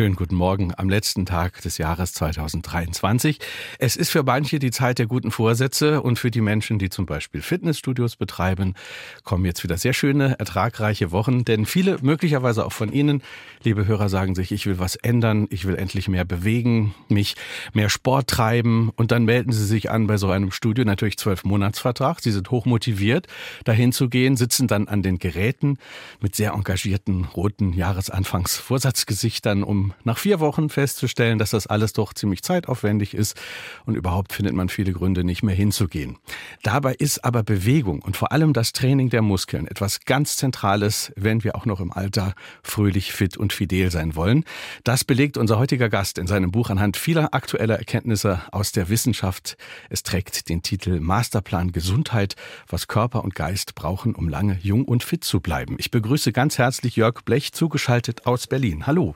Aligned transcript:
Schönen 0.00 0.16
guten 0.16 0.36
Morgen 0.36 0.72
am 0.78 0.88
letzten 0.88 1.26
Tag 1.26 1.60
des 1.60 1.76
Jahres 1.76 2.14
2023. 2.14 3.38
Es 3.78 3.96
ist 3.96 4.08
für 4.08 4.22
manche 4.22 4.58
die 4.58 4.70
Zeit 4.70 4.98
der 4.98 5.04
guten 5.04 5.30
Vorsätze 5.30 6.00
und 6.00 6.18
für 6.18 6.30
die 6.30 6.40
Menschen, 6.40 6.78
die 6.78 6.88
zum 6.88 7.04
Beispiel 7.04 7.42
Fitnessstudios 7.42 8.16
betreiben, 8.16 8.72
kommen 9.24 9.44
jetzt 9.44 9.62
wieder 9.62 9.76
sehr 9.76 9.92
schöne, 9.92 10.38
ertragreiche 10.38 11.12
Wochen. 11.12 11.44
Denn 11.44 11.66
viele, 11.66 11.98
möglicherweise 12.00 12.64
auch 12.64 12.72
von 12.72 12.90
Ihnen, 12.90 13.22
liebe 13.62 13.86
Hörer, 13.86 14.08
sagen 14.08 14.34
sich, 14.34 14.52
ich 14.52 14.64
will 14.64 14.78
was 14.78 14.96
ändern, 14.96 15.46
ich 15.50 15.66
will 15.66 15.74
endlich 15.74 16.08
mehr 16.08 16.24
bewegen, 16.24 16.94
mich 17.10 17.34
mehr 17.74 17.90
Sport 17.90 18.28
treiben 18.28 18.88
und 18.96 19.12
dann 19.12 19.26
melden 19.26 19.52
Sie 19.52 19.66
sich 19.66 19.90
an 19.90 20.06
bei 20.06 20.16
so 20.16 20.30
einem 20.30 20.50
Studio, 20.50 20.86
natürlich 20.86 21.18
zwölf 21.18 21.44
Monatsvertrag. 21.44 22.20
Sie 22.22 22.32
sind 22.32 22.50
hochmotiviert, 22.50 23.26
dahin 23.64 23.92
zu 23.92 24.08
gehen, 24.08 24.38
sitzen 24.38 24.66
dann 24.66 24.88
an 24.88 25.02
den 25.02 25.18
Geräten 25.18 25.76
mit 26.22 26.36
sehr 26.36 26.52
engagierten 26.52 27.26
roten 27.26 27.74
Jahresanfangsvorsatzgesichtern, 27.74 29.62
um 29.62 29.89
nach 30.04 30.18
vier 30.18 30.40
Wochen 30.40 30.68
festzustellen, 30.68 31.38
dass 31.38 31.50
das 31.50 31.66
alles 31.66 31.92
doch 31.92 32.14
ziemlich 32.14 32.42
zeitaufwendig 32.42 33.14
ist 33.14 33.40
und 33.86 33.94
überhaupt 33.94 34.32
findet 34.32 34.54
man 34.54 34.68
viele 34.68 34.92
Gründe, 34.92 35.24
nicht 35.24 35.42
mehr 35.42 35.54
hinzugehen. 35.54 36.18
Dabei 36.62 36.94
ist 36.94 37.24
aber 37.24 37.42
Bewegung 37.42 38.02
und 38.02 38.16
vor 38.16 38.32
allem 38.32 38.52
das 38.52 38.72
Training 38.72 39.10
der 39.10 39.22
Muskeln 39.22 39.66
etwas 39.66 40.00
ganz 40.00 40.36
Zentrales, 40.36 41.12
wenn 41.16 41.44
wir 41.44 41.56
auch 41.56 41.66
noch 41.66 41.80
im 41.80 41.92
Alter 41.92 42.34
fröhlich, 42.62 43.12
fit 43.12 43.36
und 43.36 43.52
fidel 43.52 43.90
sein 43.90 44.16
wollen. 44.16 44.44
Das 44.84 45.04
belegt 45.04 45.36
unser 45.36 45.58
heutiger 45.58 45.88
Gast 45.88 46.18
in 46.18 46.26
seinem 46.26 46.50
Buch 46.50 46.70
anhand 46.70 46.96
vieler 46.96 47.34
aktueller 47.34 47.78
Erkenntnisse 47.78 48.40
aus 48.52 48.72
der 48.72 48.88
Wissenschaft. 48.88 49.56
Es 49.88 50.02
trägt 50.02 50.48
den 50.48 50.62
Titel 50.62 51.00
Masterplan 51.00 51.72
Gesundheit, 51.72 52.36
was 52.68 52.88
Körper 52.88 53.24
und 53.24 53.34
Geist 53.34 53.74
brauchen, 53.74 54.14
um 54.14 54.28
lange 54.28 54.58
jung 54.62 54.84
und 54.84 55.02
fit 55.02 55.24
zu 55.24 55.40
bleiben. 55.40 55.76
Ich 55.78 55.90
begrüße 55.90 56.32
ganz 56.32 56.58
herzlich 56.58 56.96
Jörg 56.96 57.22
Blech, 57.24 57.52
zugeschaltet 57.52 58.26
aus 58.26 58.46
Berlin. 58.46 58.86
Hallo. 58.86 59.14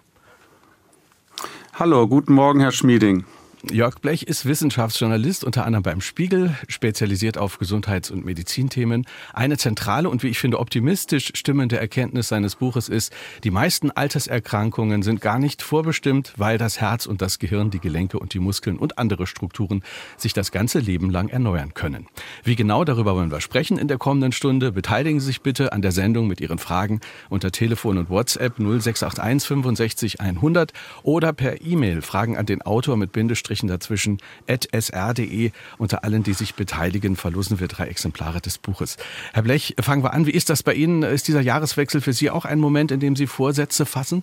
Hallo, 1.77 2.06
guten 2.06 2.34
Morgen, 2.34 2.61
Herr 2.61 2.70
Schmieding. 2.70 3.25
Jörg 3.70 3.98
Blech 4.00 4.24
ist 4.24 4.46
Wissenschaftsjournalist, 4.46 5.42
unter 5.42 5.64
anderem 5.64 5.82
beim 5.82 6.00
Spiegel, 6.00 6.54
spezialisiert 6.68 7.38
auf 7.38 7.58
Gesundheits- 7.58 8.10
und 8.10 8.24
Medizinthemen. 8.24 9.06
Eine 9.32 9.56
zentrale 9.56 10.10
und 10.10 10.22
wie 10.22 10.28
ich 10.28 10.38
finde 10.38 10.58
optimistisch 10.60 11.32
stimmende 11.34 11.78
Erkenntnis 11.78 12.28
seines 12.28 12.56
Buches 12.56 12.88
ist, 12.88 13.12
die 13.42 13.50
meisten 13.50 13.90
Alterserkrankungen 13.90 15.02
sind 15.02 15.20
gar 15.20 15.38
nicht 15.38 15.62
vorbestimmt, 15.62 16.34
weil 16.36 16.58
das 16.58 16.80
Herz 16.80 17.06
und 17.06 17.22
das 17.22 17.38
Gehirn, 17.38 17.70
die 17.70 17.80
Gelenke 17.80 18.18
und 18.18 18.34
die 18.34 18.38
Muskeln 18.38 18.76
und 18.76 18.98
andere 18.98 19.26
Strukturen 19.26 19.82
sich 20.18 20.34
das 20.34 20.52
ganze 20.52 20.78
Leben 20.78 21.08
lang 21.10 21.28
erneuern 21.28 21.72
können. 21.72 22.06
Wie 22.42 22.56
genau 22.56 22.84
darüber 22.84 23.14
wollen 23.14 23.30
wir 23.30 23.40
sprechen 23.40 23.78
in 23.78 23.88
der 23.88 23.98
kommenden 23.98 24.32
Stunde. 24.32 24.72
Beteiligen 24.72 25.20
Sie 25.20 25.26
sich 25.26 25.40
bitte 25.40 25.72
an 25.72 25.80
der 25.80 25.92
Sendung 25.92 26.26
mit 26.26 26.40
Ihren 26.40 26.58
Fragen 26.58 27.00
unter 27.30 27.50
Telefon 27.50 27.96
und 27.98 28.10
WhatsApp 28.10 28.58
0681 28.58 29.48
65 29.48 30.20
100 30.20 30.72
oder 31.02 31.32
per 31.32 31.62
E-Mail 31.62 32.02
Fragen 32.02 32.36
an 32.36 32.46
den 32.46 32.60
Autor 32.62 32.96
mit 32.96 33.12
Bindestrich 33.12 33.53
Bindestrichen 33.55 33.69
dazwischen, 33.69 34.19
sr.de. 34.48 35.50
Unter 35.78 36.05
allen, 36.05 36.22
die 36.22 36.33
sich 36.33 36.55
beteiligen, 36.55 37.16
verlosen 37.16 37.61
wir 37.61 37.69
drei 37.69 37.86
Exemplare 37.86 38.41
des 38.41 38.58
Buches. 38.58 38.96
Herr 39.33 39.42
Blech, 39.42 39.77
fangen 39.80 40.02
wir 40.02 40.12
an. 40.12 40.27
Wie 40.27 40.33
ist 40.33 40.50
das 40.50 40.62
bei 40.62 40.74
Ihnen? 40.74 41.02
Ist 41.02 41.28
dieser 41.28 41.41
Jahreswechsel 41.41 42.00
für 42.00 42.12
Sie 42.12 42.30
auch 42.30 42.44
ein 42.44 42.58
Moment, 42.58 42.91
in 42.91 43.00
dem 43.00 43.16
Sie 43.16 43.27
Vorsätze 43.27 43.86
fassen? 43.86 44.22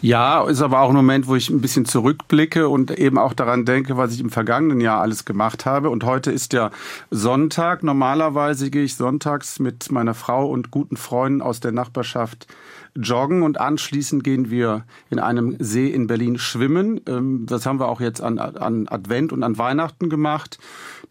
Ja, 0.00 0.44
ist 0.44 0.62
aber 0.62 0.80
auch 0.80 0.90
ein 0.90 0.94
Moment, 0.94 1.26
wo 1.26 1.34
ich 1.34 1.50
ein 1.50 1.60
bisschen 1.60 1.84
zurückblicke 1.84 2.68
und 2.68 2.96
eben 2.96 3.18
auch 3.18 3.32
daran 3.32 3.64
denke, 3.64 3.96
was 3.96 4.14
ich 4.14 4.20
im 4.20 4.30
vergangenen 4.30 4.80
Jahr 4.80 5.00
alles 5.00 5.24
gemacht 5.24 5.66
habe. 5.66 5.90
Und 5.90 6.04
heute 6.04 6.30
ist 6.30 6.52
ja 6.52 6.70
Sonntag. 7.10 7.82
Normalerweise 7.82 8.70
gehe 8.70 8.84
ich 8.84 8.94
sonntags 8.94 9.58
mit 9.58 9.90
meiner 9.90 10.14
Frau 10.14 10.48
und 10.48 10.70
guten 10.70 10.96
Freunden 10.96 11.42
aus 11.42 11.58
der 11.58 11.72
Nachbarschaft 11.72 12.46
joggen 12.94 13.42
und 13.42 13.60
anschließend 13.60 14.24
gehen 14.24 14.50
wir 14.50 14.84
in 15.10 15.18
einem 15.18 15.56
See 15.58 15.88
in 15.88 16.06
Berlin 16.06 16.38
schwimmen. 16.38 17.00
Ähm, 17.06 17.46
das 17.46 17.66
haben 17.66 17.80
wir 17.80 17.88
auch 17.88 18.00
jetzt 18.00 18.20
an, 18.20 18.38
an 18.38 18.88
Advent 18.88 19.32
und 19.32 19.42
an 19.42 19.58
Weihnachten 19.58 20.10
gemacht. 20.10 20.58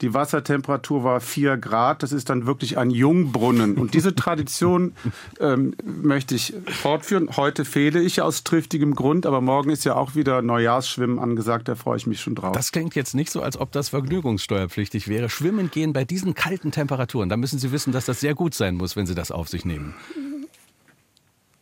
Die 0.02 0.14
Wassertemperatur 0.14 1.04
war 1.04 1.20
vier 1.22 1.58
Grad. 1.58 2.04
Das 2.04 2.12
ist 2.12 2.30
dann 2.30 2.46
wirklich 2.46 2.78
ein 2.78 2.92
Jungbrunnen. 2.92 3.78
Und 3.78 3.94
diese 3.94 4.14
Tradition 4.14 4.94
ähm, 5.40 5.76
möchte 5.84 6.36
ich 6.36 6.54
fortführen. 6.68 7.30
Heute 7.36 7.66
fehle 7.66 8.02
ich 8.02 8.22
aus 8.22 8.44
triftigem 8.44 8.96
Grund, 8.96 9.26
aber 9.26 9.42
morgen 9.42 9.70
ist 9.70 9.86
ja 9.86 9.96
auch 9.96 10.16
wieder 10.16 10.42
Neujahrsschwimmen 10.42 11.20
angesagt. 11.20 11.68
Da 11.68 11.76
freue 11.76 11.98
ich 11.98 12.08
mich 12.08 12.22
schon 12.22 12.36
drauf. 12.36 12.54
Das 12.54 12.72
klingt 12.72 12.96
jetzt 12.96 13.16
nicht 13.16 13.32
so, 13.32 13.42
als 13.42 13.60
ob 13.60 13.72
das 13.72 13.90
vergnügungssteuerpflichtig 13.90 15.08
wäre. 15.08 15.30
Schwimmen 15.30 15.72
gehen 15.72 15.94
bei 15.94 16.06
diesen 16.06 16.36
kalten 16.36 16.72
Temperaturen. 16.72 17.30
Da 17.30 17.38
müssen 17.38 17.60
Sie 17.60 17.72
wissen, 17.72 17.92
dass 17.92 18.06
das 18.06 18.20
sehr 18.20 18.36
gut 18.36 18.54
sein 18.54 18.76
muss, 18.76 18.96
wenn 18.96 19.08
Sie 19.08 19.16
das 19.16 19.32
auf 19.32 19.50
sich 19.50 19.66
nehmen. 19.66 19.96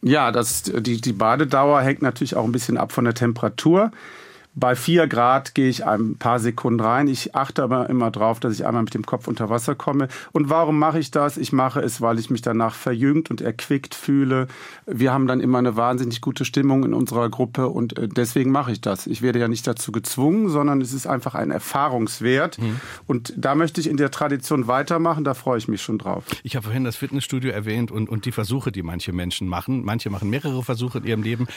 Ja, 0.02 0.32
das, 0.32 0.62
die, 0.62 1.02
die 1.02 1.14
Badedauer 1.14 1.82
hängt 1.82 2.04
natürlich 2.04 2.36
auch 2.36 2.44
ein 2.44 2.52
bisschen 2.52 2.78
ab 2.78 2.92
von 2.92 3.06
der 3.06 3.16
Temperatur. 3.16 3.92
Bei 4.56 4.76
vier 4.76 5.08
Grad 5.08 5.54
gehe 5.54 5.68
ich 5.68 5.86
ein 5.86 6.16
paar 6.16 6.40
Sekunden 6.40 6.80
rein. 6.80 7.08
Ich 7.08 7.36
achte 7.36 7.62
aber 7.62 7.90
immer 7.90 8.10
drauf, 8.10 8.40
dass 8.40 8.54
ich 8.54 8.66
einmal 8.66 8.84
mit 8.84 8.94
dem 8.94 9.06
Kopf 9.06 9.28
unter 9.28 9.50
Wasser 9.50 9.76
komme. 9.76 10.08
Und 10.32 10.50
warum 10.50 10.80
mache 10.80 10.98
ich 10.98 11.12
das? 11.12 11.36
Ich 11.36 11.52
mache 11.52 11.82
es, 11.82 12.00
weil 12.00 12.20
ich 12.20 12.30
mich 12.30 12.42
danach 12.42 12.74
verjüngt 12.74 13.30
und 13.30 13.42
erquickt 13.42 13.94
fühle. 13.94 14.48
Wir 14.86 15.12
haben 15.12 15.28
dann 15.28 15.42
immer 15.42 15.58
eine 15.58 15.76
wahnsinnig 15.76 16.22
gute 16.22 16.46
Stimmung 16.46 16.86
in 16.86 16.94
unserer 16.94 17.30
Gruppe 17.30 17.68
und 17.68 17.98
äh, 17.98 18.08
deswegen 18.08 18.52
mache 18.52 18.72
ich 18.72 18.80
das. 18.80 19.08
Ich 19.08 19.22
werde 19.22 19.40
ja 19.40 19.50
nicht 19.50 19.68
dazu 19.68 19.92
gezwungen, 19.92 20.48
sondern 20.48 20.80
es 20.80 20.94
ist 20.94 21.06
einfach 21.06 21.36
ein 21.36 21.52
Erfahrungswert. 21.52 22.58
Mhm. 22.58 22.80
Und 23.08 23.34
da 23.36 23.56
möchte 23.56 23.82
ich 23.82 23.90
in 23.90 23.98
der 23.98 24.10
Tradition 24.10 24.68
weitermachen. 24.68 25.26
Da 25.26 25.34
freue 25.34 25.58
ich 25.58 25.68
mich 25.68 25.82
schon 25.82 25.98
drauf. 25.98 26.24
Ich 26.44 26.56
habe 26.56 26.64
vorhin 26.64 26.86
das 26.86 26.96
Fitnessstudio 26.96 27.52
erwähnt 27.52 27.92
und, 27.92 28.08
und 28.08 28.24
die 28.26 28.32
Versuche, 28.32 28.72
die 28.72 28.84
manche 28.84 29.12
Menschen 29.12 29.50
machen. 29.50 29.84
Manche 29.84 30.10
machen 30.10 30.30
mehrere 30.30 30.64
Versuche 30.64 31.00
in 31.00 31.04
ihrem 31.04 31.24
Leben, 31.24 31.48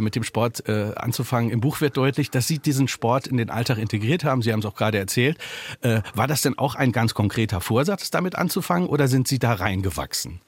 mit 0.00 0.16
dem 0.16 0.24
Sport 0.24 0.68
äh, 0.68 0.92
anzufangen. 0.96 1.50
Im 1.50 1.60
Buch 1.60 1.80
wird 1.80 1.96
deutlich, 1.96 2.30
dass 2.32 2.47
Sie 2.48 2.58
diesen 2.58 2.88
Sport 2.88 3.26
in 3.26 3.36
den 3.36 3.50
Alltag 3.50 3.78
integriert 3.78 4.24
haben. 4.24 4.42
Sie 4.42 4.52
haben 4.52 4.60
es 4.60 4.66
auch 4.66 4.74
gerade 4.74 4.98
erzählt. 4.98 5.38
Äh, 5.82 6.02
war 6.14 6.26
das 6.26 6.42
denn 6.42 6.58
auch 6.58 6.74
ein 6.74 6.92
ganz 6.92 7.14
konkreter 7.14 7.60
Vorsatz, 7.60 8.10
damit 8.10 8.34
anzufangen 8.36 8.88
oder 8.88 9.06
sind 9.06 9.28
Sie 9.28 9.38
da 9.38 9.52
reingewachsen? 9.52 10.40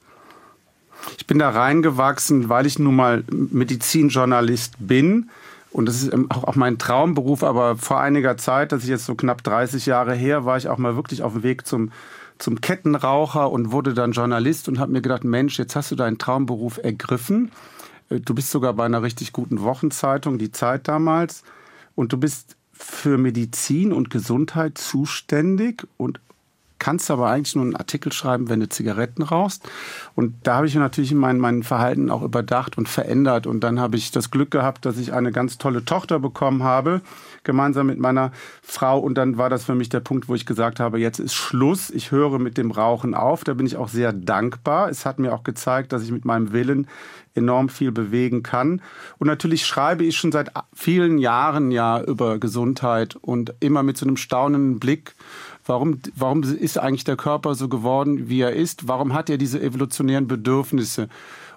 Ich 1.17 1.25
bin 1.25 1.39
da 1.39 1.49
reingewachsen, 1.49 2.49
weil 2.49 2.65
ich 2.65 2.77
nun 2.77 2.95
mal 2.95 3.23
Medizinjournalist 3.29 4.75
bin. 4.79 5.29
Und 5.71 5.85
das 5.85 6.03
ist 6.03 6.13
auch 6.29 6.55
mein 6.55 6.77
Traumberuf, 6.77 7.43
aber 7.43 7.77
vor 7.77 8.01
einiger 8.01 8.35
Zeit, 8.37 8.71
das 8.73 8.83
ist 8.83 8.89
jetzt 8.89 9.05
so 9.05 9.15
knapp 9.15 9.41
30 9.43 9.85
Jahre 9.85 10.13
her, 10.13 10.43
war 10.43 10.57
ich 10.57 10.67
auch 10.67 10.77
mal 10.77 10.97
wirklich 10.97 11.23
auf 11.23 11.31
dem 11.31 11.43
Weg 11.43 11.65
zum, 11.65 11.91
zum 12.39 12.59
Kettenraucher 12.59 13.49
und 13.49 13.71
wurde 13.71 13.93
dann 13.93 14.11
Journalist 14.11 14.67
und 14.67 14.79
habe 14.79 14.91
mir 14.91 15.01
gedacht, 15.01 15.23
Mensch, 15.23 15.57
jetzt 15.57 15.77
hast 15.77 15.89
du 15.89 15.95
deinen 15.95 16.17
Traumberuf 16.17 16.77
ergriffen. 16.77 17.51
Äh, 18.09 18.19
du 18.19 18.35
bist 18.35 18.51
sogar 18.51 18.73
bei 18.73 18.85
einer 18.85 19.01
richtig 19.01 19.31
guten 19.31 19.61
Wochenzeitung, 19.61 20.37
die 20.37 20.51
Zeit 20.51 20.87
damals. 20.89 21.43
Und 21.95 22.13
du 22.13 22.17
bist 22.17 22.55
für 22.71 23.17
Medizin 23.17 23.93
und 23.93 24.09
Gesundheit 24.09 24.77
zuständig 24.77 25.87
und 25.97 26.19
kannst 26.81 27.11
aber 27.11 27.29
eigentlich 27.29 27.55
nur 27.55 27.63
einen 27.63 27.75
Artikel 27.75 28.11
schreiben, 28.11 28.49
wenn 28.49 28.59
du 28.59 28.67
Zigaretten 28.67 29.21
rauchst. 29.21 29.69
Und 30.15 30.33
da 30.43 30.55
habe 30.55 30.65
ich 30.65 30.73
natürlich 30.73 31.13
mein, 31.13 31.37
mein 31.37 31.61
Verhalten 31.61 32.09
auch 32.09 32.23
überdacht 32.23 32.75
und 32.75 32.89
verändert. 32.89 33.45
Und 33.45 33.59
dann 33.59 33.79
habe 33.79 33.97
ich 33.97 34.09
das 34.09 34.31
Glück 34.31 34.49
gehabt, 34.49 34.83
dass 34.85 34.97
ich 34.97 35.13
eine 35.13 35.31
ganz 35.31 35.59
tolle 35.59 35.85
Tochter 35.85 36.19
bekommen 36.19 36.63
habe, 36.63 37.01
gemeinsam 37.43 37.85
mit 37.85 37.99
meiner 37.99 38.31
Frau. 38.63 38.97
Und 38.97 39.13
dann 39.13 39.37
war 39.37 39.51
das 39.51 39.63
für 39.63 39.75
mich 39.75 39.89
der 39.89 39.99
Punkt, 39.99 40.27
wo 40.27 40.33
ich 40.33 40.47
gesagt 40.47 40.79
habe, 40.79 40.99
jetzt 40.99 41.19
ist 41.19 41.35
Schluss. 41.35 41.91
Ich 41.91 42.09
höre 42.09 42.39
mit 42.39 42.57
dem 42.57 42.71
Rauchen 42.71 43.13
auf. 43.13 43.43
Da 43.43 43.53
bin 43.53 43.67
ich 43.67 43.77
auch 43.77 43.89
sehr 43.89 44.11
dankbar. 44.11 44.89
Es 44.89 45.05
hat 45.05 45.19
mir 45.19 45.33
auch 45.33 45.43
gezeigt, 45.43 45.93
dass 45.93 46.01
ich 46.01 46.11
mit 46.11 46.25
meinem 46.25 46.51
Willen 46.51 46.87
enorm 47.35 47.69
viel 47.69 47.91
bewegen 47.91 48.43
kann. 48.43 48.81
Und 49.17 49.27
natürlich 49.27 49.65
schreibe 49.65 50.03
ich 50.03 50.17
schon 50.17 50.31
seit 50.31 50.51
vielen 50.73 51.17
Jahren 51.17 51.71
ja 51.71 52.01
über 52.01 52.39
Gesundheit 52.39 53.15
und 53.15 53.53
immer 53.59 53.83
mit 53.83 53.97
so 53.97 54.05
einem 54.05 54.17
staunenden 54.17 54.79
Blick. 54.79 55.15
Warum, 55.65 55.99
warum 56.15 56.43
ist 56.43 56.77
eigentlich 56.77 57.03
der 57.03 57.17
Körper 57.17 57.55
so 57.55 57.69
geworden, 57.69 58.29
wie 58.29 58.41
er 58.41 58.53
ist? 58.53 58.87
Warum 58.87 59.13
hat 59.13 59.29
er 59.29 59.37
diese 59.37 59.61
evolutionären 59.61 60.27
Bedürfnisse? 60.27 61.07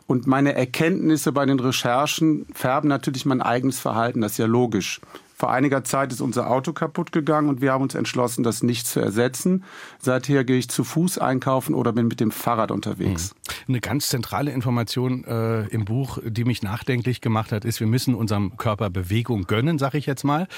Und 0.06 0.26
meine 0.26 0.54
Erkenntnisse 0.54 1.32
bei 1.32 1.46
den 1.46 1.58
Recherchen 1.58 2.46
färben 2.52 2.88
natürlich 2.88 3.24
mein 3.24 3.40
eigenes 3.40 3.78
Verhalten, 3.78 4.20
das 4.20 4.32
ist 4.32 4.38
ja 4.38 4.46
logisch. 4.46 5.00
Vor 5.44 5.52
einiger 5.52 5.84
Zeit 5.84 6.10
ist 6.10 6.22
unser 6.22 6.50
Auto 6.50 6.72
kaputt 6.72 7.12
gegangen 7.12 7.50
und 7.50 7.60
wir 7.60 7.70
haben 7.70 7.82
uns 7.82 7.94
entschlossen, 7.94 8.44
das 8.44 8.62
nicht 8.62 8.86
zu 8.86 8.98
ersetzen. 8.98 9.62
Seither 9.98 10.42
gehe 10.42 10.56
ich 10.56 10.70
zu 10.70 10.84
Fuß 10.84 11.18
einkaufen 11.18 11.74
oder 11.74 11.92
bin 11.92 12.06
mit 12.06 12.18
dem 12.18 12.30
Fahrrad 12.30 12.70
unterwegs. 12.70 13.32
Hm. 13.32 13.54
Eine 13.68 13.80
ganz 13.82 14.08
zentrale 14.08 14.52
Information 14.52 15.22
äh, 15.24 15.66
im 15.66 15.84
Buch, 15.84 16.16
die 16.24 16.44
mich 16.44 16.62
nachdenklich 16.62 17.20
gemacht 17.20 17.52
hat, 17.52 17.66
ist, 17.66 17.78
wir 17.78 17.86
müssen 17.86 18.14
unserem 18.14 18.56
Körper 18.56 18.88
Bewegung 18.88 19.42
gönnen, 19.46 19.78
sag 19.78 19.92
ich 19.92 20.06
jetzt 20.06 20.24
mal. 20.24 20.48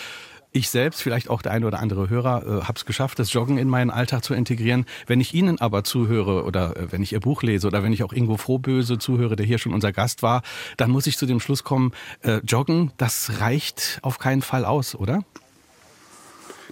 Ich 0.57 0.71
selbst, 0.71 1.03
vielleicht 1.03 1.29
auch 1.29 1.43
der 1.43 1.53
eine 1.53 1.67
oder 1.67 1.81
andere 1.81 2.09
Hörer, 2.09 2.43
äh, 2.47 2.65
habe 2.65 2.77
es 2.77 2.87
geschafft, 2.87 3.19
das 3.19 3.31
Joggen 3.31 3.59
in 3.59 3.69
meinen 3.69 3.91
Alltag 3.91 4.25
zu 4.25 4.33
integrieren. 4.33 4.87
Wenn 5.07 5.21
ich 5.21 5.35
Ihnen 5.35 5.61
aber 5.61 5.85
zuhöre 5.85 6.45
oder 6.45 6.75
äh, 6.79 6.93
wenn 6.93 7.03
ich 7.03 7.13
Ihr 7.13 7.21
Buch 7.21 7.43
lese 7.43 7.67
oder 7.67 7.83
wenn 7.83 7.93
ich 7.93 8.03
auch 8.03 8.15
Ingo 8.15 8.39
Frohböse 8.39 8.97
zuhöre, 8.97 9.37
der 9.37 9.45
hier 9.45 9.59
schon 9.59 9.75
unser 9.75 9.93
Gast 9.93 10.23
war, 10.23 10.41
dann 10.79 10.91
muss 10.91 11.07
ich 11.07 11.19
zu 11.19 11.27
dem 11.27 11.41
Schluss 11.41 11.63
kommen, 11.63 11.93
äh, 12.23 12.39
Joggen, 12.39 12.91
das 12.97 13.39
reicht 13.39 13.99
auf 14.01 14.19
keinen 14.19 14.41
Fall 14.41 14.65
aus, 14.65 14.95
oder? 14.95 15.25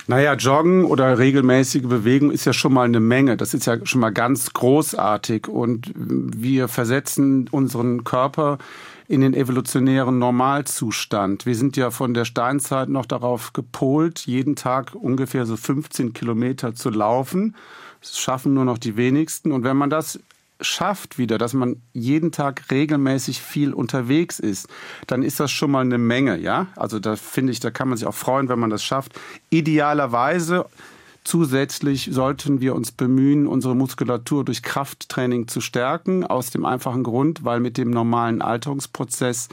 Naja, 0.07 0.33
Joggen 0.33 0.87
oder 0.87 1.19
regelmäßige 1.19 1.83
Bewegung 1.83 2.31
ist 2.31 2.47
ja 2.47 2.55
schon 2.55 2.73
mal 2.73 2.85
eine 2.85 3.01
Menge. 3.01 3.37
Das 3.37 3.53
ist 3.53 3.67
ja 3.67 3.77
schon 3.85 4.01
mal 4.01 4.15
ganz 4.15 4.55
großartig. 4.55 5.47
Und 5.47 5.93
wir 5.95 6.69
versetzen 6.69 7.49
unseren 7.51 8.03
Körper 8.03 8.57
in 9.06 9.21
den 9.21 9.35
evolutionären 9.35 10.19
Normalzustand. 10.19 11.47
Wir 11.47 11.55
sind 11.55 11.77
ja 11.77 11.91
von 11.91 12.15
der 12.15 12.25
Steinzeit 12.25 12.89
noch 12.89 13.06
darauf 13.06 13.53
gepolt, 13.53 14.21
jeden 14.21 14.56
Tag 14.56 14.95
ungefähr 14.95 15.47
so 15.47 15.56
15 15.56 16.12
Kilometer 16.12 16.75
zu 16.75 16.91
laufen. 16.91 17.55
Das 18.01 18.19
schaffen 18.19 18.55
nur 18.55 18.65
noch 18.65 18.79
die 18.79 18.97
wenigsten. 18.97 19.53
Und 19.53 19.65
wenn 19.65 19.77
man 19.77 19.91
das 19.91 20.21
schafft 20.61 21.19
wieder, 21.19 21.37
dass 21.37 21.53
man 21.53 21.83
jeden 21.93 22.33
Tag 22.33 22.71
regelmäßig 22.71 23.41
viel 23.41 23.75
unterwegs 23.75 24.39
ist, 24.39 24.69
dann 25.06 25.23
ist 25.23 25.41
das 25.41 25.51
schon 25.51 25.71
mal 25.71 25.81
eine 25.81 25.99
Menge, 25.99 26.39
ja? 26.39 26.69
Also 26.77 27.01
da 27.01 27.17
finde 27.17 27.53
ich, 27.53 27.61
da 27.61 27.71
kann 27.71 27.89
man 27.89 27.99
sich 27.99 28.06
auch 28.06 28.15
freuen, 28.15 28.49
wenn 28.49 28.59
man 28.59 28.71
das 28.71 28.85
schafft. 28.85 29.19
Idealerweise 29.51 30.67
Zusätzlich 31.25 32.11
sollten 32.12 32.61
wir 32.61 32.75
uns 32.75 32.93
bemühen, 32.93 33.47
unsere 33.47 33.75
Muskulatur 33.75 34.44
durch 34.44 34.62
Krafttraining 34.62 35.49
zu 35.49 35.62
stärken, 35.62 36.25
aus 36.25 36.50
dem 36.50 36.67
einfachen 36.67 37.03
Grund, 37.03 37.44
weil 37.44 37.61
mit 37.61 37.79
dem 37.79 37.91
normalen 37.91 38.43
Alterungsprozess 38.43 39.49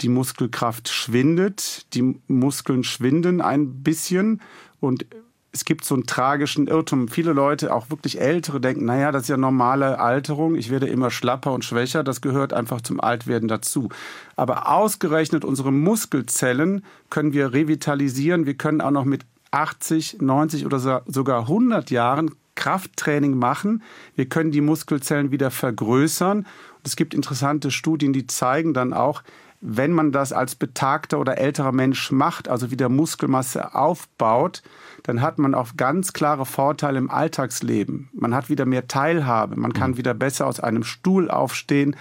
die 0.00 0.08
Muskelkraft 0.08 0.88
schwindet, 0.88 1.86
die 1.94 2.16
Muskeln 2.26 2.82
schwinden 2.82 3.40
ein 3.40 3.84
bisschen 3.84 4.42
und 4.80 5.06
es 5.52 5.64
gibt 5.64 5.86
so 5.86 5.94
einen 5.94 6.04
tragischen 6.04 6.66
Irrtum. 6.66 7.08
Viele 7.08 7.32
Leute, 7.32 7.72
auch 7.72 7.88
wirklich 7.88 8.20
Ältere, 8.20 8.60
denken, 8.60 8.84
naja, 8.84 9.10
das 9.10 9.22
ist 9.22 9.28
ja 9.28 9.38
normale 9.38 9.98
Alterung, 10.00 10.54
ich 10.54 10.70
werde 10.70 10.86
immer 10.86 11.10
schlapper 11.10 11.52
und 11.52 11.64
schwächer, 11.64 12.04
das 12.04 12.20
gehört 12.20 12.52
einfach 12.52 12.82
zum 12.82 13.00
Altwerden 13.00 13.48
dazu. 13.48 13.88
Aber 14.34 14.68
ausgerechnet 14.70 15.46
unsere 15.46 15.72
Muskelzellen 15.72 16.84
können 17.08 17.32
wir 17.32 17.54
revitalisieren, 17.54 18.44
wir 18.44 18.54
können 18.54 18.82
auch 18.82 18.90
noch 18.90 19.06
mit 19.06 19.24
80, 19.50 20.18
90 20.20 20.66
oder 20.66 21.02
sogar 21.06 21.40
100 21.42 21.90
Jahren 21.90 22.30
Krafttraining 22.54 23.36
machen. 23.38 23.82
Wir 24.14 24.28
können 24.28 24.50
die 24.50 24.60
Muskelzellen 24.60 25.30
wieder 25.30 25.50
vergrößern. 25.50 26.38
Und 26.38 26.46
es 26.86 26.96
gibt 26.96 27.14
interessante 27.14 27.70
Studien, 27.70 28.12
die 28.12 28.26
zeigen 28.26 28.74
dann 28.74 28.92
auch, 28.92 29.22
wenn 29.60 29.92
man 29.92 30.12
das 30.12 30.32
als 30.32 30.54
betagter 30.54 31.18
oder 31.18 31.38
älterer 31.38 31.72
Mensch 31.72 32.10
macht, 32.10 32.48
also 32.48 32.70
wieder 32.70 32.88
Muskelmasse 32.88 33.74
aufbaut, 33.74 34.62
dann 35.06 35.22
hat 35.22 35.38
man 35.38 35.54
auch 35.54 35.76
ganz 35.76 36.12
klare 36.12 36.44
Vorteile 36.44 36.98
im 36.98 37.10
Alltagsleben. 37.10 38.08
Man 38.12 38.34
hat 38.34 38.48
wieder 38.48 38.66
mehr 38.66 38.88
Teilhabe, 38.88 39.54
man 39.54 39.72
kann 39.72 39.92
mhm. 39.92 39.98
wieder 39.98 40.14
besser 40.14 40.48
aus 40.48 40.58
einem 40.58 40.82
Stuhl 40.82 41.30
aufstehen, 41.30 41.94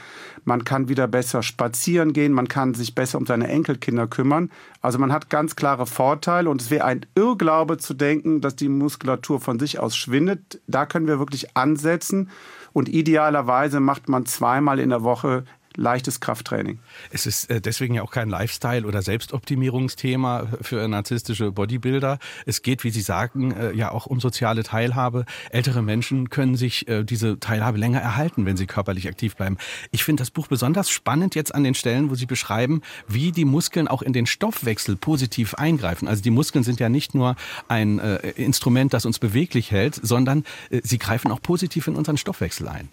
man 0.43 0.63
kann 0.63 0.89
wieder 0.89 1.07
besser 1.07 1.43
spazieren 1.43 2.13
gehen, 2.13 2.33
man 2.33 2.47
kann 2.47 2.73
sich 2.73 2.95
besser 2.95 3.19
um 3.19 3.27
seine 3.27 3.47
Enkelkinder 3.47 4.07
kümmern. 4.07 4.49
Also 4.81 4.97
man 4.97 5.13
hat 5.13 5.29
ganz 5.29 5.55
klare 5.55 5.85
Vorteile 5.85 6.49
und 6.49 6.61
es 6.61 6.71
wäre 6.71 6.85
ein 6.85 7.05
Irrglaube 7.13 7.77
zu 7.77 7.93
denken, 7.93 8.41
dass 8.41 8.55
die 8.55 8.69
Muskulatur 8.69 9.39
von 9.39 9.59
sich 9.59 9.79
aus 9.79 9.95
schwindet. 9.95 10.59
Da 10.65 10.87
können 10.87 11.07
wir 11.07 11.19
wirklich 11.19 11.55
ansetzen. 11.55 12.29
Und 12.73 12.89
idealerweise 12.89 13.79
macht 13.79 14.09
man 14.09 14.25
zweimal 14.25 14.79
in 14.79 14.89
der 14.89 15.03
Woche 15.03 15.45
leichtes 15.75 16.19
Krafttraining. 16.19 16.79
Es 17.11 17.25
ist 17.25 17.49
äh, 17.49 17.61
deswegen 17.61 17.95
ja 17.95 18.03
auch 18.03 18.11
kein 18.11 18.29
Lifestyle- 18.29 18.85
oder 18.85 19.01
Selbstoptimierungsthema 19.01 20.47
für 20.61 20.87
narzisstische 20.87 21.51
Bodybuilder. 21.51 22.19
Es 22.45 22.61
geht, 22.61 22.83
wie 22.83 22.89
Sie 22.89 23.01
sagen, 23.01 23.51
äh, 23.51 23.73
ja 23.73 23.91
auch 23.91 24.05
um 24.05 24.19
soziale 24.19 24.63
Teilhabe. 24.63 25.25
Ältere 25.49 25.81
Menschen 25.81 26.29
können 26.29 26.55
sich 26.55 26.87
äh, 26.87 27.03
diese 27.03 27.39
Teilhabe 27.39 27.77
länger 27.77 27.99
erhalten, 27.99 28.45
wenn 28.45 28.57
sie 28.57 28.67
körperlich 28.67 29.07
aktiv 29.07 29.35
bleiben. 29.35 29.57
Ich 29.91 30.03
finde 30.03 30.21
das 30.21 30.31
Buch 30.31 30.47
besonders 30.47 30.89
spannend 30.89 31.35
jetzt 31.35 31.53
an 31.53 31.63
den 31.63 31.75
Stellen, 31.75 32.09
wo 32.09 32.15
Sie 32.15 32.25
beschreiben, 32.25 32.81
wie 33.07 33.31
die 33.31 33.45
Muskeln 33.45 33.87
auch 33.87 34.01
in 34.01 34.13
den 34.13 34.25
Stoffwechsel 34.25 34.95
positiv 34.95 35.55
eingreifen. 35.55 36.07
Also 36.07 36.21
die 36.21 36.31
Muskeln 36.31 36.63
sind 36.63 36.79
ja 36.79 36.89
nicht 36.89 37.15
nur 37.15 37.35
ein 37.67 37.99
Instrument, 37.99 38.93
das 38.93 39.05
uns 39.05 39.19
beweglich 39.19 39.71
hält, 39.71 39.99
sondern 40.01 40.43
sie 40.83 40.97
greifen 40.97 41.31
auch 41.31 41.41
positiv 41.41 41.87
in 41.87 41.95
unseren 41.95 42.17
Stoffwechsel 42.17 42.67
ein. 42.67 42.89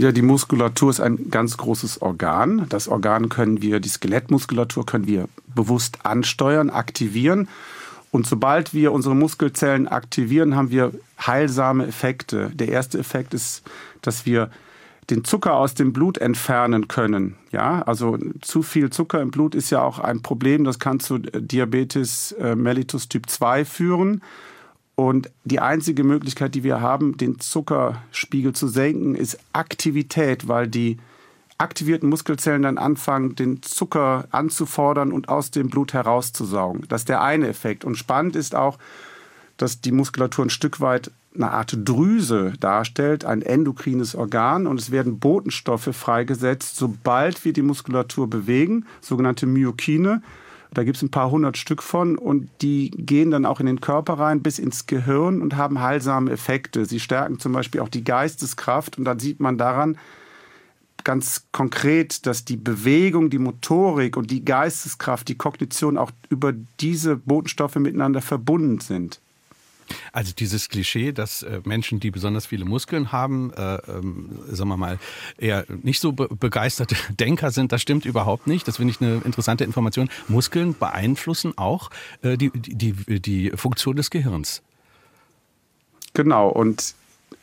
Ja, 0.00 0.12
die 0.12 0.22
Muskulatur 0.22 0.88
ist 0.88 1.00
ein 1.00 1.28
ganz 1.30 1.58
großes 1.58 2.00
Organ. 2.00 2.64
Das 2.70 2.88
Organ 2.88 3.28
können 3.28 3.60
wir, 3.60 3.80
die 3.80 3.90
Skelettmuskulatur 3.90 4.86
können 4.86 5.06
wir 5.06 5.28
bewusst 5.54 6.06
ansteuern, 6.06 6.70
aktivieren. 6.70 7.48
Und 8.10 8.26
sobald 8.26 8.72
wir 8.72 8.92
unsere 8.92 9.14
Muskelzellen 9.14 9.86
aktivieren, 9.88 10.56
haben 10.56 10.70
wir 10.70 10.92
heilsame 11.20 11.86
Effekte. 11.86 12.50
Der 12.54 12.68
erste 12.68 12.98
Effekt 12.98 13.34
ist, 13.34 13.62
dass 14.00 14.24
wir 14.24 14.48
den 15.10 15.22
Zucker 15.22 15.56
aus 15.56 15.74
dem 15.74 15.92
Blut 15.92 16.16
entfernen 16.16 16.88
können. 16.88 17.36
Ja, 17.52 17.82
also 17.82 18.16
zu 18.40 18.62
viel 18.62 18.88
Zucker 18.88 19.20
im 19.20 19.30
Blut 19.30 19.54
ist 19.54 19.68
ja 19.68 19.82
auch 19.82 19.98
ein 19.98 20.22
Problem. 20.22 20.64
Das 20.64 20.78
kann 20.78 21.00
zu 21.00 21.18
Diabetes 21.18 22.34
mellitus 22.54 23.10
Typ 23.10 23.28
2 23.28 23.66
führen. 23.66 24.22
Und 25.00 25.30
die 25.44 25.60
einzige 25.60 26.04
Möglichkeit, 26.04 26.54
die 26.54 26.62
wir 26.62 26.82
haben, 26.82 27.16
den 27.16 27.40
Zuckerspiegel 27.40 28.52
zu 28.52 28.68
senken, 28.68 29.14
ist 29.14 29.38
Aktivität, 29.54 30.46
weil 30.46 30.68
die 30.68 30.98
aktivierten 31.56 32.06
Muskelzellen 32.10 32.64
dann 32.64 32.76
anfangen, 32.76 33.34
den 33.34 33.62
Zucker 33.62 34.28
anzufordern 34.30 35.10
und 35.10 35.30
aus 35.30 35.50
dem 35.52 35.70
Blut 35.70 35.94
herauszusaugen. 35.94 36.84
Das 36.88 37.00
ist 37.00 37.08
der 37.08 37.22
eine 37.22 37.48
Effekt. 37.48 37.86
Und 37.86 37.94
spannend 37.94 38.36
ist 38.36 38.54
auch, 38.54 38.76
dass 39.56 39.80
die 39.80 39.92
Muskulatur 39.92 40.44
ein 40.44 40.50
Stück 40.50 40.82
weit 40.82 41.10
eine 41.34 41.50
Art 41.50 41.78
Drüse 41.82 42.52
darstellt, 42.60 43.24
ein 43.24 43.40
endokrines 43.40 44.14
Organ 44.14 44.66
und 44.66 44.78
es 44.78 44.90
werden 44.90 45.18
Botenstoffe 45.18 45.96
freigesetzt, 45.96 46.76
sobald 46.76 47.42
wir 47.46 47.54
die 47.54 47.62
Muskulatur 47.62 48.28
bewegen, 48.28 48.84
sogenannte 49.00 49.46
Myokine. 49.46 50.20
Da 50.72 50.84
gibt 50.84 50.96
es 50.96 51.02
ein 51.02 51.10
paar 51.10 51.30
hundert 51.30 51.56
Stück 51.56 51.82
von 51.82 52.16
und 52.16 52.48
die 52.62 52.90
gehen 52.90 53.30
dann 53.30 53.44
auch 53.44 53.60
in 53.60 53.66
den 53.66 53.80
Körper 53.80 54.14
rein 54.14 54.42
bis 54.42 54.58
ins 54.58 54.86
Gehirn 54.86 55.42
und 55.42 55.56
haben 55.56 55.80
heilsame 55.80 56.30
Effekte. 56.30 56.84
Sie 56.84 57.00
stärken 57.00 57.40
zum 57.40 57.52
Beispiel 57.52 57.80
auch 57.80 57.88
die 57.88 58.04
Geisteskraft 58.04 58.96
und 58.96 59.04
dann 59.04 59.18
sieht 59.18 59.40
man 59.40 59.58
daran 59.58 59.98
ganz 61.02 61.46
konkret, 61.52 62.26
dass 62.26 62.44
die 62.44 62.56
Bewegung, 62.56 63.30
die 63.30 63.38
Motorik 63.38 64.16
und 64.16 64.30
die 64.30 64.44
Geisteskraft, 64.44 65.28
die 65.28 65.36
Kognition 65.36 65.96
auch 65.96 66.10
über 66.28 66.52
diese 66.80 67.16
Botenstoffe 67.16 67.76
miteinander 67.76 68.20
verbunden 68.20 68.80
sind. 68.80 69.20
Also 70.12 70.32
dieses 70.36 70.68
Klischee, 70.68 71.12
dass 71.12 71.42
äh, 71.42 71.60
Menschen, 71.64 72.00
die 72.00 72.10
besonders 72.10 72.46
viele 72.46 72.64
Muskeln 72.64 73.12
haben, 73.12 73.52
äh, 73.54 73.76
ähm, 73.88 74.40
sagen 74.48 74.68
wir 74.68 74.76
mal, 74.76 74.98
eher 75.38 75.64
nicht 75.82 76.00
so 76.00 76.12
be 76.12 76.28
begeisterte 76.28 76.96
Denker 77.18 77.50
sind, 77.50 77.72
das 77.72 77.82
stimmt 77.82 78.04
überhaupt 78.04 78.46
nicht. 78.46 78.66
Das 78.68 78.76
finde 78.76 78.92
ich 78.92 79.00
eine 79.00 79.20
interessante 79.24 79.64
Information. 79.64 80.08
Muskeln 80.28 80.76
beeinflussen 80.78 81.56
auch 81.56 81.90
äh, 82.22 82.36
die, 82.36 82.50
die, 82.50 83.20
die 83.20 83.50
Funktion 83.54 83.96
des 83.96 84.10
Gehirns. 84.10 84.62
Genau, 86.14 86.48
und 86.48 86.94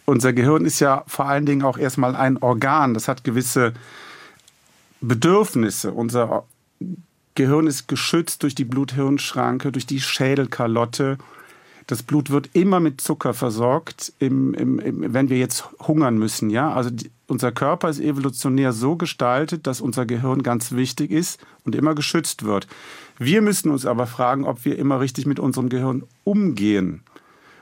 unser 0.06 0.34
Gehirn 0.34 0.66
ist 0.66 0.80
ja 0.80 1.04
vor 1.08 1.26
allen 1.26 1.46
Dingen 1.46 1.64
auch 1.64 1.78
erstmal 1.78 2.16
ein 2.16 2.38
Organ. 2.38 2.94
Das 2.94 3.08
hat 3.08 3.24
gewisse 3.24 3.74
Bedürfnisse. 5.02 5.92
Unser 5.92 6.46
Gehirn 7.36 7.68
ist 7.68 7.88
geschützt 7.88 8.44
durch 8.44 8.56
die 8.56 8.66
Blut-Hirn-Schranke, 8.66 9.72
durch 9.72 9.86
die 9.86 10.02
Schädelkalotte 10.02 11.18
das 11.88 12.04
Blut 12.04 12.30
wird 12.30 12.50
immer 12.54 12.80
mit 12.80 13.00
Zucker 13.00 13.34
versorgt, 13.34 14.14
im, 14.20 14.54
im, 14.54 14.80
im, 14.80 15.14
wenn 15.14 15.30
wir 15.30 15.38
jetzt 15.38 15.66
hungern 15.80 16.18
müssen. 16.18 16.50
Ja? 16.50 16.74
Also 16.74 16.90
die, 16.90 17.10
unser 17.28 17.52
Körper 17.52 17.90
ist 17.90 18.00
evolutionär 18.00 18.74
so 18.74 18.98
gestaltet, 18.98 19.68
dass 19.68 19.82
unser 19.82 20.06
Gehirn 20.06 20.44
ganz 20.44 20.74
wichtig 20.74 21.12
ist 21.12 21.40
und 21.64 21.76
immer 21.76 21.96
geschützt 21.96 22.44
wird. 22.44 22.68
Wir 23.18 23.42
müssen 23.42 23.72
uns 23.72 23.86
aber 23.86 24.06
fragen, 24.06 24.46
ob 24.46 24.66
wir 24.66 24.78
immer 24.78 25.00
richtig 25.00 25.26
mit 25.26 25.40
unserem 25.40 25.70
Gehirn 25.70 26.04
umgehen. 26.24 27.02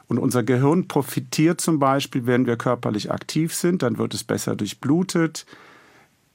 Und 0.07 0.19
unser 0.19 0.43
Gehirn 0.43 0.87
profitiert 0.87 1.61
zum 1.61 1.79
Beispiel, 1.79 2.25
wenn 2.25 2.45
wir 2.45 2.57
körperlich 2.57 3.11
aktiv 3.11 3.53
sind, 3.53 3.81
dann 3.81 3.97
wird 3.97 4.13
es 4.13 4.23
besser 4.23 4.55
durchblutet, 4.55 5.45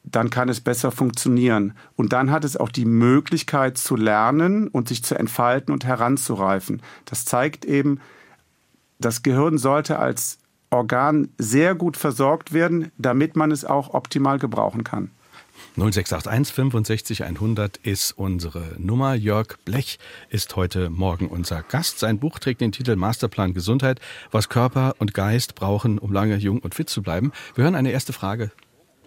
dann 0.02 0.30
kann 0.30 0.48
es 0.48 0.60
besser 0.60 0.90
funktionieren. 0.90 1.74
Und 1.96 2.12
dann 2.12 2.30
hat 2.30 2.44
es 2.44 2.56
auch 2.56 2.70
die 2.70 2.84
Möglichkeit 2.84 3.78
zu 3.78 3.96
lernen 3.96 4.68
und 4.68 4.88
sich 4.88 5.04
zu 5.04 5.14
entfalten 5.14 5.72
und 5.72 5.84
heranzureifen. 5.84 6.82
Das 7.04 7.24
zeigt 7.24 7.64
eben, 7.64 8.00
das 8.98 9.22
Gehirn 9.22 9.58
sollte 9.58 9.98
als 9.98 10.38
Organ 10.70 11.28
sehr 11.38 11.74
gut 11.74 11.96
versorgt 11.96 12.52
werden, 12.52 12.92
damit 12.98 13.36
man 13.36 13.50
es 13.50 13.64
auch 13.64 13.94
optimal 13.94 14.38
gebrauchen 14.38 14.84
kann. 14.84 15.10
0681 15.76 16.54
65 16.54 17.24
100 17.24 17.76
ist 17.78 18.12
unsere 18.12 18.74
Nummer. 18.78 19.14
Jörg 19.14 19.58
Blech 19.64 19.98
ist 20.28 20.56
heute 20.56 20.90
Morgen 20.90 21.28
unser 21.28 21.62
Gast. 21.62 21.98
Sein 21.98 22.18
Buch 22.18 22.38
trägt 22.38 22.60
den 22.60 22.72
Titel 22.72 22.96
Masterplan 22.96 23.52
Gesundheit, 23.52 24.00
was 24.30 24.48
Körper 24.48 24.94
und 24.98 25.12
Geist 25.14 25.54
brauchen, 25.54 25.98
um 25.98 26.12
lange 26.12 26.36
jung 26.36 26.60
und 26.60 26.74
fit 26.74 26.88
zu 26.88 27.02
bleiben. 27.02 27.32
Wir 27.54 27.64
hören 27.64 27.74
eine 27.74 27.92
erste 27.92 28.12
Frage 28.12 28.50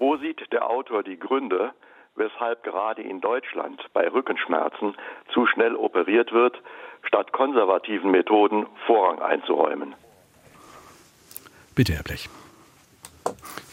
wo 0.03 0.17
sieht 0.17 0.51
der 0.51 0.69
Autor 0.69 1.01
die 1.01 1.17
Gründe, 1.17 1.71
weshalb 2.17 2.61
gerade 2.63 3.01
in 3.01 3.21
Deutschland 3.21 3.81
bei 3.93 4.05
Rückenschmerzen 4.09 4.95
zu 5.33 5.45
schnell 5.45 5.77
operiert 5.77 6.33
wird, 6.33 6.61
statt 7.03 7.31
konservativen 7.31 8.11
Methoden 8.11 8.65
Vorrang 8.85 9.19
einzuräumen? 9.19 9.95
Bitte, 11.73 11.93
Herr 11.93 12.03
Blech. 12.03 12.27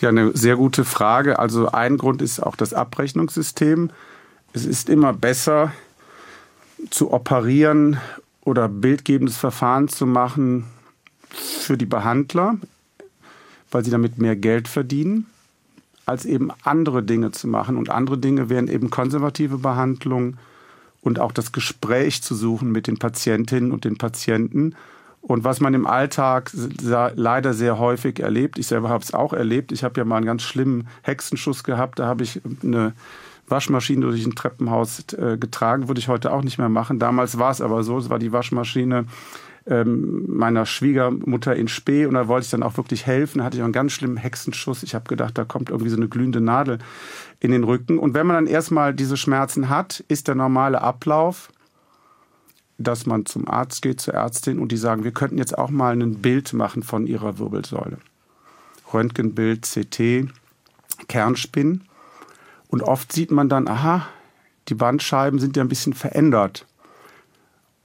Ja, 0.01 0.11
eine 0.11 0.31
sehr 0.37 0.55
gute 0.55 0.85
Frage. 0.85 1.41
Also 1.41 1.73
ein 1.73 1.99
Grund 1.99 2.23
ist 2.23 2.39
auch 2.39 2.55
das 2.55 2.75
Abrechnungssystem. 2.75 3.91
Es 4.53 4.65
ist 4.65 4.89
immer 4.89 5.13
besser 5.13 5.73
zu 6.91 7.13
operieren 7.13 8.01
oder 8.45 8.69
bildgebendes 8.69 9.37
Verfahren 9.37 9.89
zu 9.89 10.07
machen 10.07 10.67
für 11.29 11.77
die 11.77 11.87
Behandler, 11.87 12.55
weil 13.73 13.85
sie 13.85 13.91
damit 13.91 14.19
mehr 14.19 14.37
Geld 14.37 14.69
verdienen, 14.69 15.27
als 16.07 16.25
eben 16.25 16.51
andere 16.65 17.03
Dinge 17.03 17.31
zu 17.31 17.49
machen. 17.49 17.77
Und 17.77 17.91
andere 17.91 18.19
Dinge 18.19 18.49
wären 18.49 18.69
eben 18.69 18.91
konservative 18.91 19.59
Behandlung 19.59 20.37
und 21.03 21.19
auch 21.19 21.33
das 21.33 21.53
Gespräch 21.53 22.23
zu 22.23 22.35
suchen 22.35 22.73
mit 22.73 22.87
den 22.87 22.99
Patientinnen 22.99 23.73
und 23.73 23.85
den 23.85 23.97
Patienten. 23.97 24.75
Und 25.23 25.45
was 25.45 25.61
man 25.61 25.75
im 25.75 25.87
Alltag 25.87 26.51
leider 26.55 27.53
sehr 27.53 27.79
häufig 27.79 28.21
erlebt, 28.21 28.59
ich 28.59 28.67
selber 28.67 28.89
habe 28.89 29.05
es 29.05 29.13
auch 29.13 29.33
erlebt, 29.33 29.71
ich 29.71 29.85
habe 29.85 30.01
ja 30.01 30.05
mal 30.05 30.17
einen 30.17 30.27
ganz 30.27 30.43
schlimmen 30.43 30.89
Hexenschuss 31.03 31.63
gehabt, 31.63 31.99
da 31.99 32.07
habe 32.07 32.25
ich 32.25 32.41
eine 32.63 32.95
Waschmaschine 33.47 34.07
durch 34.07 34.25
ein 34.25 34.35
Treppenhaus 34.35 35.05
äh, 35.13 35.37
getragen, 35.37 35.89
würde 35.89 35.99
ich 35.99 36.09
heute 36.09 36.33
auch 36.33 36.43
nicht 36.43 36.59
mehr 36.59 36.69
machen. 36.69 36.99
Damals 36.99 37.39
war 37.39 37.51
es 37.51 37.61
aber 37.61 37.83
so, 37.83 37.99
es 37.99 38.09
war 38.09 38.19
die 38.19 38.33
Waschmaschine 38.33 39.05
ähm, 39.67 40.25
meiner 40.27 40.67
Schwiegermutter 40.67 41.55
in 41.55 41.69
Spee 41.69 42.07
und 42.07 42.15
da 42.15 42.29
wollte 42.29 42.45
ich 42.45 42.51
dann 42.51 42.63
auch 42.63 42.77
wirklich 42.77 43.07
helfen. 43.07 43.39
Da 43.39 43.45
hatte 43.45 43.57
ich 43.57 43.63
auch 43.63 43.67
einen 43.67 43.73
ganz 43.73 43.93
schlimmen 43.93 44.17
Hexenschuss. 44.17 44.83
Ich 44.83 44.95
habe 44.95 45.09
gedacht, 45.09 45.37
da 45.37 45.45
kommt 45.45 45.71
irgendwie 45.71 45.91
so 45.91 45.97
eine 45.97 46.09
glühende 46.09 46.41
Nadel 46.41 46.79
in 47.41 47.51
den 47.51 47.65
Rücken. 47.65 47.99
Und 47.99 48.15
wenn 48.15 48.27
man 48.27 48.37
dann 48.37 48.47
erstmal 48.47 48.95
diese 48.95 49.17
Schmerzen 49.17 49.69
hat, 49.69 50.05
ist 50.09 50.29
der 50.29 50.35
normale 50.35 50.81
Ablauf, 50.81 51.51
dass 52.79 53.05
man 53.05 53.27
zum 53.27 53.47
Arzt 53.49 53.83
geht, 53.83 54.01
zur 54.01 54.15
Ärztin 54.15 54.59
und 54.59 54.73
die 54.73 54.77
sagen, 54.77 55.05
wir 55.05 55.13
könnten 55.13 55.39
jetzt 55.39 55.57
auch 55.57 55.71
mal 55.71 55.93
ein 55.93 56.17
Bild 56.17 56.53
machen 56.55 56.83
von 56.83 57.07
ihrer 57.07 57.39
Wirbelsäule. 57.39 57.99
Röntgenbild, 58.93 59.63
CT, 59.63 60.29
Kernspin. 61.09 61.83
Und 62.69 62.83
oft 62.83 63.13
sieht 63.13 63.31
man 63.31 63.49
dann, 63.49 63.69
aha, 63.69 64.07
die 64.69 64.75
Bandscheiben 64.75 65.39
sind 65.39 65.57
ja 65.57 65.63
ein 65.63 65.69
bisschen 65.69 65.93
verändert. 65.93 66.67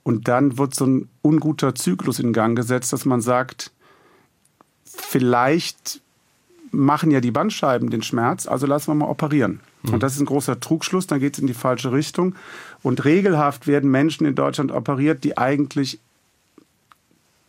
Und 0.05 0.27
dann 0.27 0.59
wird 0.59 0.75
so 0.75 0.85
ein 0.85 1.09
unguter 1.24 1.74
Zyklus 1.74 2.19
in 2.19 2.31
Gang 2.31 2.55
gesetzt, 2.55 2.93
dass 2.93 3.05
man 3.05 3.21
sagt, 3.21 3.71
vielleicht 4.85 6.00
machen 6.69 7.09
ja 7.09 7.21
die 7.21 7.31
Bandscheiben 7.31 7.89
den 7.89 8.03
Schmerz, 8.03 8.47
also 8.47 8.67
lassen 8.67 8.91
wir 8.91 8.95
mal 8.95 9.09
operieren. 9.09 9.62
Mhm. 9.81 9.95
Und 9.95 10.03
das 10.03 10.13
ist 10.13 10.19
ein 10.19 10.27
großer 10.27 10.59
Trugschluss, 10.59 11.07
dann 11.07 11.19
geht 11.19 11.33
es 11.33 11.39
in 11.39 11.47
die 11.47 11.55
falsche 11.55 11.91
Richtung. 11.91 12.35
Und 12.83 13.03
regelhaft 13.03 13.65
werden 13.65 13.89
Menschen 13.89 14.27
in 14.27 14.35
Deutschland 14.35 14.71
operiert, 14.71 15.24
die 15.24 15.39
eigentlich 15.39 16.00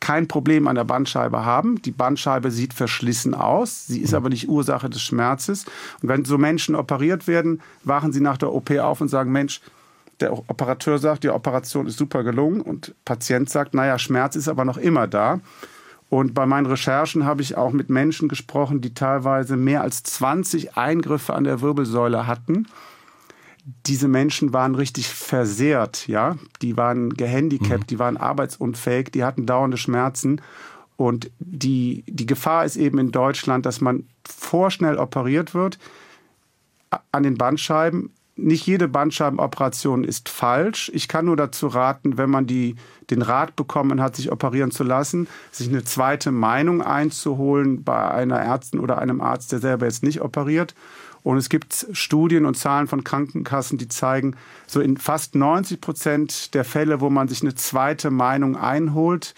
kein 0.01 0.27
Problem 0.27 0.67
an 0.67 0.77
der 0.77 0.85
Bandscheibe 0.85 1.45
haben. 1.45 1.83
Die 1.83 1.91
Bandscheibe 1.91 2.51
sieht 2.51 2.73
verschlissen 2.73 3.35
aus, 3.35 3.87
sie 3.87 4.01
ist 4.01 4.13
mhm. 4.13 4.17
aber 4.17 4.29
nicht 4.31 4.49
Ursache 4.49 4.89
des 4.89 5.03
Schmerzes. 5.03 5.67
Und 6.01 6.09
wenn 6.09 6.25
so 6.25 6.39
Menschen 6.39 6.75
operiert 6.75 7.27
werden, 7.27 7.61
wachen 7.85 8.15
sie 8.15 8.21
nach 8.21 8.39
der 8.39 8.55
OP 8.55 8.71
auf 8.71 9.03
und 9.03 9.09
sagen, 9.09 9.31
Mensch, 9.31 9.61
der 10.21 10.33
Operateur 10.33 10.99
sagt, 10.99 11.25
die 11.25 11.29
Operation 11.29 11.87
ist 11.87 11.99
super 11.99 12.23
gelungen 12.23 12.61
und 12.61 12.95
Patient 13.05 13.51
sagt, 13.51 13.75
naja, 13.75 13.99
Schmerz 13.99 14.37
ist 14.37 14.49
aber 14.49 14.65
noch 14.65 14.79
immer 14.79 15.07
da. 15.07 15.41
Und 16.09 16.35
bei 16.35 16.47
meinen 16.47 16.67
Recherchen 16.67 17.25
habe 17.25 17.43
ich 17.43 17.57
auch 17.57 17.73
mit 17.73 17.91
Menschen 17.91 18.29
gesprochen, 18.29 18.81
die 18.81 18.95
teilweise 18.95 19.57
mehr 19.57 19.83
als 19.83 20.03
20 20.05 20.77
Eingriffe 20.77 21.35
an 21.35 21.45
der 21.45 21.61
Wirbelsäule 21.61 22.27
hatten. 22.27 22.69
Diese 23.87 24.07
Menschen 24.07 24.53
waren 24.53 24.77
richtig 24.77 25.09
versehrt, 25.09 26.07
ja. 26.07 26.37
Die 26.63 26.77
waren 26.77 27.11
gehandicapt, 27.11 27.81
mhm. 27.81 27.87
die 27.89 27.99
waren 27.99 28.17
arbeitsunfähig, 28.17 29.11
die 29.11 29.25
hatten 29.25 29.47
dauernde 29.47 29.77
Schmerzen. 29.77 30.41
Und 30.97 31.31
die, 31.41 32.05
die 32.07 32.27
Gefahr 32.27 32.65
ist 32.65 32.77
eben 32.77 32.99
in 32.99 33.11
Deutschland, 33.11 33.67
dass 33.67 33.81
man 33.81 34.05
vorschnell 34.25 34.97
operiert 34.97 35.55
wird 35.55 35.79
an 37.11 37.25
den 37.25 37.37
Bandscheiben, 37.37 38.13
nicht 38.37 38.67
jede 38.67 38.87
Bandscheibenoperation 38.87 40.05
ist 40.05 40.29
falsch. 40.29 40.91
Ich 40.95 41.09
kann 41.09 41.25
nur 41.25 41.37
dazu 41.37 41.69
raten, 41.69 42.19
wenn 42.19 42.31
man 42.31 42.47
die, 42.47 42.77
den 43.11 43.23
Rat 43.23 43.57
bekommen 43.57 44.01
hat, 44.03 44.15
sich 44.15 44.31
operieren 44.31 44.71
zu 44.71 44.85
lassen, 44.85 45.27
sich 45.51 45.69
eine 45.69 45.85
zweite 45.85 46.31
Meinung 46.31 46.83
einzuholen 46.83 47.83
bei 47.83 48.11
einer 48.11 48.37
Ärztin 48.37 48.81
oder 48.81 48.99
einem 48.99 49.21
Arzt, 49.23 49.53
der 49.53 49.59
selber 49.59 49.87
jetzt 49.87 50.03
nicht 50.03 50.21
operiert. 50.21 50.75
Und 51.23 51.39
es 51.39 51.49
gibt 51.49 51.89
Studien 51.93 52.45
und 52.45 52.57
Zahlen 52.57 52.87
von 52.87 53.03
Krankenkassen, 53.03 53.79
die 53.79 53.89
zeigen, 53.89 54.37
so 54.67 54.81
in 54.81 54.97
fast 54.97 55.35
90 55.35 55.81
Prozent 55.81 56.55
der 56.55 56.65
Fälle, 56.65 57.01
wo 57.01 57.11
man 57.11 57.27
sich 57.27 57.43
eine 57.43 57.55
zweite 57.55 58.11
Meinung 58.11 58.57
einholt, 58.57 59.35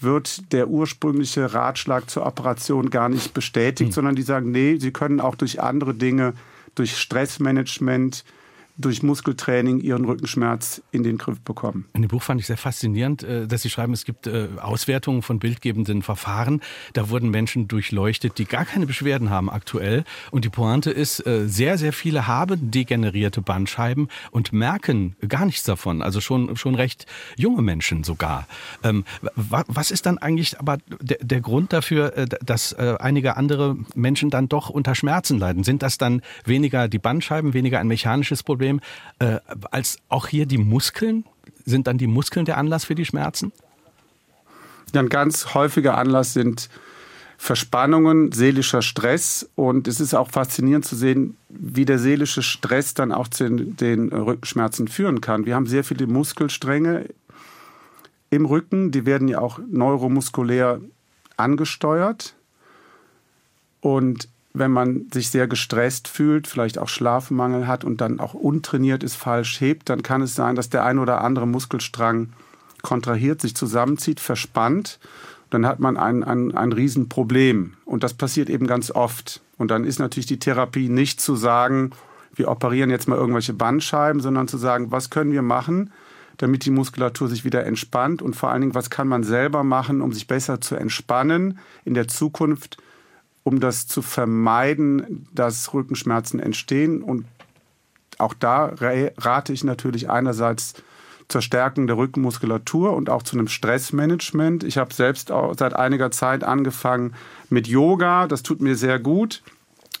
wird 0.00 0.52
der 0.52 0.68
ursprüngliche 0.68 1.54
Ratschlag 1.54 2.08
zur 2.08 2.24
Operation 2.24 2.90
gar 2.90 3.08
nicht 3.08 3.34
bestätigt, 3.34 3.90
mhm. 3.90 3.94
sondern 3.94 4.16
die 4.16 4.22
sagen, 4.22 4.50
nee, 4.50 4.78
sie 4.78 4.90
können 4.90 5.20
auch 5.20 5.34
durch 5.34 5.60
andere 5.60 5.94
Dinge, 5.94 6.34
durch 6.74 6.96
Stressmanagement, 6.96 8.24
durch 8.78 9.02
Muskeltraining 9.02 9.80
ihren 9.80 10.04
Rückenschmerz 10.04 10.82
in 10.92 11.02
den 11.02 11.18
Griff 11.18 11.40
bekommen. 11.40 11.86
In 11.94 12.02
dem 12.02 12.08
Buch 12.08 12.22
fand 12.22 12.40
ich 12.40 12.46
sehr 12.46 12.56
faszinierend, 12.56 13.24
äh, 13.24 13.46
dass 13.46 13.62
Sie 13.62 13.70
schreiben, 13.70 13.92
es 13.92 14.04
gibt 14.04 14.26
äh, 14.28 14.48
Auswertungen 14.60 15.22
von 15.22 15.40
bildgebenden 15.40 16.02
Verfahren. 16.02 16.60
Da 16.92 17.10
wurden 17.10 17.30
Menschen 17.30 17.66
durchleuchtet, 17.66 18.38
die 18.38 18.44
gar 18.44 18.64
keine 18.64 18.86
Beschwerden 18.86 19.30
haben 19.30 19.50
aktuell. 19.50 20.04
Und 20.30 20.44
die 20.44 20.48
Pointe 20.48 20.92
ist, 20.92 21.26
äh, 21.26 21.48
sehr, 21.48 21.76
sehr 21.76 21.92
viele 21.92 22.28
haben 22.28 22.70
degenerierte 22.70 23.42
Bandscheiben 23.42 24.08
und 24.30 24.52
merken 24.52 25.16
gar 25.28 25.44
nichts 25.44 25.64
davon. 25.64 26.00
Also 26.00 26.20
schon, 26.20 26.56
schon 26.56 26.76
recht 26.76 27.06
junge 27.36 27.62
Menschen 27.62 28.04
sogar. 28.04 28.46
Ähm, 28.84 29.04
was 29.34 29.90
ist 29.90 30.06
dann 30.06 30.18
eigentlich 30.18 30.60
aber 30.60 30.78
der 30.88 31.40
Grund 31.40 31.72
dafür, 31.72 32.10
dass 32.44 32.74
einige 32.74 33.36
andere 33.36 33.76
Menschen 33.94 34.30
dann 34.30 34.48
doch 34.48 34.70
unter 34.70 34.94
Schmerzen 34.94 35.38
leiden? 35.38 35.64
Sind 35.64 35.82
das 35.82 35.98
dann 35.98 36.22
weniger 36.44 36.88
die 36.88 36.98
Bandscheiben, 36.98 37.54
weniger 37.54 37.80
ein 37.80 37.88
mechanisches 37.88 38.42
Problem? 38.42 38.67
Problem, 38.68 38.80
äh, 39.18 39.40
als 39.70 39.98
auch 40.08 40.26
hier 40.26 40.46
die 40.46 40.58
Muskeln? 40.58 41.24
Sind 41.64 41.86
dann 41.86 41.98
die 41.98 42.06
Muskeln 42.06 42.44
der 42.44 42.58
Anlass 42.58 42.84
für 42.84 42.94
die 42.94 43.04
Schmerzen? 43.04 43.52
ein 44.94 45.10
ganz 45.10 45.52
häufiger 45.52 45.98
Anlass 45.98 46.32
sind 46.32 46.70
Verspannungen, 47.36 48.32
seelischer 48.32 48.80
Stress. 48.80 49.48
Und 49.54 49.86
es 49.86 50.00
ist 50.00 50.14
auch 50.14 50.30
faszinierend 50.30 50.86
zu 50.86 50.96
sehen, 50.96 51.36
wie 51.50 51.84
der 51.84 51.98
seelische 51.98 52.42
Stress 52.42 52.94
dann 52.94 53.12
auch 53.12 53.28
zu 53.28 53.50
den 53.50 54.08
Rückenschmerzen 54.08 54.88
führen 54.88 55.20
kann. 55.20 55.44
Wir 55.44 55.54
haben 55.54 55.66
sehr 55.66 55.84
viele 55.84 56.06
Muskelstränge 56.06 57.04
im 58.30 58.46
Rücken, 58.46 58.90
die 58.90 59.04
werden 59.04 59.28
ja 59.28 59.40
auch 59.40 59.58
neuromuskulär 59.70 60.80
angesteuert. 61.36 62.34
Und 63.80 64.28
wenn 64.54 64.70
man 64.70 65.06
sich 65.12 65.30
sehr 65.30 65.46
gestresst 65.46 66.08
fühlt, 66.08 66.46
vielleicht 66.46 66.78
auch 66.78 66.88
Schlafmangel 66.88 67.66
hat 67.66 67.84
und 67.84 68.00
dann 68.00 68.20
auch 68.20 68.34
untrainiert 68.34 69.02
ist, 69.02 69.16
falsch 69.16 69.60
hebt, 69.60 69.88
dann 69.88 70.02
kann 70.02 70.22
es 70.22 70.34
sein, 70.34 70.56
dass 70.56 70.70
der 70.70 70.84
ein 70.84 70.98
oder 70.98 71.22
andere 71.22 71.46
Muskelstrang 71.46 72.30
kontrahiert, 72.82 73.40
sich 73.40 73.54
zusammenzieht, 73.54 74.20
verspannt. 74.20 74.98
Dann 75.50 75.66
hat 75.66 75.80
man 75.80 75.96
ein, 75.96 76.24
ein, 76.24 76.54
ein 76.54 76.72
Riesenproblem. 76.72 77.74
Und 77.84 78.02
das 78.02 78.14
passiert 78.14 78.50
eben 78.50 78.66
ganz 78.66 78.90
oft. 78.90 79.42
Und 79.56 79.70
dann 79.70 79.84
ist 79.84 79.98
natürlich 79.98 80.26
die 80.26 80.38
Therapie 80.38 80.88
nicht 80.88 81.20
zu 81.20 81.36
sagen, 81.36 81.92
wir 82.34 82.48
operieren 82.48 82.90
jetzt 82.90 83.08
mal 83.08 83.16
irgendwelche 83.16 83.54
Bandscheiben, 83.54 84.20
sondern 84.20 84.48
zu 84.48 84.58
sagen, 84.58 84.92
was 84.92 85.10
können 85.10 85.32
wir 85.32 85.42
machen, 85.42 85.92
damit 86.36 86.64
die 86.64 86.70
Muskulatur 86.70 87.28
sich 87.28 87.44
wieder 87.44 87.66
entspannt 87.66 88.22
und 88.22 88.36
vor 88.36 88.50
allen 88.50 88.60
Dingen, 88.60 88.74
was 88.74 88.90
kann 88.90 89.08
man 89.08 89.24
selber 89.24 89.64
machen, 89.64 90.00
um 90.00 90.12
sich 90.12 90.28
besser 90.28 90.60
zu 90.60 90.76
entspannen 90.76 91.58
in 91.84 91.94
der 91.94 92.06
Zukunft, 92.06 92.78
um 93.48 93.60
das 93.60 93.86
zu 93.86 94.02
vermeiden, 94.02 95.26
dass 95.32 95.72
Rückenschmerzen 95.72 96.38
entstehen. 96.38 97.02
Und 97.02 97.24
auch 98.18 98.34
da 98.34 98.74
rate 98.78 99.54
ich 99.54 99.64
natürlich 99.64 100.10
einerseits 100.10 100.74
zur 101.28 101.40
Stärkung 101.40 101.86
der 101.86 101.96
Rückenmuskulatur 101.96 102.94
und 102.94 103.08
auch 103.08 103.22
zu 103.22 103.36
einem 103.36 103.48
Stressmanagement. 103.48 104.64
Ich 104.64 104.76
habe 104.76 104.92
selbst 104.92 105.32
seit 105.56 105.74
einiger 105.74 106.10
Zeit 106.10 106.44
angefangen 106.44 107.14
mit 107.48 107.66
Yoga. 107.66 108.26
Das 108.26 108.42
tut 108.42 108.60
mir 108.60 108.76
sehr 108.76 108.98
gut. 108.98 109.42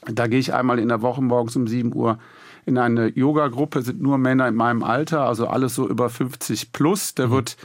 Da 0.06 0.26
gehe 0.26 0.38
ich 0.38 0.52
einmal 0.52 0.78
in 0.78 0.88
der 0.88 1.00
Woche 1.00 1.22
morgens 1.22 1.56
um 1.56 1.66
7 1.66 1.94
Uhr 1.94 2.18
in 2.66 2.76
eine 2.76 3.08
Yoga-Gruppe, 3.08 3.80
sind 3.80 4.02
nur 4.02 4.18
Männer 4.18 4.46
in 4.46 4.56
meinem 4.56 4.82
Alter, 4.82 5.22
also 5.22 5.46
alles 5.46 5.74
so 5.74 5.88
über 5.88 6.10
50 6.10 6.72
plus. 6.72 7.14
Da 7.14 7.28
mhm. 7.28 7.30
wird 7.30 7.56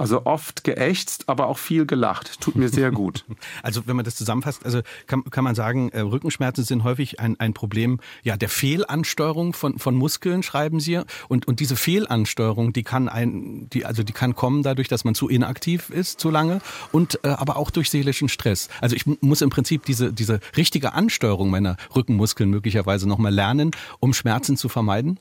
also 0.00 0.24
oft 0.24 0.64
geächtzt, 0.64 1.24
aber 1.26 1.46
auch 1.48 1.58
viel 1.58 1.84
gelacht. 1.84 2.40
Tut 2.40 2.56
mir 2.56 2.70
sehr 2.70 2.90
gut. 2.90 3.24
Also 3.62 3.86
wenn 3.86 3.96
man 3.96 4.04
das 4.04 4.16
zusammenfasst, 4.16 4.64
also 4.64 4.80
kann, 5.06 5.24
kann 5.24 5.44
man 5.44 5.54
sagen, 5.54 5.90
äh, 5.90 6.00
Rückenschmerzen 6.00 6.64
sind 6.64 6.84
häufig 6.84 7.20
ein, 7.20 7.38
ein 7.38 7.52
Problem 7.52 8.00
ja, 8.22 8.36
der 8.36 8.48
Fehlansteuerung 8.48 9.52
von, 9.52 9.78
von 9.78 9.94
Muskeln, 9.94 10.42
schreiben 10.42 10.80
Sie. 10.80 11.00
Und, 11.28 11.46
und 11.46 11.60
diese 11.60 11.76
Fehlansteuerung, 11.76 12.72
die 12.72 12.82
kann 12.82 13.08
ein, 13.08 13.68
die, 13.70 13.84
also 13.84 14.02
die 14.02 14.12
kann 14.12 14.34
kommen 14.34 14.62
dadurch, 14.62 14.88
dass 14.88 15.04
man 15.04 15.14
zu 15.14 15.28
inaktiv 15.28 15.90
ist, 15.90 16.20
zu 16.20 16.30
lange, 16.30 16.60
und 16.92 17.20
äh, 17.24 17.28
aber 17.28 17.56
auch 17.56 17.70
durch 17.70 17.90
seelischen 17.90 18.28
Stress. 18.28 18.68
Also 18.80 18.96
ich 18.96 19.04
muss 19.06 19.42
im 19.42 19.50
Prinzip 19.50 19.84
diese, 19.84 20.12
diese 20.12 20.40
richtige 20.56 20.94
Ansteuerung 20.94 21.50
meiner 21.50 21.76
Rückenmuskeln 21.94 22.48
möglicherweise 22.48 23.08
nochmal 23.08 23.34
lernen, 23.34 23.72
um 23.98 24.14
Schmerzen 24.14 24.56
zu 24.56 24.68
vermeiden. 24.68 25.18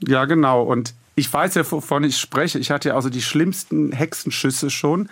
Ja, 0.00 0.24
genau. 0.24 0.62
Und 0.62 0.94
ich 1.16 1.32
weiß 1.32 1.54
ja, 1.54 1.70
wovon 1.70 2.04
ich 2.04 2.18
spreche. 2.18 2.58
Ich 2.58 2.70
hatte 2.70 2.90
ja 2.90 2.94
also 2.96 3.10
die 3.10 3.22
schlimmsten 3.22 3.92
Hexenschüsse 3.92 4.70
schon. 4.70 5.08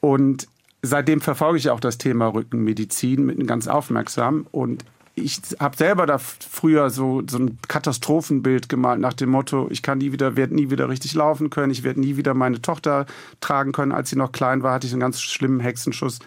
Und 0.00 0.48
seitdem 0.82 1.20
verfolge 1.20 1.58
ich 1.58 1.70
auch 1.70 1.80
das 1.80 1.98
Thema 1.98 2.26
Rückenmedizin 2.26 3.24
mit 3.24 3.46
ganz 3.46 3.68
aufmerksam. 3.68 4.46
Und 4.50 4.84
ich 5.14 5.40
habe 5.60 5.76
selber 5.76 6.06
da 6.06 6.18
früher 6.18 6.90
so, 6.90 7.22
so 7.28 7.38
ein 7.38 7.58
Katastrophenbild 7.68 8.68
gemalt 8.68 9.00
nach 9.00 9.12
dem 9.12 9.30
Motto, 9.30 9.68
ich 9.70 9.82
kann 9.82 9.98
nie 9.98 10.10
wieder, 10.12 10.36
werde 10.36 10.54
nie 10.54 10.70
wieder 10.70 10.88
richtig 10.88 11.14
laufen 11.14 11.50
können, 11.50 11.70
ich 11.70 11.82
werde 11.82 12.00
nie 12.00 12.16
wieder 12.16 12.32
meine 12.34 12.62
Tochter 12.62 13.06
tragen 13.40 13.72
können. 13.72 13.92
Als 13.92 14.10
sie 14.10 14.16
noch 14.16 14.32
klein 14.32 14.62
war, 14.62 14.72
hatte 14.72 14.86
ich 14.86 14.92
einen 14.92 15.00
ganz 15.00 15.20
schlimmen 15.20 15.60
Hexenschuss. 15.60 16.18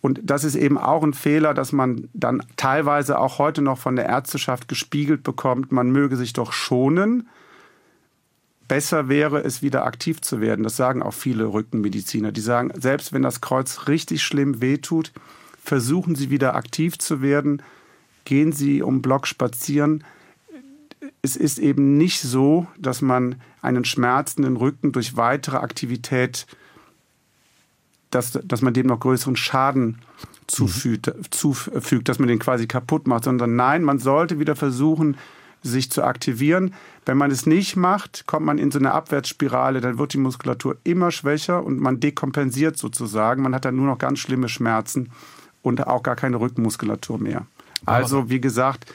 Und 0.00 0.20
das 0.24 0.44
ist 0.44 0.56
eben 0.56 0.76
auch 0.76 1.02
ein 1.02 1.14
Fehler, 1.14 1.54
dass 1.54 1.72
man 1.72 2.08
dann 2.12 2.42
teilweise 2.56 3.18
auch 3.18 3.38
heute 3.38 3.62
noch 3.62 3.78
von 3.78 3.96
der 3.96 4.06
Ärzteschaft 4.06 4.68
gespiegelt 4.68 5.22
bekommt, 5.22 5.72
man 5.72 5.90
möge 5.90 6.16
sich 6.16 6.32
doch 6.32 6.52
schonen. 6.52 7.28
Besser 8.68 9.08
wäre 9.08 9.42
es, 9.42 9.62
wieder 9.62 9.84
aktiv 9.84 10.20
zu 10.20 10.40
werden. 10.40 10.62
Das 10.62 10.76
sagen 10.76 11.02
auch 11.02 11.14
viele 11.14 11.46
Rückenmediziner. 11.46 12.32
Die 12.32 12.40
sagen, 12.40 12.72
selbst 12.78 13.12
wenn 13.12 13.22
das 13.22 13.40
Kreuz 13.40 13.86
richtig 13.88 14.22
schlimm 14.22 14.60
wehtut, 14.60 15.12
versuchen 15.62 16.14
Sie 16.16 16.30
wieder 16.30 16.54
aktiv 16.54 16.98
zu 16.98 17.22
werden 17.22 17.62
gehen 18.26 18.52
Sie 18.52 18.82
um 18.82 19.00
Block 19.00 19.26
spazieren. 19.26 20.04
Es 21.22 21.36
ist 21.36 21.58
eben 21.58 21.96
nicht 21.96 22.20
so, 22.20 22.66
dass 22.78 23.00
man 23.00 23.36
einen 23.62 23.86
schmerzenden 23.86 24.58
Rücken 24.58 24.92
durch 24.92 25.16
weitere 25.16 25.56
Aktivität, 25.56 26.46
dass, 28.10 28.38
dass 28.44 28.60
man 28.60 28.74
dem 28.74 28.86
noch 28.86 29.00
größeren 29.00 29.36
Schaden 29.36 30.02
zufügt, 30.46 31.06
mhm. 31.06 31.30
zufügt, 31.30 32.08
dass 32.08 32.18
man 32.18 32.28
den 32.28 32.38
quasi 32.38 32.66
kaputt 32.66 33.06
macht, 33.06 33.24
sondern 33.24 33.56
nein, 33.56 33.82
man 33.82 33.98
sollte 33.98 34.38
wieder 34.38 34.54
versuchen, 34.54 35.16
sich 35.68 35.90
zu 35.90 36.02
aktivieren. 36.02 36.74
Wenn 37.04 37.16
man 37.16 37.30
es 37.30 37.46
nicht 37.46 37.76
macht, 37.76 38.26
kommt 38.26 38.46
man 38.46 38.58
in 38.58 38.70
so 38.70 38.78
eine 38.78 38.92
Abwärtsspirale, 38.92 39.80
dann 39.80 39.98
wird 39.98 40.12
die 40.12 40.18
Muskulatur 40.18 40.76
immer 40.84 41.10
schwächer 41.10 41.64
und 41.64 41.78
man 41.78 42.00
dekompensiert 42.00 42.76
sozusagen. 42.76 43.42
Man 43.42 43.54
hat 43.54 43.64
dann 43.64 43.76
nur 43.76 43.86
noch 43.86 43.98
ganz 43.98 44.18
schlimme 44.18 44.48
Schmerzen 44.48 45.10
und 45.62 45.86
auch 45.86 46.02
gar 46.02 46.16
keine 46.16 46.40
Rückenmuskulatur 46.40 47.18
mehr. 47.18 47.46
Also 47.84 48.30
wie 48.30 48.40
gesagt, 48.40 48.86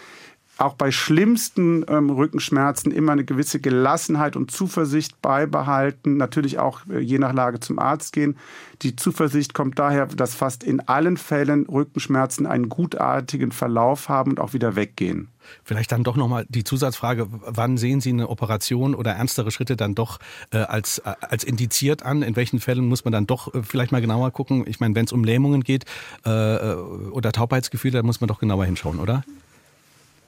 auch 0.62 0.76
bei 0.76 0.92
schlimmsten 0.92 1.84
ähm, 1.88 2.12
Rückenschmerzen 2.12 2.92
immer 2.92 3.14
eine 3.14 3.24
gewisse 3.24 3.60
Gelassenheit 3.60 4.36
und 4.36 4.52
Zuversicht 4.52 5.20
beibehalten. 5.22 6.18
Natürlich 6.18 6.60
auch 6.60 6.82
äh, 6.88 7.00
je 7.00 7.18
nach 7.18 7.34
Lage 7.34 7.60
zum 7.60 7.80
Arzt 7.80 8.14
gehen. 8.14 8.38
Die 8.84 8.96
Zuversicht 8.96 9.56
kommt 9.56 9.80
daher, 9.80 10.06
dass 10.06 10.36
fast 10.36 10.64
in 10.64 10.80
allen 10.82 11.18
Fällen 11.18 11.66
Rückenschmerzen 11.66 12.46
einen 12.46 12.70
gutartigen 12.70 13.52
Verlauf 13.52 14.08
haben 14.08 14.32
und 14.32 14.40
auch 14.40 14.54
wieder 14.54 14.76
weggehen. 14.76 15.30
Vielleicht 15.64 15.92
dann 15.92 16.04
doch 16.04 16.16
nochmal 16.16 16.46
die 16.50 16.64
Zusatzfrage, 16.64 17.28
wann 17.30 17.78
sehen 17.78 18.02
Sie 18.02 18.10
eine 18.10 18.30
Operation 18.30 18.96
oder 18.96 19.12
ernstere 19.12 19.52
Schritte 19.52 19.76
dann 19.76 19.96
doch 19.96 20.20
äh, 20.52 20.58
als, 20.58 21.00
äh, 21.00 21.14
als 21.22 21.44
indiziert 21.44 22.04
an? 22.04 22.22
In 22.22 22.36
welchen 22.36 22.60
Fällen 22.60 22.88
muss 22.88 23.06
man 23.06 23.12
dann 23.12 23.28
doch 23.28 23.54
äh, 23.54 23.64
vielleicht 23.64 23.92
mal 23.92 24.02
genauer 24.02 24.32
gucken? 24.32 24.66
Ich 24.68 24.80
meine, 24.80 24.96
wenn 24.96 25.06
es 25.06 25.12
um 25.12 25.24
Lähmungen 25.24 25.64
geht 25.64 25.86
äh, 26.26 26.30
äh 26.30 26.76
oder 26.76 27.32
Taubheitsgefühle, 27.32 27.98
dann 27.98 28.06
muss 28.06 28.22
man 28.22 28.28
doch 28.28 28.40
genauer 28.40 28.66
hinschauen, 28.66 29.00
oder? 29.00 29.24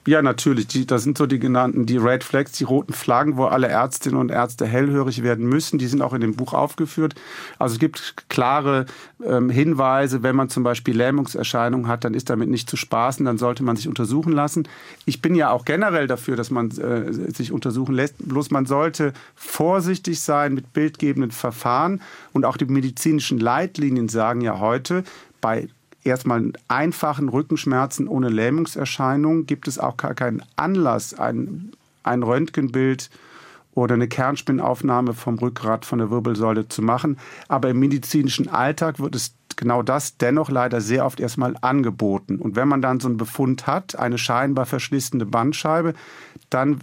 Ja, 0.06 0.22
natürlich. 0.22 0.68
Die, 0.68 0.86
das 0.86 1.04
sind 1.04 1.18
so 1.18 1.26
die 1.26 1.40
genannten, 1.40 1.86
die 1.86 1.96
Red 1.96 2.26
Flags, 2.26 2.52
die 2.52 2.66
roten 2.66 2.92
Flaggen, 2.92 3.38
wo 3.38 3.46
alle 3.46 3.68
Ärztinnen 3.68 4.20
und 4.20 4.32
Ärzte 4.32 4.66
hellhörig 4.66 5.24
werden 5.24 5.48
müssen. 5.48 5.80
Die 5.80 5.88
sind 5.88 6.02
auch 6.02 6.12
in 6.12 6.20
dem 6.20 6.36
Buch 6.36 6.54
aufgeführt. 6.54 7.16
Also 7.58 7.76
es 7.76 7.80
gibt 7.80 8.26
klare 8.28 8.86
ähm, 9.26 9.50
Hinweise, 9.50 10.22
wenn 10.22 10.36
man 10.36 10.50
zum 10.50 10.64
Beispiel 10.64 10.98
Lähmungserscheinungen 10.98 11.88
hat, 11.88 12.04
dann 12.04 12.14
ist 12.14 12.30
damit 12.30 12.50
nicht 12.50 12.70
zu 12.70 12.76
spaßen, 12.76 13.26
dann 13.26 13.38
sollte 13.38 13.64
man 13.64 13.78
sich 13.78 13.88
untersuchen 13.88 14.34
lassen. 14.34 14.68
Ich 15.06 15.22
bin 15.22 15.36
ja 15.36 15.52
auch 15.52 15.64
generell 15.64 16.08
dafür, 16.08 16.36
dass 16.36 16.52
man 16.52 16.72
äh, 16.72 17.14
sich 17.14 17.54
untersuchen 17.54 17.96
lässt. 17.96 18.16
Bloß 18.20 18.52
man 18.52 18.66
sollte 18.66 19.14
vorsichtig 19.36 20.20
sein 20.20 20.54
mit 20.54 20.74
bildgebenden 20.74 21.32
Verfahren. 21.32 22.02
Und 22.34 22.44
auch 22.44 22.58
die 22.58 22.66
medizinischen 22.66 23.40
Leitlinien 23.40 24.10
sagen 24.10 24.42
ja 24.42 24.60
heute, 24.60 25.06
bei 25.40 25.70
erstmal 26.04 26.52
einfachen 26.68 27.30
Rückenschmerzen 27.30 28.08
ohne 28.08 28.30
Lähmungserscheinungen 28.30 29.46
gibt 29.46 29.68
es 29.68 29.80
auch 29.80 29.98
gar 29.98 30.14
keinen 30.14 30.44
Anlass, 30.56 31.14
ein, 31.14 31.72
ein 32.04 32.24
Röntgenbild 32.24 33.10
oder 33.76 33.96
eine 33.96 34.08
Kernspinnaufnahme 34.08 35.14
vom 35.14 35.40
Rückgrat 35.40 35.86
von 35.86 36.00
der 36.00 36.12
Wirbelsäule 36.12 36.68
zu 36.68 36.82
machen. 36.82 37.18
Aber 37.48 37.70
im 37.70 37.80
medizinischen 37.80 38.48
Alltag 38.50 39.00
wird 39.00 39.16
es 39.16 39.34
genau 39.56 39.82
das 39.82 40.18
dennoch 40.18 40.50
leider 40.50 40.82
sehr 40.82 41.06
oft 41.06 41.20
erstmal 41.20 41.56
angeboten. 41.62 42.38
Und 42.38 42.56
wenn 42.56 42.68
man 42.68 42.82
dann 42.82 43.00
so 43.00 43.08
einen 43.08 43.18
Befund 43.18 43.68
hat, 43.68 43.98
eine 43.98 44.18
scheinbar 44.18 44.66
verschlissene 44.66 45.26
Bandscheibe, 45.26 45.94
dann 46.50 46.80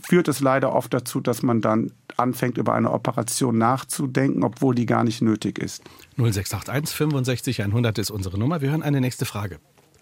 führt 0.00 0.28
es 0.28 0.40
leider 0.40 0.74
oft 0.74 0.92
dazu, 0.92 1.20
dass 1.20 1.42
man 1.42 1.60
dann 1.60 1.92
anfängt, 2.16 2.58
über 2.58 2.74
eine 2.74 2.90
Operation 2.92 3.58
nachzudenken, 3.58 4.44
obwohl 4.44 4.74
die 4.74 4.86
gar 4.86 5.04
nicht 5.04 5.22
nötig 5.22 5.58
ist. 5.58 5.82
0681 6.16 6.96
65 6.96 7.62
100 7.62 7.98
ist 7.98 8.10
unsere 8.10 8.38
Nummer. 8.38 8.60
Wir 8.60 8.70
hören 8.70 8.82
eine 8.82 9.00
nächste 9.00 9.24
Frage. 9.24 9.58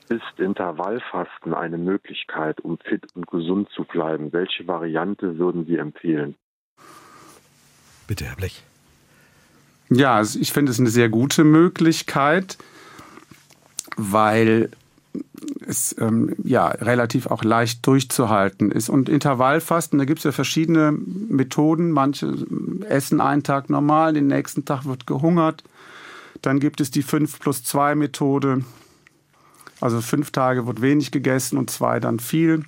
Ist 0.09 0.39
Intervallfasten 0.39 1.55
eine 1.55 1.79
Möglichkeit, 1.79 2.61
um 2.61 2.79
fit 2.79 3.07
und 3.15 3.27
gesund 3.27 3.69
zu 3.75 3.85
bleiben? 3.85 4.33
Welche 4.33 4.67
Variante 4.67 5.39
würden 5.39 5.65
Sie 5.67 5.77
empfehlen? 5.77 6.37
Bitte, 8.07 8.27
Herr 8.27 8.37
Blech. 8.37 8.63
Ja, 9.89 10.17
also 10.17 10.39
ich 10.39 10.53
finde 10.53 10.73
es 10.73 10.79
eine 10.79 10.91
sehr 10.91 11.09
gute 11.09 11.45
Möglichkeit, 11.45 12.59
weil 13.97 14.71
es 15.67 15.95
ähm, 15.99 16.35
ja 16.43 16.69
relativ 16.69 17.27
auch 17.27 17.45
leicht 17.45 17.87
durchzuhalten 17.87 18.71
ist. 18.71 18.89
Und 18.89 19.09
Intervallfasten, 19.09 19.99
da 19.99 20.05
gibt 20.05 20.19
es 20.19 20.25
ja 20.25 20.33
verschiedene 20.33 20.93
Methoden. 20.93 21.91
Manche 21.91 22.35
essen 22.89 23.21
einen 23.21 23.43
Tag 23.43 23.71
normal, 23.71 24.15
den 24.15 24.27
nächsten 24.27 24.65
Tag 24.65 24.85
wird 24.85 25.07
gehungert. 25.07 25.65
Dann 26.43 26.61
gibt 26.61 26.81
es 26.81 26.91
die 26.91 27.03
5 27.03 27.41
plus 27.41 27.65
2 27.65 27.95
Methode. 27.95 28.65
Also 29.81 30.01
fünf 30.01 30.31
Tage 30.31 30.67
wird 30.67 30.81
wenig 30.81 31.11
gegessen 31.11 31.59
und 31.59 31.69
zwei 31.69 32.01
dann 32.01 32.19
viel. 32.19 32.65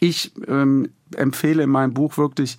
Ich 0.00 0.32
ähm, 0.46 0.90
empfehle 1.16 1.62
in 1.62 1.70
meinem 1.70 1.94
Buch 1.94 2.18
wirklich 2.18 2.58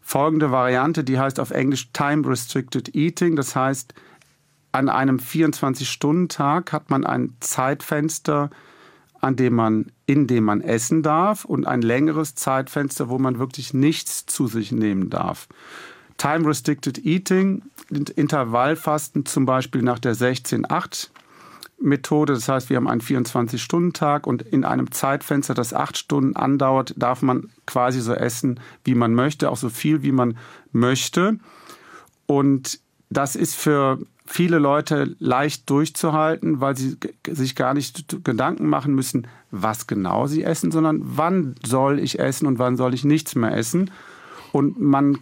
folgende 0.00 0.50
Variante, 0.52 1.04
die 1.04 1.18
heißt 1.18 1.40
auf 1.40 1.50
Englisch 1.50 1.90
Time 1.92 2.26
Restricted 2.26 2.94
Eating. 2.94 3.36
Das 3.36 3.56
heißt, 3.56 3.92
an 4.72 4.88
einem 4.88 5.18
24-Stunden-Tag 5.18 6.72
hat 6.72 6.90
man 6.90 7.04
ein 7.04 7.34
Zeitfenster, 7.40 8.50
an 9.26 9.34
dem 9.34 9.54
man, 9.54 9.90
in 10.06 10.28
dem 10.28 10.44
man 10.44 10.60
essen 10.60 11.02
darf 11.02 11.44
und 11.44 11.66
ein 11.66 11.82
längeres 11.82 12.36
Zeitfenster, 12.36 13.08
wo 13.08 13.18
man 13.18 13.40
wirklich 13.40 13.74
nichts 13.74 14.24
zu 14.24 14.46
sich 14.46 14.70
nehmen 14.70 15.10
darf. 15.10 15.48
Time 16.16 16.46
Restricted 16.46 17.04
Eating, 17.04 17.62
Intervallfasten 17.90 19.26
zum 19.26 19.44
Beispiel 19.44 19.82
nach 19.82 19.98
der 19.98 20.14
16-8 20.14 21.08
Methode. 21.80 22.34
Das 22.34 22.48
heißt, 22.48 22.70
wir 22.70 22.76
haben 22.76 22.88
einen 22.88 23.00
24-Stunden-Tag 23.00 24.28
und 24.28 24.42
in 24.42 24.64
einem 24.64 24.92
Zeitfenster, 24.92 25.54
das 25.54 25.74
acht 25.74 25.98
Stunden 25.98 26.36
andauert, 26.36 26.94
darf 26.96 27.20
man 27.20 27.50
quasi 27.66 28.00
so 28.00 28.14
essen, 28.14 28.60
wie 28.84 28.94
man 28.94 29.12
möchte, 29.12 29.50
auch 29.50 29.56
so 29.56 29.70
viel, 29.70 30.04
wie 30.04 30.12
man 30.12 30.38
möchte. 30.70 31.40
Und 32.26 32.78
das 33.10 33.34
ist 33.34 33.56
für 33.56 33.98
viele 34.26 34.58
Leute 34.58 35.16
leicht 35.18 35.68
durchzuhalten, 35.70 36.60
weil 36.60 36.76
sie 36.76 36.96
sich 37.28 37.54
gar 37.54 37.74
nicht 37.74 38.24
Gedanken 38.24 38.66
machen 38.66 38.94
müssen, 38.94 39.26
was 39.50 39.86
genau 39.86 40.26
sie 40.26 40.42
essen, 40.42 40.70
sondern 40.70 41.00
wann 41.02 41.54
soll 41.64 41.98
ich 41.98 42.18
essen 42.18 42.46
und 42.46 42.58
wann 42.58 42.76
soll 42.76 42.94
ich 42.94 43.04
nichts 43.04 43.34
mehr 43.34 43.56
essen. 43.56 43.90
Und 44.52 44.80
man 44.80 45.18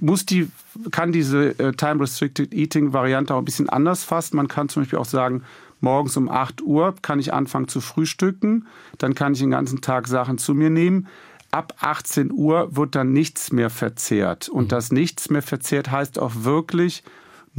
muss 0.00 0.26
die, 0.26 0.48
kann 0.90 1.12
diese 1.12 1.58
äh, 1.58 1.72
Time 1.72 2.00
Restricted 2.00 2.54
Eating 2.54 2.92
Variante 2.92 3.34
auch 3.34 3.38
ein 3.38 3.44
bisschen 3.44 3.68
anders 3.68 4.04
fassen. 4.04 4.36
Man 4.36 4.48
kann 4.48 4.68
zum 4.68 4.82
Beispiel 4.82 4.98
auch 4.98 5.04
sagen, 5.04 5.42
morgens 5.80 6.16
um 6.16 6.28
8 6.28 6.62
Uhr 6.62 6.94
kann 7.02 7.18
ich 7.18 7.32
anfangen 7.32 7.68
zu 7.68 7.80
frühstücken, 7.80 8.66
dann 8.98 9.14
kann 9.14 9.32
ich 9.32 9.40
den 9.40 9.50
ganzen 9.50 9.80
Tag 9.80 10.08
Sachen 10.08 10.38
zu 10.38 10.54
mir 10.54 10.70
nehmen. 10.70 11.06
Ab 11.50 11.74
18 11.80 12.30
Uhr 12.32 12.76
wird 12.76 12.94
dann 12.94 13.12
nichts 13.12 13.50
mehr 13.52 13.70
verzehrt. 13.70 14.48
Und 14.48 14.64
mhm. 14.64 14.68
das 14.68 14.92
nichts 14.92 15.30
mehr 15.30 15.42
verzehrt 15.42 15.90
heißt 15.90 16.18
auch 16.18 16.32
wirklich, 16.44 17.02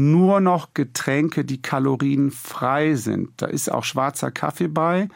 nur 0.10 0.40
noch 0.40 0.74
Getränke, 0.74 1.46
die 1.46 1.62
kalorienfrei 1.62 2.96
sind. 2.96 3.30
Da 3.38 3.48
ist 3.48 3.72
auch 3.72 3.84
schwarzer 3.84 4.32
Kaffee 4.32 4.68
bei. 4.68 5.08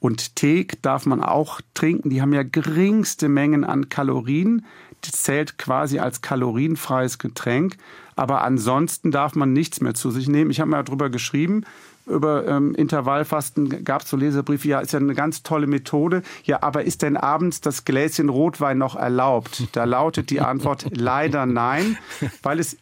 Und 0.00 0.36
Tee 0.36 0.66
darf 0.82 1.06
man 1.06 1.22
auch 1.22 1.60
trinken. 1.74 2.10
Die 2.10 2.20
haben 2.20 2.32
ja 2.32 2.42
geringste 2.42 3.28
Mengen 3.28 3.64
an 3.64 3.88
Kalorien. 3.88 4.66
Das 5.00 5.22
zählt 5.22 5.58
quasi 5.58 5.98
als 5.98 6.22
kalorienfreies 6.22 7.18
Getränk. 7.18 7.76
Aber 8.16 8.42
ansonsten 8.42 9.10
darf 9.10 9.34
man 9.34 9.52
nichts 9.52 9.80
mehr 9.80 9.94
zu 9.94 10.10
sich 10.10 10.28
nehmen. 10.28 10.50
Ich 10.50 10.60
habe 10.60 10.70
mal 10.70 10.82
darüber 10.82 11.08
geschrieben. 11.08 11.64
Über 12.06 12.48
ähm, 12.48 12.74
Intervallfasten 12.74 13.84
gab 13.84 14.02
es 14.02 14.10
so 14.10 14.16
Leserbriefe, 14.16 14.66
ja, 14.66 14.80
ist 14.80 14.92
ja 14.92 14.98
eine 14.98 15.14
ganz 15.14 15.44
tolle 15.44 15.68
Methode. 15.68 16.22
Ja, 16.42 16.62
aber 16.62 16.82
ist 16.82 17.02
denn 17.02 17.16
abends 17.16 17.60
das 17.60 17.84
Gläschen 17.84 18.28
Rotwein 18.28 18.78
noch 18.78 18.96
erlaubt? 18.96 19.68
Da 19.72 19.84
lautet 19.84 20.30
die 20.30 20.40
Antwort 20.40 20.86
leider 20.90 21.46
nein, 21.46 21.96
weil 22.42 22.58
es 22.58 22.76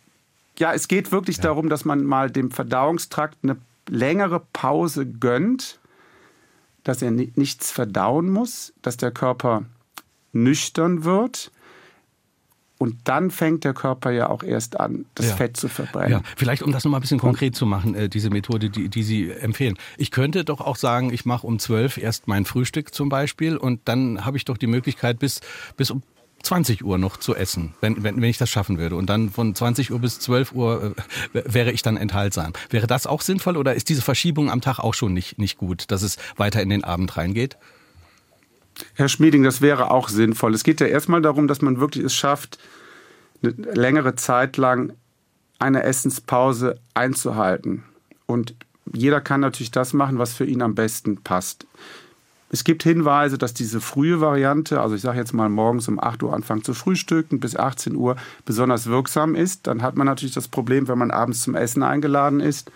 ja, 0.60 0.72
es 0.72 0.86
geht 0.86 1.10
wirklich 1.10 1.38
ja. 1.38 1.44
darum, 1.44 1.68
dass 1.68 1.84
man 1.84 2.04
mal 2.04 2.30
dem 2.30 2.50
Verdauungstrakt 2.50 3.38
eine 3.42 3.56
längere 3.88 4.40
Pause 4.52 5.06
gönnt, 5.06 5.80
dass 6.84 7.02
er 7.02 7.10
nichts 7.10 7.70
verdauen 7.70 8.30
muss, 8.30 8.72
dass 8.82 8.96
der 8.96 9.10
Körper 9.10 9.64
nüchtern 10.32 11.04
wird. 11.04 11.50
Und 12.78 12.96
dann 13.04 13.30
fängt 13.30 13.64
der 13.64 13.74
Körper 13.74 14.10
ja 14.10 14.30
auch 14.30 14.42
erst 14.42 14.80
an, 14.80 15.04
das 15.14 15.28
ja. 15.28 15.36
Fett 15.36 15.56
zu 15.56 15.68
verbrennen. 15.68 16.12
Ja. 16.12 16.22
Vielleicht, 16.36 16.62
um 16.62 16.72
das 16.72 16.84
nochmal 16.84 17.00
ein 17.00 17.02
bisschen 17.02 17.18
konkret 17.18 17.54
zu 17.54 17.66
machen, 17.66 17.94
äh, 17.94 18.08
diese 18.08 18.30
Methode, 18.30 18.70
die, 18.70 18.88
die 18.88 19.02
Sie 19.02 19.30
empfehlen. 19.30 19.76
Ich 19.98 20.10
könnte 20.10 20.46
doch 20.46 20.62
auch 20.62 20.76
sagen, 20.76 21.12
ich 21.12 21.26
mache 21.26 21.46
um 21.46 21.58
zwölf 21.58 21.98
erst 21.98 22.26
mein 22.26 22.46
Frühstück 22.46 22.94
zum 22.94 23.10
Beispiel 23.10 23.58
und 23.58 23.80
dann 23.84 24.24
habe 24.24 24.38
ich 24.38 24.46
doch 24.46 24.56
die 24.56 24.66
Möglichkeit, 24.66 25.18
bis, 25.18 25.42
bis 25.76 25.90
um 25.90 26.02
20 26.42 26.84
Uhr 26.84 26.98
noch 26.98 27.16
zu 27.16 27.34
essen, 27.34 27.74
wenn, 27.80 28.02
wenn, 28.02 28.16
wenn 28.16 28.24
ich 28.24 28.38
das 28.38 28.50
schaffen 28.50 28.78
würde. 28.78 28.96
Und 28.96 29.06
dann 29.06 29.30
von 29.30 29.54
20 29.54 29.92
Uhr 29.92 29.98
bis 29.98 30.18
12 30.20 30.52
Uhr 30.52 30.94
äh, 31.34 31.42
wäre 31.44 31.72
ich 31.72 31.82
dann 31.82 31.96
enthaltsam. 31.96 32.52
Wäre 32.70 32.86
das 32.86 33.06
auch 33.06 33.20
sinnvoll 33.20 33.56
oder 33.56 33.74
ist 33.74 33.88
diese 33.88 34.02
Verschiebung 34.02 34.50
am 34.50 34.60
Tag 34.60 34.78
auch 34.78 34.94
schon 34.94 35.12
nicht, 35.12 35.38
nicht 35.38 35.58
gut, 35.58 35.90
dass 35.90 36.02
es 36.02 36.16
weiter 36.36 36.62
in 36.62 36.70
den 36.70 36.84
Abend 36.84 37.16
reingeht? 37.16 37.56
Herr 38.94 39.08
Schmieding, 39.08 39.42
das 39.42 39.60
wäre 39.60 39.90
auch 39.90 40.08
sinnvoll. 40.08 40.54
Es 40.54 40.64
geht 40.64 40.80
ja 40.80 40.86
erstmal 40.86 41.22
darum, 41.22 41.48
dass 41.48 41.60
man 41.60 41.80
wirklich 41.80 42.04
es 42.04 42.14
schafft, 42.14 42.58
eine 43.42 43.52
längere 43.52 44.14
Zeit 44.14 44.56
lang 44.56 44.92
eine 45.58 45.82
Essenspause 45.82 46.80
einzuhalten. 46.94 47.84
Und 48.26 48.54
jeder 48.92 49.20
kann 49.20 49.40
natürlich 49.40 49.70
das 49.70 49.92
machen, 49.92 50.18
was 50.18 50.32
für 50.32 50.44
ihn 50.44 50.62
am 50.62 50.74
besten 50.74 51.22
passt. 51.22 51.66
Es 52.52 52.64
gibt 52.64 52.82
Hinweise, 52.82 53.38
dass 53.38 53.54
diese 53.54 53.80
frühe 53.80 54.20
Variante, 54.20 54.80
also 54.80 54.96
ich 54.96 55.02
sage 55.02 55.18
jetzt 55.18 55.32
mal 55.32 55.48
morgens 55.48 55.86
um 55.88 56.00
8 56.00 56.22
Uhr 56.24 56.34
anfangen 56.34 56.64
zu 56.64 56.74
frühstücken 56.74 57.38
bis 57.40 57.56
18 57.56 57.94
Uhr, 57.94 58.16
besonders 58.44 58.86
wirksam 58.86 59.34
ist. 59.34 59.66
Dann 59.66 59.82
hat 59.82 59.96
man 59.96 60.06
natürlich 60.06 60.34
das 60.34 60.48
Problem, 60.48 60.88
wenn 60.88 60.98
man 60.98 61.10
abends 61.10 61.42
zum 61.42 61.54
Essen 61.54 61.82
eingeladen 61.82 62.40
ist 62.40 62.70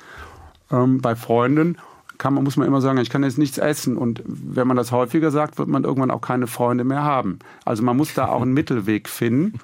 ähm, 0.70 1.00
bei 1.00 1.16
Freunden 1.16 1.76
kann 2.18 2.34
man, 2.34 2.44
muss 2.44 2.56
man 2.56 2.66
immer 2.66 2.80
sagen, 2.80 2.98
ich 2.98 3.10
kann 3.10 3.24
jetzt 3.24 3.38
nichts 3.38 3.58
essen. 3.58 3.96
Und 3.96 4.22
wenn 4.24 4.68
man 4.68 4.76
das 4.76 4.92
häufiger 4.92 5.30
sagt, 5.30 5.58
wird 5.58 5.68
man 5.68 5.84
irgendwann 5.84 6.10
auch 6.10 6.20
keine 6.20 6.46
Freunde 6.46 6.84
mehr 6.84 7.02
haben. 7.02 7.40
Also 7.64 7.82
man 7.82 7.96
muss 7.96 8.14
da 8.14 8.28
auch 8.28 8.42
einen 8.42 8.52
Mittelweg 8.54 9.08
finden. 9.08 9.58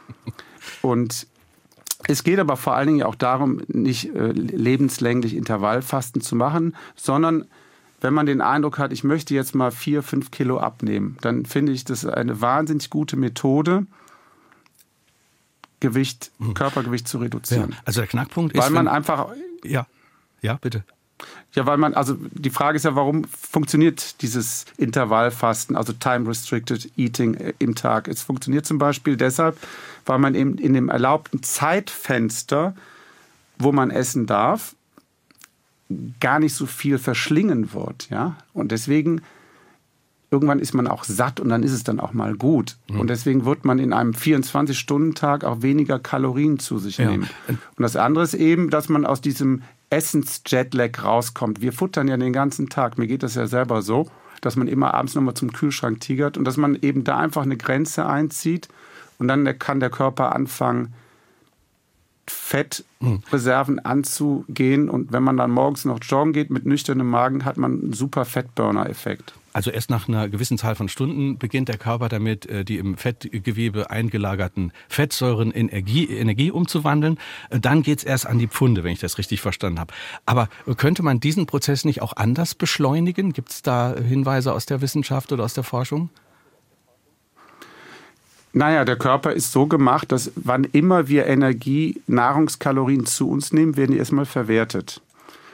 Und 0.82 1.26
es 2.08 2.24
geht 2.24 2.38
aber 2.38 2.56
vor 2.56 2.74
allen 2.74 2.88
Dingen 2.88 3.02
auch 3.04 3.14
darum, 3.14 3.60
nicht 3.68 4.14
äh, 4.14 4.32
lebenslänglich 4.32 5.36
Intervallfasten 5.36 6.22
zu 6.22 6.34
machen, 6.34 6.74
sondern 6.96 7.46
wenn 8.00 8.14
man 8.14 8.26
den 8.26 8.40
Eindruck 8.40 8.78
hat, 8.78 8.92
ich 8.92 9.04
möchte 9.04 9.34
jetzt 9.34 9.54
mal 9.54 9.70
vier, 9.70 10.02
fünf 10.02 10.30
Kilo 10.30 10.58
abnehmen, 10.58 11.16
dann 11.20 11.44
finde 11.44 11.72
ich 11.72 11.84
das 11.84 12.04
eine 12.06 12.40
wahnsinnig 12.40 12.90
gute 12.90 13.16
Methode, 13.16 13.86
Gewicht, 15.80 16.30
hm. 16.38 16.54
Körpergewicht 16.54 17.08
zu 17.08 17.18
reduzieren. 17.18 17.70
Ja, 17.70 17.76
also 17.84 18.00
der 18.00 18.08
Knackpunkt 18.08 18.54
ist, 18.54 18.62
weil 18.62 18.70
man 18.70 18.86
einfach 18.88 19.28
ja, 19.64 19.86
ja, 20.42 20.58
bitte. 20.60 20.84
Ja, 21.54 21.66
weil 21.66 21.78
man, 21.78 21.94
also 21.94 22.16
die 22.32 22.50
Frage 22.50 22.76
ist 22.76 22.84
ja, 22.84 22.94
warum 22.94 23.24
funktioniert 23.24 24.22
dieses 24.22 24.66
Intervallfasten, 24.78 25.76
also 25.76 25.92
Time 25.92 26.28
Restricted 26.28 26.90
Eating 26.96 27.34
äh, 27.34 27.52
im 27.58 27.74
Tag? 27.74 28.08
Es 28.08 28.22
funktioniert 28.22 28.66
zum 28.66 28.78
Beispiel 28.78 29.16
deshalb, 29.16 29.58
weil 30.06 30.18
man 30.18 30.34
eben 30.34 30.56
in 30.58 30.74
dem 30.74 30.88
erlaubten 30.88 31.42
Zeitfenster, 31.42 32.74
wo 33.58 33.72
man 33.72 33.90
essen 33.90 34.26
darf, 34.26 34.74
gar 36.20 36.38
nicht 36.38 36.54
so 36.54 36.66
viel 36.66 36.98
verschlingen 36.98 37.72
wird, 37.74 38.08
ja. 38.10 38.36
Und 38.52 38.72
deswegen 38.72 39.22
irgendwann 40.30 40.60
ist 40.60 40.74
man 40.74 40.86
auch 40.86 41.04
satt 41.04 41.40
und 41.40 41.48
dann 41.48 41.62
ist 41.62 41.72
es 41.72 41.82
dann 41.82 41.98
auch 41.98 42.12
mal 42.12 42.34
gut. 42.36 42.76
Mhm. 42.88 43.00
Und 43.00 43.10
deswegen 43.10 43.44
wird 43.44 43.64
man 43.64 43.78
in 43.78 43.92
einem 43.92 44.12
24-Stunden-Tag 44.12 45.44
auch 45.44 45.62
weniger 45.62 45.98
Kalorien 45.98 46.58
zu 46.58 46.78
sich 46.78 46.98
ja. 46.98 47.10
nehmen. 47.10 47.28
Und 47.48 47.82
das 47.82 47.96
andere 47.96 48.24
ist 48.24 48.34
eben, 48.34 48.70
dass 48.70 48.88
man 48.88 49.04
aus 49.04 49.20
diesem 49.20 49.62
Essens-Jetlag 49.90 51.02
rauskommt. 51.02 51.60
Wir 51.60 51.72
futtern 51.72 52.06
ja 52.06 52.16
den 52.16 52.32
ganzen 52.32 52.68
Tag. 52.68 52.96
Mir 52.96 53.08
geht 53.08 53.24
das 53.24 53.34
ja 53.34 53.48
selber 53.48 53.82
so, 53.82 54.08
dass 54.40 54.54
man 54.54 54.68
immer 54.68 54.94
abends 54.94 55.16
nochmal 55.16 55.34
zum 55.34 55.52
Kühlschrank 55.52 56.00
tigert 56.00 56.38
und 56.38 56.44
dass 56.44 56.56
man 56.56 56.78
eben 56.80 57.02
da 57.02 57.18
einfach 57.18 57.42
eine 57.42 57.56
Grenze 57.56 58.06
einzieht 58.06 58.68
und 59.18 59.26
dann 59.26 59.58
kann 59.58 59.80
der 59.80 59.90
Körper 59.90 60.34
anfangen, 60.34 60.94
Fettreserven 62.26 63.78
anzugehen. 63.80 64.88
Und 64.88 65.12
wenn 65.12 65.22
man 65.22 65.36
dann 65.36 65.50
morgens 65.50 65.84
noch 65.84 65.98
joggen 66.02 66.32
geht 66.32 66.50
mit 66.50 66.66
nüchternem 66.66 67.08
Magen, 67.08 67.44
hat 67.44 67.56
man 67.56 67.80
einen 67.80 67.92
super 67.92 68.24
Fettburner-Effekt. 68.24 69.34
Also 69.52 69.70
erst 69.70 69.90
nach 69.90 70.08
einer 70.08 70.28
gewissen 70.28 70.58
Zahl 70.58 70.76
von 70.76 70.88
Stunden 70.88 71.36
beginnt 71.36 71.68
der 71.68 71.76
Körper 71.76 72.08
damit, 72.08 72.46
äh, 72.46 72.64
die 72.64 72.78
im 72.78 72.96
Fettgewebe 72.96 73.90
eingelagerten 73.90 74.72
Fettsäuren 74.88 75.50
in 75.50 75.68
Energie, 75.68 76.06
Energie 76.06 76.52
umzuwandeln. 76.52 77.18
Äh, 77.50 77.58
dann 77.58 77.82
geht's 77.82 78.04
erst 78.04 78.26
an 78.26 78.38
die 78.38 78.46
Pfunde, 78.46 78.84
wenn 78.84 78.92
ich 78.92 79.00
das 79.00 79.18
richtig 79.18 79.40
verstanden 79.40 79.80
habe. 79.80 79.92
Aber 80.24 80.48
könnte 80.76 81.02
man 81.02 81.18
diesen 81.18 81.46
Prozess 81.46 81.84
nicht 81.84 82.00
auch 82.00 82.12
anders 82.16 82.54
beschleunigen? 82.54 83.32
Gibt 83.32 83.50
es 83.50 83.62
da 83.62 83.94
Hinweise 83.96 84.52
aus 84.52 84.66
der 84.66 84.80
Wissenschaft 84.82 85.32
oder 85.32 85.44
aus 85.44 85.54
der 85.54 85.64
Forschung? 85.64 86.10
Naja, 88.52 88.84
der 88.84 88.96
Körper 88.96 89.32
ist 89.32 89.52
so 89.52 89.66
gemacht, 89.66 90.10
dass 90.10 90.32
wann 90.34 90.64
immer 90.64 91.08
wir 91.08 91.26
Energie, 91.26 92.02
Nahrungskalorien 92.06 93.06
zu 93.06 93.30
uns 93.30 93.52
nehmen, 93.52 93.76
werden 93.76 93.92
die 93.92 93.98
erstmal 93.98 94.26
verwertet. 94.26 95.00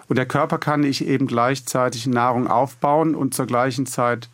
Und 0.08 0.16
der 0.16 0.26
Körper 0.26 0.58
kann 0.58 0.80
nicht 0.80 1.06
eben 1.06 1.26
gleichzeitig 1.26 2.06
Nahrung 2.06 2.46
aufbauen 2.46 3.14
und 3.14 3.34
zur 3.34 3.46
gleichen 3.46 3.86
Zeit 3.86 4.28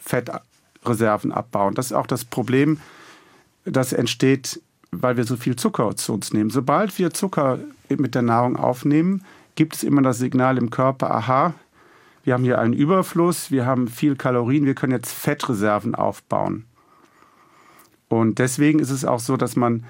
Fettreserven 0.00 1.32
abbauen. 1.32 1.74
Das 1.74 1.86
ist 1.86 1.92
auch 1.92 2.06
das 2.06 2.24
Problem, 2.24 2.80
das 3.64 3.92
entsteht, 3.92 4.62
weil 4.90 5.16
wir 5.16 5.24
so 5.24 5.36
viel 5.36 5.56
Zucker 5.56 5.96
zu 5.96 6.14
uns 6.14 6.32
nehmen. 6.32 6.50
Sobald 6.50 6.98
wir 6.98 7.12
Zucker 7.12 7.58
mit 7.90 8.14
der 8.14 8.22
Nahrung 8.22 8.56
aufnehmen, 8.56 9.24
gibt 9.54 9.74
es 9.74 9.82
immer 9.82 10.02
das 10.02 10.18
Signal 10.18 10.56
im 10.56 10.70
Körper, 10.70 11.10
aha, 11.10 11.52
wir 12.24 12.34
haben 12.34 12.44
hier 12.44 12.58
einen 12.58 12.74
Überfluss, 12.74 13.50
wir 13.50 13.66
haben 13.66 13.88
viel 13.88 14.14
Kalorien, 14.14 14.66
wir 14.66 14.74
können 14.74 14.92
jetzt 14.92 15.12
Fettreserven 15.12 15.94
aufbauen. 15.94 16.64
Und 18.08 18.38
deswegen 18.38 18.78
ist 18.78 18.90
es 18.90 19.04
auch 19.04 19.20
so, 19.20 19.36
dass 19.36 19.56
man 19.56 19.84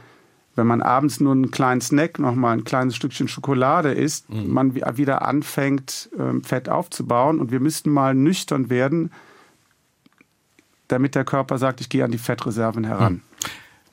wenn 0.59 0.67
man 0.67 0.83
abends 0.83 1.21
nur 1.21 1.33
einen 1.33 1.53
kleinen 1.53 1.81
Snack, 1.81 2.19
nochmal 2.19 2.59
ein 2.59 2.65
kleines 2.65 2.97
Stückchen 2.97 3.29
Schokolade 3.29 3.93
isst, 3.93 4.29
mhm. 4.29 4.53
man 4.53 4.75
wieder 4.75 5.23
anfängt, 5.23 6.11
ähm, 6.19 6.43
Fett 6.43 6.69
aufzubauen. 6.69 7.39
Und 7.39 7.53
wir 7.53 7.61
müssten 7.61 7.91
mal 7.91 8.13
nüchtern 8.13 8.69
werden, 8.69 9.13
damit 10.89 11.15
der 11.15 11.25
Körper 11.25 11.59
sagt, 11.59 11.81
ich 11.81 11.89
gehe 11.89 12.05
an 12.05 12.11
die 12.11 12.19
Fettreserven 12.19 12.85
heran. 12.85 13.23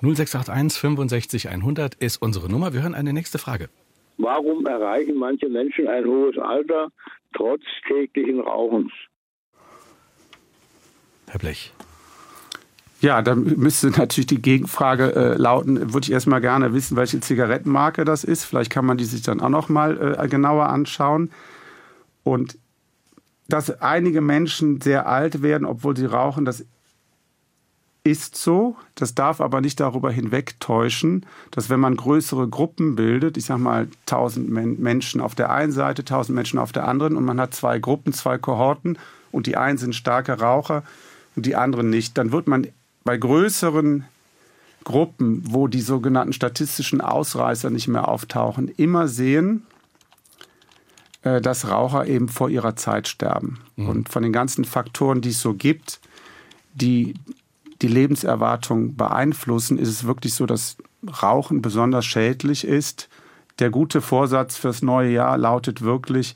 Mhm. 0.02 0.16
0681 0.16 0.82
65 0.82 1.50
100 1.50 1.96
ist 1.96 2.18
unsere 2.18 2.50
Nummer. 2.50 2.74
Wir 2.74 2.82
hören 2.82 2.96
eine 2.96 3.14
nächste 3.14 3.38
Frage. 3.38 3.70
Warum 4.18 4.66
erreichen 4.66 5.18
manche 5.18 5.48
Menschen 5.48 5.88
ein 5.88 6.06
hohes 6.06 6.38
Alter 6.40 6.90
trotz 7.36 7.62
täglichen 7.88 8.40
Rauchens? 8.40 8.92
Herr 11.28 11.40
Blech. 11.40 11.74
Ja, 13.02 13.22
da 13.22 13.36
müsste 13.36 13.90
natürlich 13.90 14.28
die 14.28 14.42
Gegenfrage 14.42 15.16
äh, 15.16 15.36
lauten, 15.36 15.94
würde 15.94 16.06
ich 16.06 16.12
erstmal 16.12 16.42
gerne 16.42 16.74
wissen, 16.74 16.96
welche 16.98 17.20
Zigarettenmarke 17.20 18.06
das 18.06 18.24
ist. 18.24 18.46
Vielleicht 18.46 18.72
kann 18.72 18.86
man 18.86 18.98
die 18.98 19.06
sich 19.06 19.22
dann 19.22 19.42
auch 19.42 19.50
noch 19.50 19.70
mal 19.70 20.18
äh, 20.20 20.28
genauer 20.28 20.68
anschauen. 20.70 21.32
Und 22.24 22.58
dass 23.48 23.82
einige 23.82 24.22
Menschen 24.22 24.82
sehr 24.82 25.08
alt 25.08 25.42
werden, 25.44 25.66
obwohl 25.66 25.96
sie 25.96 26.06
rauchen, 26.06 26.46
das 26.46 26.66
ist 28.04 28.36
so. 28.36 28.76
Das 28.94 29.16
darf 29.16 29.42
aber 29.42 29.62
nicht 29.62 29.80
darüber 29.80 30.12
hinwegtäuschen, 30.12 31.26
dass 31.52 31.70
wenn 31.70 31.80
man 31.80 31.98
größere 31.98 32.48
Gruppen 32.48 32.96
bildet, 32.96 33.36
ich 33.36 33.46
sage 33.46 33.62
mal 33.62 33.88
1000 34.08 34.50
Menschen 34.80 35.22
auf 35.22 35.36
der 35.36 35.52
einen 35.52 35.72
Seite, 35.72 36.04
1000 36.04 36.36
Menschen 36.36 36.60
auf 36.60 36.72
der 36.72 36.88
anderen 36.88 37.18
und 37.18 37.26
man 37.26 37.42
hat 37.42 37.54
zwei 37.54 37.80
Gruppen, 37.80 38.14
zwei 38.14 38.38
Kohorten 38.38 38.98
und 39.32 39.48
die 39.48 39.58
einen 39.58 39.78
sind 39.78 39.96
starke 39.96 40.40
Raucher 40.40 40.84
und 41.36 41.46
die 41.46 41.56
anderen 41.56 41.90
nicht, 41.90 42.18
dann 42.18 42.32
wird 42.32 42.48
man 42.48 42.68
bei 43.06 43.18
größeren 43.18 44.04
Gruppen, 44.84 45.42
wo 45.46 45.68
die 45.68 45.82
sogenannten 45.82 46.34
statistischen 46.34 47.02
Ausreißer 47.02 47.70
nicht 47.70 47.88
mehr 47.88 48.08
auftauchen, 48.08 48.68
immer 48.68 49.08
sehen, 49.08 49.66
äh, 51.22 51.40
dass 51.40 51.70
Raucher 51.70 52.08
eben 52.08 52.28
vor 52.28 52.50
ihrer 52.50 52.76
Zeit 52.76 53.08
sterben. 53.08 53.60
Mhm. 53.78 53.90
Und 53.90 54.10
von 54.10 54.24
den 54.24 54.34
ganzen 54.34 54.66
Faktoren, 54.66 55.22
die 55.22 55.30
es 55.30 55.40
so 55.40 55.54
gibt, 55.54 56.02
die 56.74 57.14
die 57.82 57.88
Lebenserwartung 57.88 58.96
beeinflussen, 58.96 59.78
ist 59.78 59.90
es 59.90 60.06
wirklich 60.06 60.34
so, 60.34 60.46
dass 60.46 60.78
Rauchen 61.22 61.62
besonders 61.62 62.06
schädlich 62.06 62.66
ist. 62.66 63.10
Der 63.60 63.70
gute 63.70 64.02
Vorsatz 64.02 64.56
fürs 64.56 64.82
neue 64.82 65.12
Jahr 65.12 65.38
lautet 65.38 65.82
wirklich, 65.82 66.36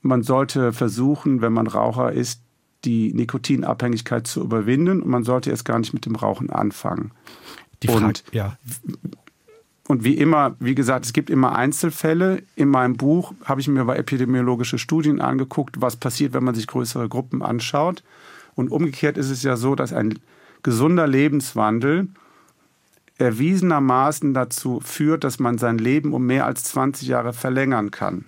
man 0.00 0.22
sollte 0.22 0.72
versuchen, 0.72 1.42
wenn 1.42 1.52
man 1.52 1.66
Raucher 1.66 2.12
ist, 2.12 2.42
die 2.84 3.12
Nikotinabhängigkeit 3.12 4.26
zu 4.26 4.42
überwinden 4.42 5.02
und 5.02 5.08
man 5.08 5.24
sollte 5.24 5.50
erst 5.50 5.64
gar 5.64 5.78
nicht 5.78 5.94
mit 5.94 6.06
dem 6.06 6.16
Rauchen 6.16 6.50
anfangen. 6.50 7.12
Die 7.82 7.88
Frage, 7.88 8.04
und, 8.04 8.24
ja. 8.32 8.56
und 9.88 10.04
wie 10.04 10.16
immer, 10.16 10.56
wie 10.60 10.74
gesagt, 10.74 11.04
es 11.04 11.12
gibt 11.12 11.30
immer 11.30 11.54
Einzelfälle. 11.56 12.42
In 12.56 12.68
meinem 12.68 12.96
Buch 12.96 13.34
habe 13.44 13.60
ich 13.60 13.68
mir 13.68 13.84
bei 13.84 13.96
epidemiologische 13.96 14.78
Studien 14.78 15.20
angeguckt, 15.20 15.80
was 15.80 15.96
passiert, 15.96 16.32
wenn 16.32 16.44
man 16.44 16.54
sich 16.54 16.66
größere 16.66 17.08
Gruppen 17.08 17.42
anschaut. 17.42 18.02
Und 18.54 18.70
umgekehrt 18.70 19.16
ist 19.16 19.30
es 19.30 19.42
ja 19.42 19.56
so, 19.56 19.74
dass 19.74 19.92
ein 19.92 20.18
gesunder 20.62 21.06
Lebenswandel 21.06 22.08
erwiesenermaßen 23.18 24.34
dazu 24.34 24.80
führt, 24.80 25.24
dass 25.24 25.38
man 25.38 25.58
sein 25.58 25.78
Leben 25.78 26.12
um 26.12 26.26
mehr 26.26 26.46
als 26.46 26.64
20 26.64 27.08
Jahre 27.08 27.32
verlängern 27.32 27.90
kann. 27.90 28.24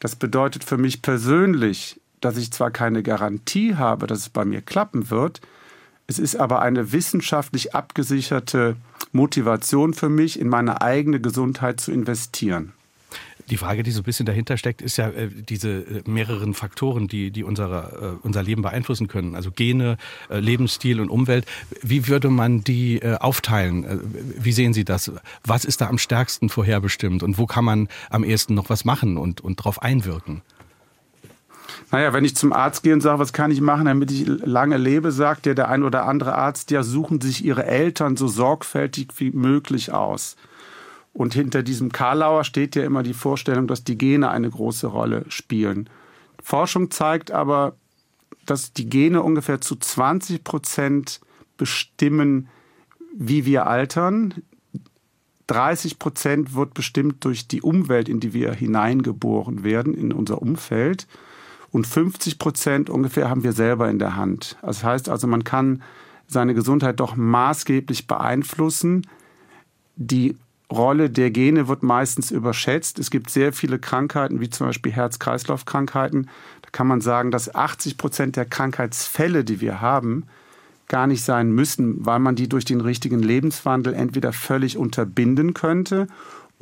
Das 0.00 0.16
bedeutet 0.16 0.64
für 0.64 0.76
mich 0.76 1.02
persönlich 1.02 2.00
dass 2.24 2.36
ich 2.36 2.50
zwar 2.52 2.70
keine 2.70 3.02
Garantie 3.02 3.74
habe, 3.76 4.06
dass 4.06 4.18
es 4.20 4.28
bei 4.28 4.44
mir 4.44 4.62
klappen 4.62 5.10
wird, 5.10 5.40
Es 6.06 6.18
ist 6.18 6.36
aber 6.36 6.60
eine 6.60 6.92
wissenschaftlich 6.92 7.74
abgesicherte 7.74 8.76
Motivation 9.12 9.94
für 9.94 10.08
mich, 10.10 10.38
in 10.38 10.48
meine 10.48 10.82
eigene 10.82 11.20
Gesundheit 11.20 11.80
zu 11.80 11.92
investieren. 11.92 12.72
Die 13.50 13.56
Frage, 13.58 13.82
die 13.82 13.90
so 13.90 14.00
ein 14.00 14.04
bisschen 14.04 14.24
dahinter 14.24 14.56
steckt, 14.56 14.80
ist 14.80 14.96
ja 14.96 15.08
äh, 15.08 15.28
diese 15.28 15.68
äh, 15.70 16.02
mehreren 16.06 16.54
Faktoren, 16.54 17.08
die, 17.08 17.30
die 17.30 17.44
unsere, 17.44 18.18
äh, 18.22 18.26
unser 18.26 18.42
Leben 18.42 18.62
beeinflussen 18.62 19.06
können. 19.06 19.34
Also 19.34 19.50
Gene, 19.50 19.98
äh, 20.30 20.40
Lebensstil 20.40 20.98
und 21.00 21.10
Umwelt. 21.10 21.46
Wie 21.82 22.08
würde 22.08 22.30
man 22.30 22.64
die 22.64 22.96
äh, 22.96 23.16
aufteilen? 23.16 23.84
Äh, 23.84 23.98
wie 24.38 24.52
sehen 24.52 24.72
Sie 24.72 24.84
das? 24.84 25.12
Was 25.44 25.66
ist 25.66 25.82
da 25.82 25.88
am 25.88 25.98
stärksten 25.98 26.48
vorherbestimmt 26.48 27.22
und 27.22 27.36
wo 27.36 27.46
kann 27.46 27.64
man 27.64 27.88
am 28.08 28.24
ehesten 28.24 28.54
noch 28.54 28.70
was 28.70 28.86
machen 28.86 29.18
und, 29.18 29.42
und 29.42 29.60
darauf 29.60 29.82
einwirken? 29.82 30.42
Naja, 31.94 32.12
wenn 32.12 32.24
ich 32.24 32.34
zum 32.34 32.52
Arzt 32.52 32.82
gehe 32.82 32.92
und 32.92 33.02
sage, 33.02 33.20
was 33.20 33.32
kann 33.32 33.52
ich 33.52 33.60
machen, 33.60 33.84
damit 33.84 34.10
ich 34.10 34.26
lange 34.26 34.78
lebe, 34.78 35.12
sagt 35.12 35.46
der, 35.46 35.54
der 35.54 35.68
ein 35.68 35.84
oder 35.84 36.06
andere 36.06 36.34
Arzt, 36.34 36.72
ja, 36.72 36.82
suchen 36.82 37.20
sich 37.20 37.44
ihre 37.44 37.66
Eltern 37.66 38.16
so 38.16 38.26
sorgfältig 38.26 39.12
wie 39.18 39.30
möglich 39.30 39.92
aus. 39.92 40.34
Und 41.12 41.34
hinter 41.34 41.62
diesem 41.62 41.92
Karlauer 41.92 42.42
steht 42.42 42.74
ja 42.74 42.82
immer 42.82 43.04
die 43.04 43.14
Vorstellung, 43.14 43.68
dass 43.68 43.84
die 43.84 43.96
Gene 43.96 44.28
eine 44.28 44.50
große 44.50 44.88
Rolle 44.88 45.24
spielen. 45.28 45.88
Forschung 46.42 46.90
zeigt 46.90 47.30
aber, 47.30 47.76
dass 48.44 48.72
die 48.72 48.90
Gene 48.90 49.22
ungefähr 49.22 49.60
zu 49.60 49.76
20 49.76 50.42
Prozent 50.42 51.20
bestimmen, 51.56 52.48
wie 53.16 53.46
wir 53.46 53.68
altern. 53.68 54.42
30 55.46 56.00
Prozent 56.00 56.56
wird 56.56 56.74
bestimmt 56.74 57.24
durch 57.24 57.46
die 57.46 57.62
Umwelt, 57.62 58.08
in 58.08 58.18
die 58.18 58.32
wir 58.32 58.52
hineingeboren 58.52 59.62
werden, 59.62 59.94
in 59.94 60.12
unser 60.12 60.42
Umfeld. 60.42 61.06
Und 61.74 61.88
50 61.88 62.38
Prozent 62.38 62.88
ungefähr 62.88 63.28
haben 63.28 63.42
wir 63.42 63.50
selber 63.50 63.90
in 63.90 63.98
der 63.98 64.14
Hand. 64.14 64.56
Das 64.62 64.84
heißt 64.84 65.08
also, 65.08 65.26
man 65.26 65.42
kann 65.42 65.82
seine 66.28 66.54
Gesundheit 66.54 67.00
doch 67.00 67.16
maßgeblich 67.16 68.06
beeinflussen. 68.06 69.08
Die 69.96 70.36
Rolle 70.70 71.10
der 71.10 71.32
Gene 71.32 71.66
wird 71.66 71.82
meistens 71.82 72.30
überschätzt. 72.30 73.00
Es 73.00 73.10
gibt 73.10 73.28
sehr 73.28 73.52
viele 73.52 73.80
Krankheiten, 73.80 74.40
wie 74.40 74.50
zum 74.50 74.68
Beispiel 74.68 74.92
Herz-Kreislauf-Krankheiten. 74.92 76.30
Da 76.62 76.68
kann 76.70 76.86
man 76.86 77.00
sagen, 77.00 77.32
dass 77.32 77.52
80 77.52 77.98
Prozent 77.98 78.36
der 78.36 78.44
Krankheitsfälle, 78.44 79.42
die 79.42 79.60
wir 79.60 79.80
haben, 79.80 80.26
gar 80.86 81.08
nicht 81.08 81.24
sein 81.24 81.50
müssen, 81.50 82.06
weil 82.06 82.20
man 82.20 82.36
die 82.36 82.48
durch 82.48 82.64
den 82.64 82.82
richtigen 82.82 83.18
Lebenswandel 83.18 83.94
entweder 83.94 84.32
völlig 84.32 84.78
unterbinden 84.78 85.54
könnte 85.54 86.06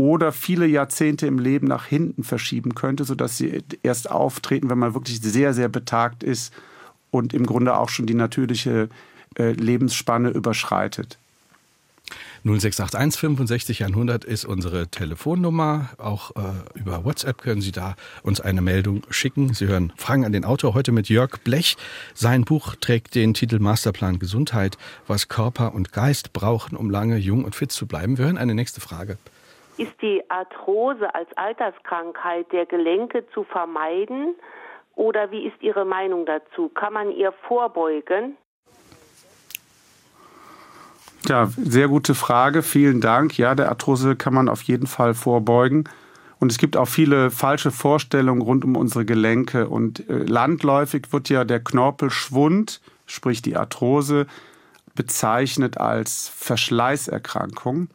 oder 0.03 0.33
viele 0.33 0.67
Jahrzehnte 0.67 1.29
im 1.29 1.39
Leben 1.39 1.69
nach 1.69 1.87
hinten 1.87 2.25
verschieben 2.25 2.75
könnte, 2.75 3.05
sodass 3.05 3.39
sie 3.39 3.63
erst 3.85 4.11
auftreten, 4.11 4.69
wenn 4.69 4.79
man 4.79 4.95
wirklich 4.95 5.21
sehr, 5.21 5.55
sehr 5.55 5.69
betagt 5.69 6.25
ist 6.25 6.53
und 7.13 7.33
im 7.33 7.47
Grunde 7.47 7.77
auch 7.77 7.89
schon 7.89 8.07
die 8.07 8.15
natürliche 8.15 8.89
äh, 9.39 9.53
Lebensspanne 9.53 10.31
überschreitet. 10.31 11.19
0681 12.45 13.21
65 13.21 13.85
100 13.85 14.25
ist 14.25 14.45
unsere 14.45 14.89
Telefonnummer. 14.89 15.91
Auch 15.99 16.33
äh, 16.33 16.79
über 16.81 17.05
WhatsApp 17.05 17.41
können 17.41 17.61
Sie 17.61 17.71
da 17.71 17.95
uns 18.25 18.41
eine 18.41 18.61
Meldung 18.61 19.05
schicken. 19.09 19.55
Sie 19.55 19.69
hören 19.69 19.93
Fragen 19.97 20.25
an 20.25 20.33
den 20.33 20.45
Autor 20.45 20.75
heute 20.75 20.91
mit 20.91 21.09
Jörg 21.09 21.39
Blech. 21.45 21.77
Sein 22.13 22.45
Buch 22.45 22.75
trägt 22.75 23.15
den 23.15 23.35
Titel 23.35 23.61
Masterplan 23.61 24.19
Gesundheit, 24.19 24.79
was 25.07 25.29
Körper 25.29 25.73
und 25.73 25.93
Geist 25.93 26.33
brauchen, 26.33 26.77
um 26.77 26.91
lange 26.91 27.19
jung 27.19 27.45
und 27.45 27.55
fit 27.55 27.71
zu 27.71 27.87
bleiben. 27.87 28.19
Wir 28.19 28.25
hören 28.25 28.39
eine 28.39 28.57
nächste 28.57 28.81
Frage. 28.81 29.17
Ist 29.79 30.01
die 30.03 30.23
Arthrose 30.31 31.15
als 31.15 31.29
Alterskrankheit 31.37 32.53
der 32.53 32.67
Gelenke 32.67 33.27
zu 33.33 33.45
vermeiden? 33.45 34.35
Oder 34.95 35.31
wie 35.31 35.47
ist 35.47 35.61
Ihre 35.63 35.85
Meinung 35.85 36.27
dazu? 36.27 36.69
Kann 36.69 36.93
man 36.93 37.11
ihr 37.11 37.33
vorbeugen? 37.49 38.37
Ja, 41.29 41.47
sehr 41.57 41.89
gute 41.89 42.15
Frage. 42.15 42.63
Vielen 42.63 43.01
Dank. 43.01 43.39
Ja, 43.39 43.55
der 43.55 43.69
Arthrose 43.69 44.17
kann 44.17 44.35
man 44.35 44.49
auf 44.49 44.63
jeden 44.63 44.87
Fall 44.87 45.15
vorbeugen. 45.15 45.89
Und 46.41 46.51
es 46.51 46.59
gibt 46.59 46.77
auch 46.77 46.89
viele 46.89 47.31
falsche 47.31 47.71
Vorstellungen 47.71 48.43
rund 48.43 48.65
um 48.65 48.77
unsere 48.77 49.05
Gelenke. 49.05 49.69
Und 49.69 50.09
äh, 50.11 50.25
landläufig 50.25 51.13
wird 51.13 51.29
ja 51.29 51.45
der 51.45 51.61
Knorpelschwund, 51.61 52.81
sprich 53.07 53.41
die 53.41 53.57
Arthrose, 53.57 54.27
bezeichnet 54.97 55.79
als 55.79 56.29
Verschleißerkrankung. 56.29 57.89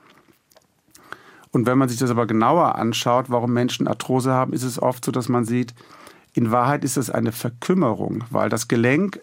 Und 1.51 1.65
wenn 1.65 1.77
man 1.77 1.89
sich 1.89 1.97
das 1.97 2.09
aber 2.09 2.27
genauer 2.27 2.75
anschaut, 2.75 3.29
warum 3.29 3.53
Menschen 3.53 3.87
Arthrose 3.87 4.31
haben, 4.31 4.53
ist 4.53 4.63
es 4.63 4.81
oft 4.81 5.05
so, 5.05 5.11
dass 5.11 5.29
man 5.29 5.45
sieht, 5.45 5.73
in 6.33 6.51
Wahrheit 6.51 6.83
ist 6.83 6.97
es 6.97 7.09
eine 7.09 7.31
Verkümmerung, 7.31 8.23
weil 8.29 8.49
das 8.49 8.67
Gelenk 8.67 9.19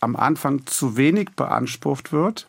am 0.00 0.16
Anfang 0.16 0.66
zu 0.66 0.96
wenig 0.96 1.30
beansprucht 1.36 2.12
wird 2.12 2.46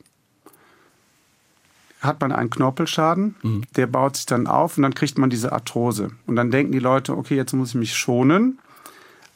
hat 2.01 2.19
man 2.19 2.31
einen 2.31 2.49
Knorpelschaden, 2.49 3.35
mhm. 3.43 3.63
der 3.75 3.87
baut 3.87 4.17
sich 4.17 4.25
dann 4.25 4.47
auf 4.47 4.77
und 4.77 4.83
dann 4.83 4.95
kriegt 4.95 5.17
man 5.17 5.29
diese 5.29 5.51
Arthrose. 5.51 6.09
Und 6.25 6.35
dann 6.35 6.49
denken 6.49 6.71
die 6.71 6.79
Leute, 6.79 7.15
okay, 7.15 7.35
jetzt 7.35 7.53
muss 7.53 7.69
ich 7.69 7.75
mich 7.75 7.95
schonen. 7.95 8.59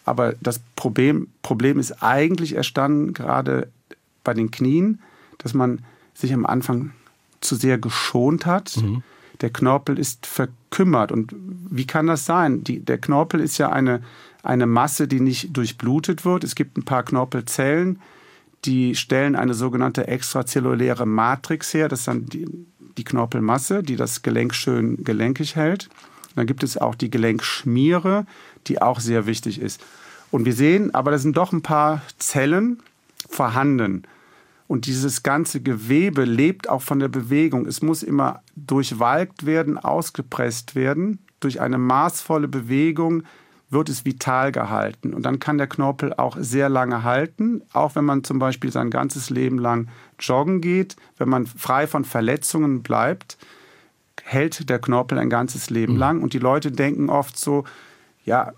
Aber 0.04 0.34
das 0.42 0.60
Problem, 0.76 1.28
Problem 1.44 1.80
ist 1.80 2.04
eigentlich 2.04 2.56
erstanden 2.56 3.14
gerade 3.14 3.70
bei 4.24 4.34
den 4.34 4.52
Knien, 4.52 5.00
dass 5.38 5.54
man 5.54 5.80
sich 6.14 6.34
am 6.34 6.46
Anfang 6.46 6.92
zu 7.40 7.56
sehr 7.56 7.78
geschont 7.78 8.46
hat. 8.46 8.78
Mhm. 8.78 9.04
Der 9.42 9.50
Knorpel 9.50 10.00
ist 10.00 10.26
verkümmert. 10.26 11.12
Und 11.12 11.36
wie 11.36 11.88
kann 11.88 12.08
das 12.08 12.26
sein? 12.26 12.64
Die, 12.64 12.80
der 12.80 12.98
Knorpel 12.98 13.40
ist 13.40 13.58
ja 13.58 13.72
eine, 13.72 14.02
eine 14.44 14.66
Masse, 14.66 15.08
die 15.08 15.20
nicht 15.20 15.56
durchblutet 15.56 16.26
wird. 16.26 16.44
Es 16.44 16.56
gibt 16.56 16.78
ein 16.78 16.86
paar 16.86 17.04
Knorpelzellen, 17.04 18.00
die 18.66 18.96
stellen 18.96 19.36
eine 19.36 19.54
sogenannte 19.54 20.08
extrazelluläre 20.08 21.06
Matrix 21.06 21.74
her. 21.74 21.88
Das 21.88 22.00
ist 22.00 22.08
dann 22.08 22.26
die, 22.26 22.48
die 22.98 23.04
Knorpelmasse, 23.04 23.84
die 23.84 23.96
das 23.96 24.22
Gelenk 24.22 24.56
schön 24.56 25.04
gelenkig 25.04 25.56
hält. 25.56 25.90
Dann 26.36 26.48
gibt 26.48 26.64
es 26.64 26.78
auch 26.78 26.96
die 26.96 27.10
Gelenkschmiere, 27.10 28.26
die 28.68 28.82
auch 28.82 29.00
sehr 29.00 29.26
wichtig 29.26 29.60
ist. 29.60 29.82
Und 30.32 30.46
wir 30.46 30.54
sehen, 30.54 30.94
aber 30.94 31.12
da 31.12 31.18
sind 31.18 31.38
doch 31.38 31.54
ein 31.54 31.62
paar 31.62 32.02
Zellen 32.18 32.80
vorhanden. 33.30 34.04
Und 34.68 34.88
dieses 34.88 35.22
ganze 35.24 35.62
Gewebe 35.62 36.24
lebt 36.24 36.70
auch 36.70 36.82
von 36.82 37.00
der 37.00 37.08
Bewegung. 37.08 37.68
Es 37.68 37.82
muss 37.82 38.02
immer 38.02 38.42
durchwalkt 38.56 39.46
werden, 39.46 39.78
ausgepresst 39.78 40.76
werden. 40.76 41.20
Durch 41.40 41.62
eine 41.62 41.78
maßvolle 41.78 42.48
Bewegung 42.48 43.24
wird 43.70 43.90
es 43.90 44.06
vital 44.06 44.52
gehalten. 44.52 45.14
Und 45.14 45.24
dann 45.24 45.40
kann 45.40 45.58
der 45.58 45.68
Knorpel 45.68 46.14
auch 46.14 46.38
sehr 46.40 46.70
lange 46.70 47.04
halten, 47.04 47.62
auch 47.74 47.96
wenn 47.96 48.06
man 48.06 48.24
zum 48.24 48.40
Beispiel 48.40 48.72
sein 48.72 48.90
ganzes 48.90 49.30
Leben 49.30 49.60
lang 49.60 49.88
joggen 50.20 50.62
geht, 50.62 50.96
wenn 51.18 51.30
man 51.30 51.46
frei 51.46 51.86
von 51.88 52.06
Verletzungen 52.06 52.82
bleibt, 52.84 53.38
hält 54.24 54.70
der 54.70 54.80
Knorpel 54.80 55.20
ein 55.20 55.30
ganzes 55.30 55.70
Leben 55.70 55.94
mhm. 55.94 56.00
lang. 56.00 56.22
Und 56.24 56.34
die 56.34 56.40
Leute 56.40 56.72
denken 56.72 57.10
oft 57.10 57.38
so, 57.38 57.66
ja, 58.24 58.54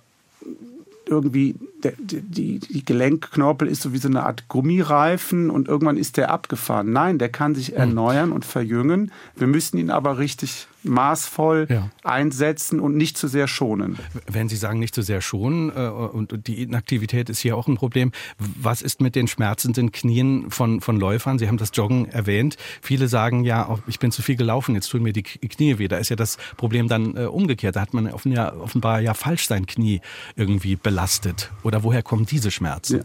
irgendwie 1.07 1.55
der, 1.83 1.93
die, 1.97 2.59
die 2.59 2.83
Gelenkknorpel 2.83 3.67
ist 3.67 3.81
so 3.81 3.93
wie 3.93 3.97
so 3.97 4.07
eine 4.07 4.25
Art 4.25 4.47
Gummireifen 4.47 5.49
und 5.49 5.67
irgendwann 5.67 5.97
ist 5.97 6.17
der 6.17 6.31
abgefahren. 6.31 6.91
Nein, 6.91 7.17
der 7.17 7.29
kann 7.29 7.55
sich 7.55 7.69
hm. 7.69 7.77
erneuern 7.77 8.31
und 8.31 8.45
verjüngen. 8.45 9.11
Wir 9.35 9.47
müssen 9.47 9.77
ihn 9.77 9.89
aber 9.89 10.17
richtig 10.17 10.67
maßvoll 10.87 11.67
ja. 11.69 11.89
einsetzen 12.03 12.79
und 12.79 12.95
nicht 12.95 13.17
zu 13.17 13.27
sehr 13.27 13.47
schonen. 13.47 13.97
Wenn 14.27 14.49
Sie 14.49 14.55
sagen, 14.55 14.79
nicht 14.79 14.95
zu 14.95 15.01
sehr 15.01 15.21
schonen 15.21 15.69
äh, 15.75 15.87
und 15.89 16.47
die 16.47 16.63
Inaktivität 16.63 17.29
ist 17.29 17.39
hier 17.39 17.55
auch 17.55 17.67
ein 17.67 17.75
Problem, 17.75 18.11
was 18.37 18.81
ist 18.81 19.01
mit 19.01 19.15
den 19.15 19.27
schmerzenden 19.27 19.91
Knien 19.91 20.49
von, 20.49 20.81
von 20.81 20.99
Läufern? 20.99 21.39
Sie 21.39 21.47
haben 21.47 21.57
das 21.57 21.71
Joggen 21.73 22.09
erwähnt. 22.09 22.57
Viele 22.81 23.07
sagen 23.07 23.43
ja, 23.43 23.77
ich 23.87 23.99
bin 23.99 24.11
zu 24.11 24.21
viel 24.21 24.35
gelaufen, 24.35 24.75
jetzt 24.75 24.89
tun 24.89 25.03
mir 25.03 25.13
die 25.13 25.23
Knie 25.23 25.79
weh. 25.79 25.87
Da 25.87 25.97
ist 25.97 26.09
ja 26.09 26.15
das 26.15 26.37
Problem 26.57 26.87
dann 26.87 27.15
äh, 27.15 27.25
umgekehrt. 27.25 27.75
Da 27.75 27.81
hat 27.81 27.93
man 27.93 28.07
offenbar 28.11 29.01
ja 29.01 29.13
falsch 29.13 29.47
sein 29.47 29.65
Knie 29.65 30.01
irgendwie 30.35 30.75
belastet. 30.75 31.51
Oder 31.63 31.83
woher 31.83 32.03
kommen 32.03 32.25
diese 32.25 32.51
Schmerzen? 32.51 32.97
Ja. 32.97 33.03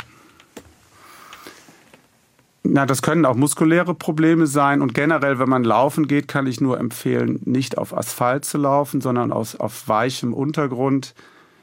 Na, 2.64 2.86
das 2.86 3.02
können 3.02 3.26
auch 3.26 3.34
muskuläre 3.34 3.94
Probleme 3.94 4.46
sein. 4.46 4.82
Und 4.82 4.94
generell, 4.94 5.38
wenn 5.38 5.48
man 5.48 5.64
laufen 5.64 6.06
geht, 6.06 6.28
kann 6.28 6.46
ich 6.46 6.60
nur 6.60 6.78
empfehlen, 6.78 7.40
nicht 7.44 7.76
auf 7.76 7.96
Asphalt 7.96 8.44
zu 8.44 8.58
laufen, 8.58 9.00
sondern 9.00 9.32
aus, 9.32 9.56
auf 9.56 9.88
weichem 9.88 10.32
Untergrund 10.32 11.14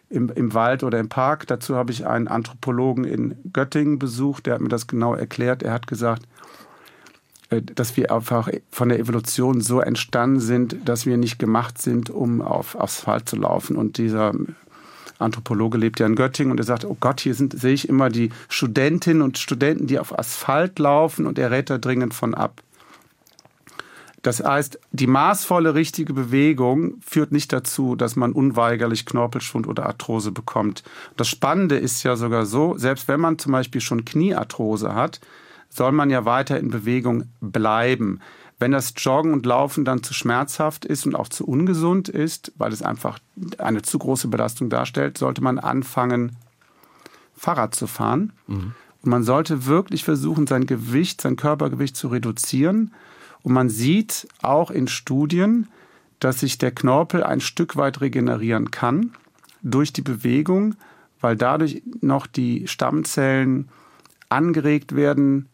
im, 0.09 0.29
im 0.29 0.53
Wald 0.53 0.83
oder 0.83 0.99
im 0.99 1.07
Park. 1.07 1.47
Dazu 1.47 1.75
habe 1.75 1.91
ich 1.91 2.05
einen 2.05 2.27
Anthropologen 2.27 3.05
in 3.05 3.37
Göttingen 3.53 3.97
besucht, 3.97 4.45
der 4.45 4.55
hat 4.55 4.61
mir 4.61 4.69
das 4.69 4.87
genau 4.87 5.13
erklärt. 5.13 5.63
Er 5.63 5.71
hat 5.71 5.87
gesagt, 5.87 6.23
äh, 7.49 7.61
dass 7.61 7.95
wir 7.95 8.11
einfach 8.11 8.49
von 8.69 8.89
der 8.89 8.99
Evolution 8.99 9.61
so 9.61 9.79
entstanden 9.79 10.41
sind, 10.41 10.77
dass 10.85 11.05
wir 11.05 11.15
nicht 11.15 11.39
gemacht 11.39 11.81
sind, 11.81 12.09
um 12.09 12.41
auf 12.41 12.79
Asphalt 12.79 13.29
zu 13.29 13.37
laufen. 13.37 13.77
Und 13.77 13.97
dieser 13.97 14.33
Anthropologe 15.19 15.77
lebt 15.77 15.99
ja 15.99 16.05
in 16.05 16.15
Göttingen 16.15 16.51
und 16.51 16.59
er 16.59 16.65
sagt, 16.65 16.85
oh 16.85 16.97
Gott, 16.99 17.19
hier 17.19 17.35
sind, 17.35 17.59
sehe 17.59 17.73
ich 17.73 17.87
immer 17.87 18.09
die 18.09 18.31
Studentinnen 18.47 19.21
und 19.21 19.37
Studenten, 19.37 19.85
die 19.85 19.99
auf 19.99 20.17
Asphalt 20.17 20.79
laufen 20.79 21.27
und 21.27 21.37
er 21.37 21.51
rät 21.51 21.69
da 21.69 21.77
dringend 21.77 22.13
von 22.13 22.33
ab. 22.33 22.63
Das 24.21 24.43
heißt, 24.43 24.79
die 24.91 25.07
maßvolle 25.07 25.75
richtige 25.75 26.13
Bewegung 26.13 26.95
führt 27.01 27.31
nicht 27.31 27.53
dazu, 27.53 27.95
dass 27.95 28.15
man 28.15 28.33
unweigerlich 28.33 29.05
Knorpelschwund 29.05 29.67
oder 29.67 29.85
Arthrose 29.85 30.31
bekommt. 30.31 30.83
Das 31.15 31.29
Spannende 31.29 31.77
ist 31.77 32.03
ja 32.03 32.15
sogar 32.15 32.45
so, 32.45 32.77
selbst 32.77 33.07
wenn 33.07 33.21
man 33.21 33.39
zum 33.39 33.53
Beispiel 33.53 33.81
schon 33.81 34.03
Kniearthrose 34.03 34.93
hat, 34.93 35.21
soll 35.69 35.91
man 35.91 36.09
ja 36.09 36.25
weiter 36.25 36.59
in 36.59 36.69
Bewegung 36.69 37.25
bleiben. 37.39 38.19
Wenn 38.59 38.71
das 38.73 38.93
Joggen 38.97 39.33
und 39.33 39.45
Laufen 39.45 39.85
dann 39.85 40.03
zu 40.03 40.13
schmerzhaft 40.13 40.83
ist 40.83 41.05
und 41.05 41.15
auch 41.15 41.29
zu 41.29 41.47
ungesund 41.47 42.09
ist, 42.09 42.51
weil 42.57 42.73
es 42.73 42.81
einfach 42.81 43.19
eine 43.57 43.81
zu 43.81 43.97
große 43.97 44.27
Belastung 44.27 44.69
darstellt, 44.69 45.17
sollte 45.17 45.41
man 45.41 45.57
anfangen, 45.59 46.35
Fahrrad 47.35 47.73
zu 47.73 47.87
fahren. 47.87 48.33
Mhm. 48.47 48.73
Und 49.01 49.09
man 49.09 49.23
sollte 49.23 49.65
wirklich 49.65 50.03
versuchen, 50.03 50.45
sein 50.45 50.65
Gewicht, 50.65 51.21
sein 51.21 51.37
Körpergewicht 51.37 51.95
zu 51.95 52.09
reduzieren. 52.09 52.93
Und 53.43 53.53
man 53.53 53.69
sieht 53.69 54.27
auch 54.41 54.71
in 54.71 54.89
Studien, 54.89 55.69
dass 56.19 56.41
sich 56.41 56.57
der 56.57 56.71
Knorpel 56.71 57.23
ein 57.23 57.39
Stück 57.39 57.77
weit 57.77 58.01
regenerieren 58.01 58.71
kann 58.71 59.13
durch 59.61 59.93
die 59.93 60.01
Bewegung, 60.01 60.75
weil 61.21 61.37
dadurch 61.37 61.81
noch 62.01 62.27
die 62.27 62.67
Stammzellen 62.67 63.69
angeregt 64.27 64.95
werden, 64.95 65.47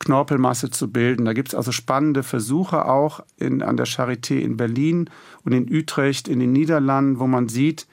Knorpelmasse 0.00 0.70
zu 0.70 0.90
bilden. 0.90 1.24
Da 1.24 1.32
gibt 1.32 1.48
es 1.48 1.54
also 1.54 1.72
spannende 1.72 2.22
Versuche 2.22 2.86
auch 2.86 3.20
in, 3.36 3.62
an 3.62 3.76
der 3.76 3.86
Charité 3.86 4.38
in 4.38 4.56
Berlin 4.56 5.08
und 5.44 5.52
in 5.52 5.72
Utrecht 5.72 6.26
in 6.26 6.40
den 6.40 6.52
Niederlanden, 6.52 7.20
wo 7.20 7.26
man 7.26 7.48
sieht, 7.48 7.86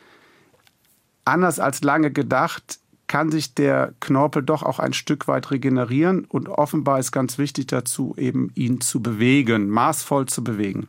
anders 1.26 1.60
als 1.60 1.84
lange 1.84 2.12
gedacht, 2.12 2.80
kann 3.08 3.32
sich 3.32 3.54
der 3.54 3.94
Knorpel 4.00 4.44
doch 4.44 4.64
auch 4.64 4.80
ein 4.80 4.94
Stück 4.94 5.28
weit 5.28 5.52
regenerieren 5.52 6.26
und 6.26 6.50
offenbar 6.50 7.00
ist 7.00 7.12
ganz 7.12 7.38
wichtig 7.38 7.68
dazu, 7.68 8.16
eben 8.18 8.52
ihn 8.56 8.82
zu 8.82 9.02
bewegen, 9.02 9.70
maßvoll 9.70 10.26
zu 10.28 10.44
bewegen. 10.44 10.88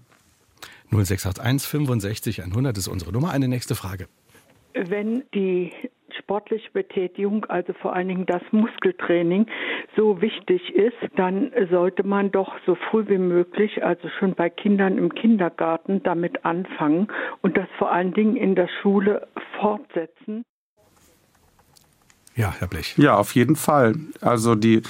0681 0.91 1.69
65 1.69 2.43
100 2.45 2.79
ist 2.79 2.89
unsere 2.89 3.13
Nummer. 3.13 3.31
Eine 3.31 3.47
nächste 3.47 3.75
Frage. 3.75 4.09
Wenn 4.75 5.23
die 5.35 5.73
sportliche 6.19 6.71
Betätigung, 6.73 7.45
also 7.47 7.73
vor 7.75 7.95
allen 7.95 8.09
Dingen 8.09 8.27
das 8.27 8.43
Muskeltraining, 8.51 9.47
so 9.97 10.21
wichtig 10.21 10.75
ist, 10.75 10.97
dann 11.17 11.53
sollte 11.71 12.03
man 12.05 12.31
doch 12.31 12.55
so 12.67 12.77
früh 12.91 13.09
wie 13.09 13.19
möglich, 13.19 13.85
also 13.85 14.09
schon 14.19 14.35
bei 14.35 14.51
Kindern 14.51 14.99
im 14.99 15.15
Kindergarten, 15.15 16.03
damit 16.03 16.45
anfangen 16.45 17.09
und 17.43 17.57
das 17.57 17.69
vor 17.79 17.93
allen 17.93 18.13
Dingen 18.13 18.37
in 18.37 18.55
der 18.55 18.69
Schule 18.81 19.29
fortsetzen. 19.61 20.45
Ja, 22.35 22.55
Herr 22.59 22.69
Blech. 22.69 22.97
Ja, 22.99 23.17
auf 23.17 23.35
jeden 23.35 23.57
Fall. 23.57 23.97
Also 24.21 24.55
die, 24.55 24.83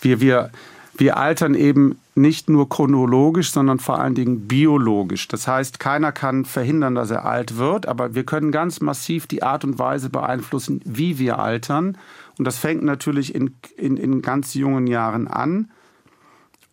wir, 0.00 0.20
wir, 0.20 0.50
wir 0.96 1.18
altern 1.18 1.54
eben 1.54 1.98
nicht 2.16 2.48
nur 2.48 2.68
chronologisch, 2.68 3.50
sondern 3.50 3.80
vor 3.80 3.98
allen 3.98 4.14
Dingen 4.14 4.46
biologisch. 4.46 5.26
Das 5.26 5.48
heißt, 5.48 5.80
keiner 5.80 6.12
kann 6.12 6.44
verhindern, 6.44 6.94
dass 6.94 7.10
er 7.10 7.24
alt 7.24 7.56
wird, 7.56 7.86
aber 7.86 8.14
wir 8.14 8.24
können 8.24 8.52
ganz 8.52 8.80
massiv 8.80 9.26
die 9.26 9.42
Art 9.42 9.64
und 9.64 9.78
Weise 9.78 10.10
beeinflussen, 10.10 10.80
wie 10.84 11.18
wir 11.18 11.40
altern. 11.40 11.98
Und 12.38 12.44
das 12.44 12.58
fängt 12.58 12.84
natürlich 12.84 13.34
in, 13.34 13.54
in, 13.76 13.96
in 13.96 14.22
ganz 14.22 14.54
jungen 14.54 14.86
Jahren 14.86 15.26
an. 15.26 15.70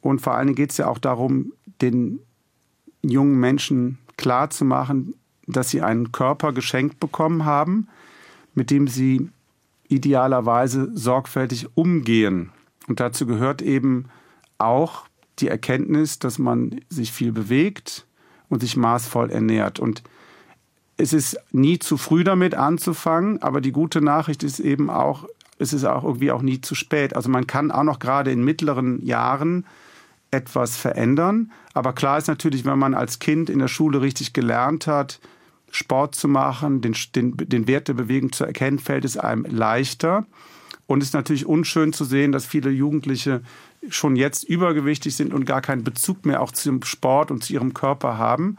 Und 0.01 0.21
vor 0.21 0.35
allen 0.35 0.47
Dingen 0.47 0.55
geht 0.55 0.71
es 0.71 0.77
ja 0.77 0.87
auch 0.87 0.99
darum, 0.99 1.53
den 1.81 2.19
jungen 3.01 3.39
Menschen 3.39 3.97
klarzumachen, 4.17 5.15
dass 5.47 5.71
sie 5.71 5.81
einen 5.81 6.11
Körper 6.11 6.53
geschenkt 6.53 6.99
bekommen 6.99 7.45
haben, 7.45 7.87
mit 8.53 8.69
dem 8.69 8.87
sie 8.87 9.29
idealerweise 9.87 10.91
sorgfältig 10.93 11.69
umgehen. 11.75 12.51
Und 12.87 12.99
dazu 12.99 13.25
gehört 13.25 13.61
eben 13.61 14.05
auch 14.59 15.05
die 15.41 15.47
Erkenntnis, 15.47 16.19
dass 16.19 16.39
man 16.39 16.81
sich 16.89 17.11
viel 17.11 17.31
bewegt 17.31 18.05
und 18.49 18.61
sich 18.61 18.77
maßvoll 18.77 19.31
ernährt. 19.31 19.79
Und 19.79 20.03
es 20.97 21.13
ist 21.13 21.37
nie 21.51 21.79
zu 21.79 21.97
früh 21.97 22.23
damit 22.23 22.55
anzufangen, 22.55 23.41
aber 23.41 23.61
die 23.61 23.71
gute 23.71 24.01
Nachricht 24.01 24.43
ist 24.43 24.59
eben 24.59 24.89
auch, 24.89 25.27
es 25.57 25.73
ist 25.73 25.85
auch 25.85 26.03
irgendwie 26.03 26.31
auch 26.31 26.41
nie 26.41 26.61
zu 26.61 26.75
spät. 26.75 27.15
Also 27.15 27.29
man 27.29 27.47
kann 27.47 27.71
auch 27.71 27.83
noch 27.83 27.99
gerade 27.99 28.31
in 28.31 28.43
mittleren 28.43 29.03
Jahren 29.05 29.65
etwas 30.31 30.77
verändern. 30.77 31.51
Aber 31.73 31.93
klar 31.93 32.17
ist 32.17 32.27
natürlich, 32.27 32.65
wenn 32.65 32.79
man 32.79 32.93
als 32.93 33.19
Kind 33.19 33.49
in 33.49 33.59
der 33.59 33.67
Schule 33.67 34.01
richtig 34.01 34.33
gelernt 34.33 34.87
hat, 34.87 35.19
Sport 35.69 36.15
zu 36.15 36.27
machen, 36.27 36.81
den, 36.81 36.95
den, 37.15 37.37
den 37.37 37.67
Wert 37.67 37.87
der 37.87 37.93
Bewegung 37.93 38.31
zu 38.31 38.45
erkennen, 38.45 38.79
fällt 38.79 39.05
es 39.05 39.17
einem 39.17 39.45
leichter. 39.45 40.25
Und 40.87 41.01
es 41.01 41.09
ist 41.09 41.13
natürlich 41.13 41.45
unschön 41.45 41.93
zu 41.93 42.03
sehen, 42.03 42.31
dass 42.31 42.45
viele 42.45 42.69
Jugendliche 42.69 43.41
schon 43.89 44.15
jetzt 44.15 44.43
übergewichtig 44.43 45.15
sind 45.15 45.33
und 45.33 45.45
gar 45.45 45.61
keinen 45.61 45.83
Bezug 45.83 46.25
mehr 46.25 46.41
auch 46.41 46.51
zum 46.51 46.83
Sport 46.83 47.31
und 47.31 47.43
zu 47.43 47.53
ihrem 47.53 47.73
Körper 47.73 48.17
haben. 48.17 48.57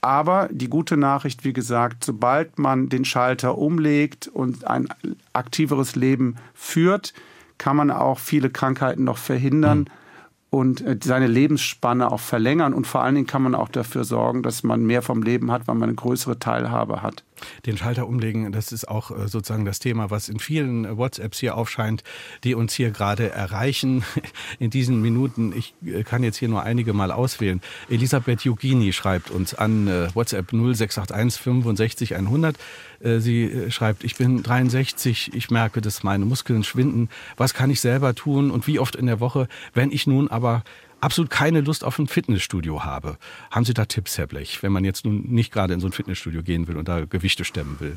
Aber 0.00 0.48
die 0.52 0.68
gute 0.68 0.96
Nachricht, 0.96 1.44
wie 1.44 1.52
gesagt, 1.52 2.04
sobald 2.04 2.58
man 2.58 2.88
den 2.88 3.04
Schalter 3.04 3.58
umlegt 3.58 4.28
und 4.28 4.66
ein 4.66 4.88
aktiveres 5.32 5.96
Leben 5.96 6.36
führt, 6.54 7.14
kann 7.56 7.76
man 7.76 7.90
auch 7.90 8.18
viele 8.18 8.50
Krankheiten 8.50 9.04
noch 9.04 9.18
verhindern. 9.18 9.80
Mhm 9.80 10.07
und 10.50 10.80
äh, 10.80 10.96
seine 11.02 11.26
Lebensspanne 11.26 12.10
auch 12.10 12.20
verlängern. 12.20 12.72
Und 12.72 12.86
vor 12.86 13.02
allen 13.02 13.14
Dingen 13.14 13.26
kann 13.26 13.42
man 13.42 13.54
auch 13.54 13.68
dafür 13.68 14.04
sorgen, 14.04 14.42
dass 14.42 14.62
man 14.62 14.84
mehr 14.84 15.02
vom 15.02 15.22
Leben 15.22 15.52
hat, 15.52 15.68
weil 15.68 15.74
man 15.74 15.90
eine 15.90 15.96
größere 15.96 16.38
Teilhabe 16.38 17.02
hat. 17.02 17.24
Den 17.66 17.76
Schalter 17.76 18.08
umlegen, 18.08 18.50
das 18.50 18.72
ist 18.72 18.88
auch 18.88 19.10
äh, 19.10 19.28
sozusagen 19.28 19.64
das 19.64 19.78
Thema, 19.78 20.10
was 20.10 20.28
in 20.28 20.38
vielen 20.38 20.84
äh, 20.84 20.96
WhatsApps 20.96 21.38
hier 21.38 21.56
aufscheint, 21.56 22.02
die 22.44 22.54
uns 22.54 22.72
hier 22.72 22.90
gerade 22.90 23.30
erreichen 23.30 24.04
in 24.58 24.70
diesen 24.70 25.02
Minuten. 25.02 25.52
Ich 25.54 25.74
kann 26.04 26.22
jetzt 26.22 26.38
hier 26.38 26.48
nur 26.48 26.62
einige 26.62 26.94
mal 26.94 27.12
auswählen. 27.12 27.60
Elisabeth 27.90 28.42
Jugini 28.42 28.92
schreibt 28.92 29.30
uns 29.30 29.54
an 29.54 29.86
WhatsApp 30.14 30.52
0681 30.52 31.40
65 31.40 32.16
100. 32.16 32.56
Sie 33.00 33.70
schreibt, 33.70 34.02
ich 34.02 34.16
bin 34.16 34.42
63, 34.42 35.32
ich 35.34 35.50
merke, 35.50 35.80
dass 35.80 36.02
meine 36.02 36.24
Muskeln 36.24 36.64
schwinden. 36.64 37.08
Was 37.36 37.54
kann 37.54 37.70
ich 37.70 37.80
selber 37.80 38.14
tun 38.14 38.50
und 38.50 38.66
wie 38.66 38.80
oft 38.80 38.96
in 38.96 39.06
der 39.06 39.20
Woche, 39.20 39.46
wenn 39.72 39.92
ich 39.92 40.06
nun 40.06 40.28
aber 40.28 40.64
absolut 41.00 41.30
keine 41.30 41.60
Lust 41.60 41.84
auf 41.84 41.98
ein 41.98 42.08
Fitnessstudio 42.08 42.84
habe. 42.84 43.18
Haben 43.50 43.64
Sie 43.64 43.74
da 43.74 43.84
Tipps, 43.84 44.18
Herr 44.18 44.26
Blech, 44.26 44.62
wenn 44.62 44.72
man 44.72 44.84
jetzt 44.84 45.04
nun 45.04 45.22
nicht 45.28 45.52
gerade 45.52 45.74
in 45.74 45.80
so 45.80 45.86
ein 45.86 45.92
Fitnessstudio 45.92 46.42
gehen 46.42 46.66
will 46.68 46.76
und 46.76 46.88
da 46.88 47.04
Gewichte 47.04 47.44
stemmen 47.44 47.76
will? 47.80 47.96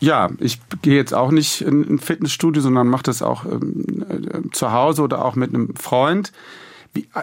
Ja, 0.00 0.30
ich 0.38 0.60
gehe 0.82 0.96
jetzt 0.96 1.14
auch 1.14 1.30
nicht 1.30 1.60
in 1.62 1.94
ein 1.94 1.98
Fitnessstudio, 1.98 2.60
sondern 2.60 2.88
mache 2.88 3.04
das 3.04 3.22
auch 3.22 3.44
ähm, 3.44 4.04
äh, 4.08 4.50
zu 4.52 4.72
Hause 4.72 5.02
oder 5.02 5.24
auch 5.24 5.34
mit 5.34 5.54
einem 5.54 5.74
Freund. 5.76 6.32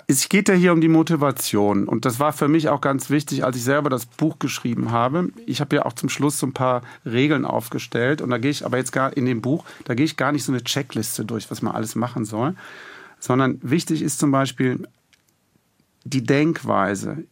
Es 0.08 0.28
geht 0.28 0.50
ja 0.50 0.56
hier 0.56 0.74
um 0.74 0.82
die 0.82 0.90
Motivation. 0.90 1.88
Und 1.88 2.06
das 2.06 2.20
war 2.20 2.34
für 2.34 2.48
mich 2.48 2.70
auch 2.70 2.82
ganz 2.82 3.10
wichtig, 3.10 3.44
als 3.46 3.56
ich 3.56 3.64
selber 3.64 3.90
das 3.90 4.06
Buch 4.06 4.38
geschrieben 4.40 4.92
habe. 4.92 5.30
Ich 5.46 5.62
habe 5.62 5.76
ja 5.78 5.86
auch 5.86 5.94
zum 5.94 6.10
Schluss 6.10 6.40
so 6.40 6.48
ein 6.48 6.54
paar 6.54 6.82
Regeln 7.06 7.46
aufgestellt. 7.46 8.22
Und 8.22 8.30
da 8.32 8.38
gehe 8.38 8.52
ich 8.52 8.66
aber 8.66 8.78
jetzt 8.78 8.92
gar 8.92 9.16
in 9.16 9.26
dem 9.26 9.42
Buch, 9.42 9.64
da 9.86 9.94
gehe 9.94 10.06
ich 10.06 10.18
gar 10.18 10.32
nicht 10.32 10.44
so 10.44 10.52
eine 10.52 10.64
Checkliste 10.64 11.24
durch, 11.24 11.50
was 11.50 11.62
man 11.62 11.74
alles 11.74 11.96
machen 11.96 12.26
soll. 12.26 12.56
Sondern 13.20 13.60
wichtig 13.62 14.02
ist 14.02 14.20
zum 14.20 14.32
Beispiel 14.32 14.88
die 16.04 16.24
Denkweise. 16.24 17.24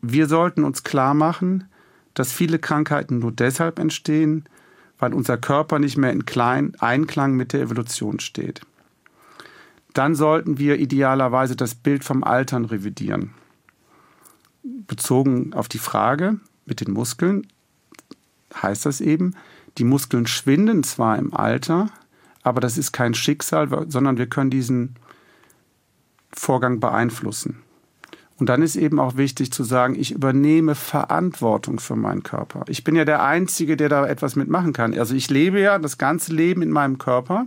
Wir 0.00 0.26
sollten 0.28 0.64
uns 0.64 0.84
klar 0.84 1.14
machen, 1.14 1.64
dass 2.14 2.32
viele 2.32 2.58
Krankheiten 2.58 3.18
nur 3.18 3.32
deshalb 3.32 3.78
entstehen, 3.78 4.44
weil 4.98 5.14
unser 5.14 5.38
Körper 5.38 5.78
nicht 5.78 5.96
mehr 5.96 6.12
in 6.12 6.24
Einklang 6.78 7.34
mit 7.34 7.52
der 7.52 7.62
Evolution 7.62 8.20
steht 8.20 8.60
dann 9.98 10.14
sollten 10.14 10.58
wir 10.58 10.78
idealerweise 10.78 11.56
das 11.56 11.74
Bild 11.74 12.04
vom 12.04 12.22
Altern 12.22 12.64
revidieren. 12.64 13.34
Bezogen 14.62 15.52
auf 15.54 15.66
die 15.68 15.78
Frage 15.78 16.38
mit 16.66 16.80
den 16.80 16.92
Muskeln 16.92 17.48
heißt 18.54 18.86
das 18.86 19.00
eben, 19.00 19.34
die 19.76 19.84
Muskeln 19.84 20.28
schwinden 20.28 20.84
zwar 20.84 21.18
im 21.18 21.34
Alter, 21.34 21.90
aber 22.44 22.60
das 22.60 22.78
ist 22.78 22.92
kein 22.92 23.14
Schicksal, 23.14 23.86
sondern 23.90 24.18
wir 24.18 24.28
können 24.28 24.50
diesen 24.50 24.94
Vorgang 26.32 26.78
beeinflussen. 26.78 27.62
Und 28.38 28.48
dann 28.48 28.62
ist 28.62 28.76
eben 28.76 29.00
auch 29.00 29.16
wichtig 29.16 29.52
zu 29.52 29.64
sagen, 29.64 29.96
ich 29.98 30.12
übernehme 30.12 30.76
Verantwortung 30.76 31.80
für 31.80 31.96
meinen 31.96 32.22
Körper. 32.22 32.64
Ich 32.68 32.84
bin 32.84 32.94
ja 32.94 33.04
der 33.04 33.24
Einzige, 33.24 33.76
der 33.76 33.88
da 33.88 34.06
etwas 34.06 34.36
mitmachen 34.36 34.72
kann. 34.72 34.96
Also 34.96 35.16
ich 35.16 35.28
lebe 35.28 35.60
ja 35.60 35.80
das 35.80 35.98
ganze 35.98 36.32
Leben 36.32 36.62
in 36.62 36.70
meinem 36.70 36.98
Körper 36.98 37.46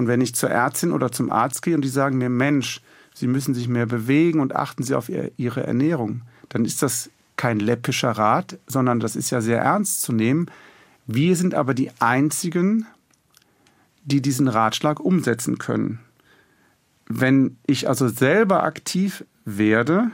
und 0.00 0.06
wenn 0.06 0.22
ich 0.22 0.34
zur 0.34 0.48
Ärztin 0.48 0.92
oder 0.92 1.12
zum 1.12 1.30
Arzt 1.30 1.60
gehe 1.60 1.74
und 1.74 1.82
die 1.82 1.90
sagen 1.90 2.16
mir, 2.16 2.30
Mensch, 2.30 2.80
Sie 3.12 3.26
müssen 3.26 3.52
sich 3.52 3.68
mehr 3.68 3.84
bewegen 3.84 4.40
und 4.40 4.56
achten 4.56 4.82
Sie 4.82 4.94
auf 4.94 5.10
Ihre 5.10 5.66
Ernährung, 5.66 6.22
dann 6.48 6.64
ist 6.64 6.80
das 6.80 7.10
kein 7.36 7.60
läppischer 7.60 8.12
Rat, 8.12 8.58
sondern 8.66 8.98
das 8.98 9.14
ist 9.14 9.28
ja 9.28 9.42
sehr 9.42 9.60
ernst 9.60 10.00
zu 10.00 10.14
nehmen. 10.14 10.46
Wir 11.06 11.36
sind 11.36 11.54
aber 11.54 11.74
die 11.74 11.90
Einzigen, 11.98 12.86
die 14.04 14.22
diesen 14.22 14.48
Ratschlag 14.48 15.00
umsetzen 15.00 15.58
können. 15.58 16.00
Wenn 17.06 17.58
ich 17.66 17.86
also 17.86 18.08
selber 18.08 18.62
aktiv 18.62 19.26
werde, 19.44 20.12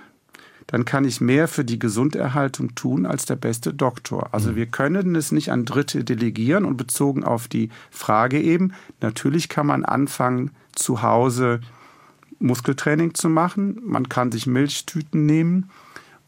dann 0.66 0.84
kann 0.84 1.04
ich 1.04 1.20
mehr 1.20 1.46
für 1.48 1.64
die 1.64 1.78
Gesunderhaltung 1.78 2.74
tun 2.74 3.06
als 3.06 3.24
der 3.24 3.36
beste 3.36 3.72
Doktor. 3.72 4.28
Also 4.32 4.52
mhm. 4.52 4.56
wir 4.56 4.66
können 4.66 5.14
es 5.14 5.32
nicht 5.32 5.50
an 5.50 5.64
Dritte 5.64 6.04
delegieren 6.04 6.64
und 6.64 6.76
bezogen 6.76 7.24
auf 7.24 7.48
die 7.48 7.70
Frage 7.90 8.40
eben, 8.40 8.72
natürlich 9.00 9.48
kann 9.48 9.66
man 9.66 9.84
anfangen, 9.84 10.50
zu 10.72 11.02
Hause 11.02 11.60
Muskeltraining 12.38 13.14
zu 13.14 13.28
machen. 13.28 13.80
Man 13.82 14.08
kann 14.08 14.32
sich 14.32 14.46
Milchtüten 14.46 15.24
nehmen, 15.24 15.70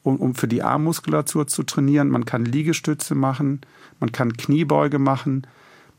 um, 0.02 0.16
um 0.16 0.34
für 0.34 0.48
die 0.48 0.62
Armmuskulatur 0.62 1.46
zu 1.46 1.64
trainieren. 1.64 2.08
Man 2.08 2.24
kann 2.24 2.44
Liegestütze 2.44 3.14
machen, 3.14 3.60
man 4.00 4.12
kann 4.12 4.36
Kniebeuge 4.36 4.98
machen. 4.98 5.46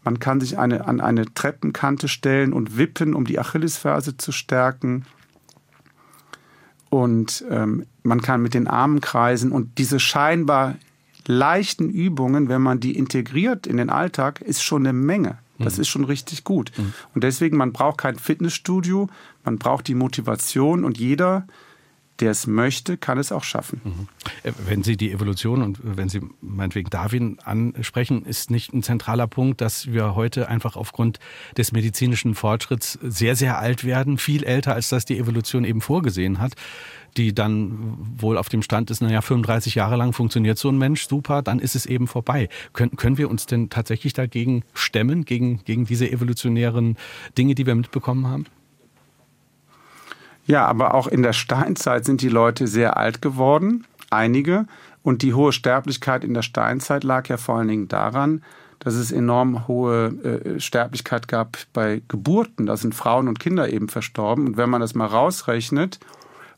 Man 0.03 0.19
kann 0.19 0.39
sich 0.39 0.57
eine, 0.57 0.87
an 0.87 1.01
eine 1.01 1.25
Treppenkante 1.33 2.07
stellen 2.07 2.53
und 2.53 2.77
wippen, 2.77 3.13
um 3.13 3.25
die 3.25 3.37
Achillesferse 3.37 4.15
zu 4.15 4.31
stärken. 4.31 5.05
Und 6.89 7.43
ähm, 7.49 7.85
man 8.03 8.21
kann 8.21 8.41
mit 8.41 8.53
den 8.53 8.67
Armen 8.67 9.01
kreisen. 9.01 9.51
Und 9.51 9.77
diese 9.77 9.99
scheinbar 9.99 10.75
leichten 11.27 11.89
Übungen, 11.89 12.49
wenn 12.49 12.61
man 12.61 12.79
die 12.79 12.97
integriert 12.97 13.67
in 13.67 13.77
den 13.77 13.89
Alltag, 13.89 14.41
ist 14.41 14.63
schon 14.63 14.85
eine 14.85 14.93
Menge. 14.93 15.37
Das 15.59 15.75
mhm. 15.75 15.81
ist 15.81 15.87
schon 15.89 16.05
richtig 16.05 16.43
gut. 16.43 16.71
Mhm. 16.77 16.93
Und 17.13 17.23
deswegen, 17.23 17.57
man 17.57 17.71
braucht 17.71 17.99
kein 17.99 18.17
Fitnessstudio, 18.17 19.09
man 19.43 19.57
braucht 19.57 19.87
die 19.87 19.95
Motivation 19.95 20.83
und 20.83 20.97
jeder, 20.97 21.45
der 22.19 22.31
es 22.31 22.47
möchte, 22.47 22.97
kann 22.97 23.17
es 23.17 23.31
auch 23.31 23.43
schaffen. 23.43 23.81
Mhm. 23.83 24.07
Äh, 24.43 24.51
wenn 24.65 24.83
Sie 24.83 24.97
die 24.97 25.11
Evolution 25.11 25.61
und 25.61 25.79
wenn 25.83 26.09
Sie 26.09 26.21
meinetwegen 26.41 26.89
Darwin 26.89 27.37
ansprechen, 27.43 28.25
ist 28.25 28.51
nicht 28.51 28.73
ein 28.73 28.83
zentraler 28.83 29.27
Punkt, 29.27 29.61
dass 29.61 29.87
wir 29.91 30.15
heute 30.15 30.49
einfach 30.49 30.75
aufgrund 30.75 31.19
des 31.57 31.71
medizinischen 31.71 32.35
Fortschritts 32.35 32.99
sehr, 33.01 33.35
sehr 33.35 33.59
alt 33.59 33.83
werden, 33.83 34.17
viel 34.17 34.43
älter, 34.43 34.73
als 34.73 34.89
das 34.89 35.05
die 35.05 35.17
Evolution 35.17 35.63
eben 35.63 35.81
vorgesehen 35.81 36.39
hat, 36.39 36.53
die 37.17 37.33
dann 37.33 37.97
wohl 38.17 38.37
auf 38.37 38.49
dem 38.49 38.61
Stand 38.61 38.91
ist, 38.91 39.01
naja, 39.01 39.21
35 39.21 39.75
Jahre 39.75 39.95
lang 39.95 40.13
funktioniert 40.13 40.57
so 40.57 40.69
ein 40.69 40.77
Mensch, 40.77 41.07
super, 41.07 41.41
dann 41.41 41.59
ist 41.59 41.75
es 41.75 41.85
eben 41.85 42.07
vorbei. 42.07 42.49
Können, 42.73 42.95
können 42.95 43.17
wir 43.17 43.29
uns 43.29 43.45
denn 43.45 43.69
tatsächlich 43.69 44.13
dagegen 44.13 44.63
stemmen, 44.73 45.25
gegen, 45.25 45.63
gegen 45.63 45.85
diese 45.85 46.09
evolutionären 46.09 46.97
Dinge, 47.37 47.55
die 47.55 47.65
wir 47.65 47.75
mitbekommen 47.75 48.27
haben? 48.27 48.45
Ja, 50.49 50.65
aber 50.65 50.95
auch 50.95 51.05
in 51.05 51.21
der 51.21 51.33
Steinzeit 51.33 52.05
sind 52.05 52.23
die 52.23 52.27
Leute 52.27 52.65
sehr 52.65 52.97
alt 52.97 53.21
geworden, 53.21 53.85
einige. 54.09 54.65
Und 55.03 55.21
die 55.21 55.35
hohe 55.35 55.53
Sterblichkeit 55.53 56.23
in 56.23 56.33
der 56.33 56.41
Steinzeit 56.41 57.03
lag 57.03 57.27
ja 57.27 57.37
vor 57.37 57.59
allen 57.59 57.67
Dingen 57.67 57.87
daran, 57.87 58.41
dass 58.79 58.95
es 58.95 59.11
enorm 59.11 59.67
hohe 59.67 60.07
äh, 60.07 60.59
Sterblichkeit 60.59 61.27
gab 61.27 61.59
bei 61.71 62.01
Geburten. 62.07 62.65
Da 62.65 62.77
sind 62.77 62.95
Frauen 62.95 63.27
und 63.27 63.39
Kinder 63.39 63.69
eben 63.69 63.89
verstorben. 63.89 64.47
Und 64.47 64.57
wenn 64.57 64.71
man 64.71 64.81
das 64.81 64.95
mal 64.95 65.05
rausrechnet 65.05 65.99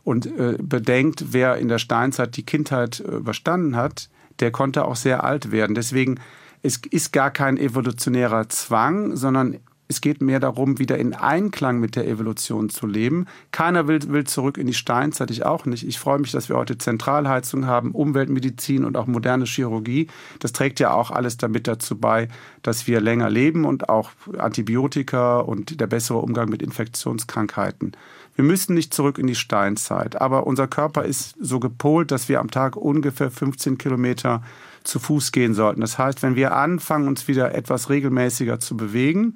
und 0.06 0.26
äh, 0.26 0.56
bedenkt, 0.58 1.34
wer 1.34 1.58
in 1.58 1.68
der 1.68 1.78
Steinzeit 1.78 2.38
die 2.38 2.46
Kindheit 2.46 3.02
äh, 3.02 3.18
überstanden 3.18 3.76
hat, 3.76 4.08
der 4.40 4.52
konnte 4.52 4.86
auch 4.86 4.96
sehr 4.96 5.26
alt 5.26 5.52
werden. 5.52 5.76
Deswegen 5.76 6.18
es 6.64 6.78
ist 6.92 7.12
gar 7.12 7.32
kein 7.32 7.58
evolutionärer 7.58 8.48
Zwang, 8.48 9.18
sondern 9.18 9.60
es 9.92 10.02
geht 10.02 10.22
mehr 10.22 10.40
darum, 10.40 10.80
wieder 10.80 10.98
in 10.98 11.14
Einklang 11.14 11.80
mit 11.80 11.96
der 11.96 12.08
Evolution 12.08 12.70
zu 12.70 12.88
leben. 12.88 13.28
Keiner 13.52 13.88
will, 13.88 14.00
will 14.08 14.24
zurück 14.24 14.58
in 14.58 14.68
die 14.68 14.74
Steinzeit, 14.74 15.30
ich 15.30 15.46
auch 15.46 15.66
nicht. 15.66 15.88
Ich 15.88 16.00
freue 16.00 16.20
mich, 16.20 16.32
dass 16.32 16.50
wir 16.50 16.56
heute 16.56 16.78
Zentralheizung 16.78 17.68
haben, 17.68 17.92
Umweltmedizin 17.92 18.86
und 18.86 18.98
auch 18.98 19.06
moderne 19.06 19.46
Chirurgie. 19.46 20.08
Das 20.40 20.54
trägt 20.54 20.80
ja 20.80 20.94
auch 20.94 21.12
alles 21.12 21.38
damit 21.38 21.68
dazu 21.68 21.98
bei, 21.98 22.30
dass 22.64 22.88
wir 22.88 23.02
länger 23.02 23.30
leben 23.30 23.66
und 23.66 23.90
auch 23.90 24.12
Antibiotika 24.38 25.40
und 25.40 25.80
der 25.80 25.88
bessere 25.88 26.20
Umgang 26.20 26.50
mit 26.50 26.62
Infektionskrankheiten. 26.62 27.92
Wir 28.36 28.46
müssen 28.46 28.74
nicht 28.74 28.94
zurück 28.94 29.18
in 29.18 29.28
die 29.28 29.36
Steinzeit, 29.36 30.22
aber 30.22 30.48
unser 30.48 30.68
Körper 30.68 31.04
ist 31.04 31.36
so 31.40 31.60
gepolt, 31.60 32.12
dass 32.12 32.30
wir 32.30 32.40
am 32.40 32.50
Tag 32.50 32.78
ungefähr 32.78 33.30
15 33.30 33.78
Kilometer 33.78 34.42
zu 34.84 35.00
Fuß 35.00 35.32
gehen 35.32 35.54
sollten. 35.54 35.82
Das 35.82 35.98
heißt, 35.98 36.24
wenn 36.24 36.36
wir 36.36 36.56
anfangen, 36.56 37.08
uns 37.08 37.28
wieder 37.28 37.54
etwas 37.54 37.90
regelmäßiger 37.90 38.60
zu 38.60 38.78
bewegen, 38.78 39.36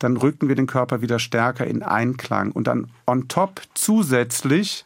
dann 0.00 0.16
rücken 0.16 0.48
wir 0.48 0.56
den 0.56 0.66
Körper 0.66 1.02
wieder 1.02 1.18
stärker 1.18 1.66
in 1.66 1.82
Einklang. 1.82 2.50
Und 2.50 2.66
dann 2.66 2.88
on 3.06 3.28
top 3.28 3.60
zusätzlich 3.74 4.84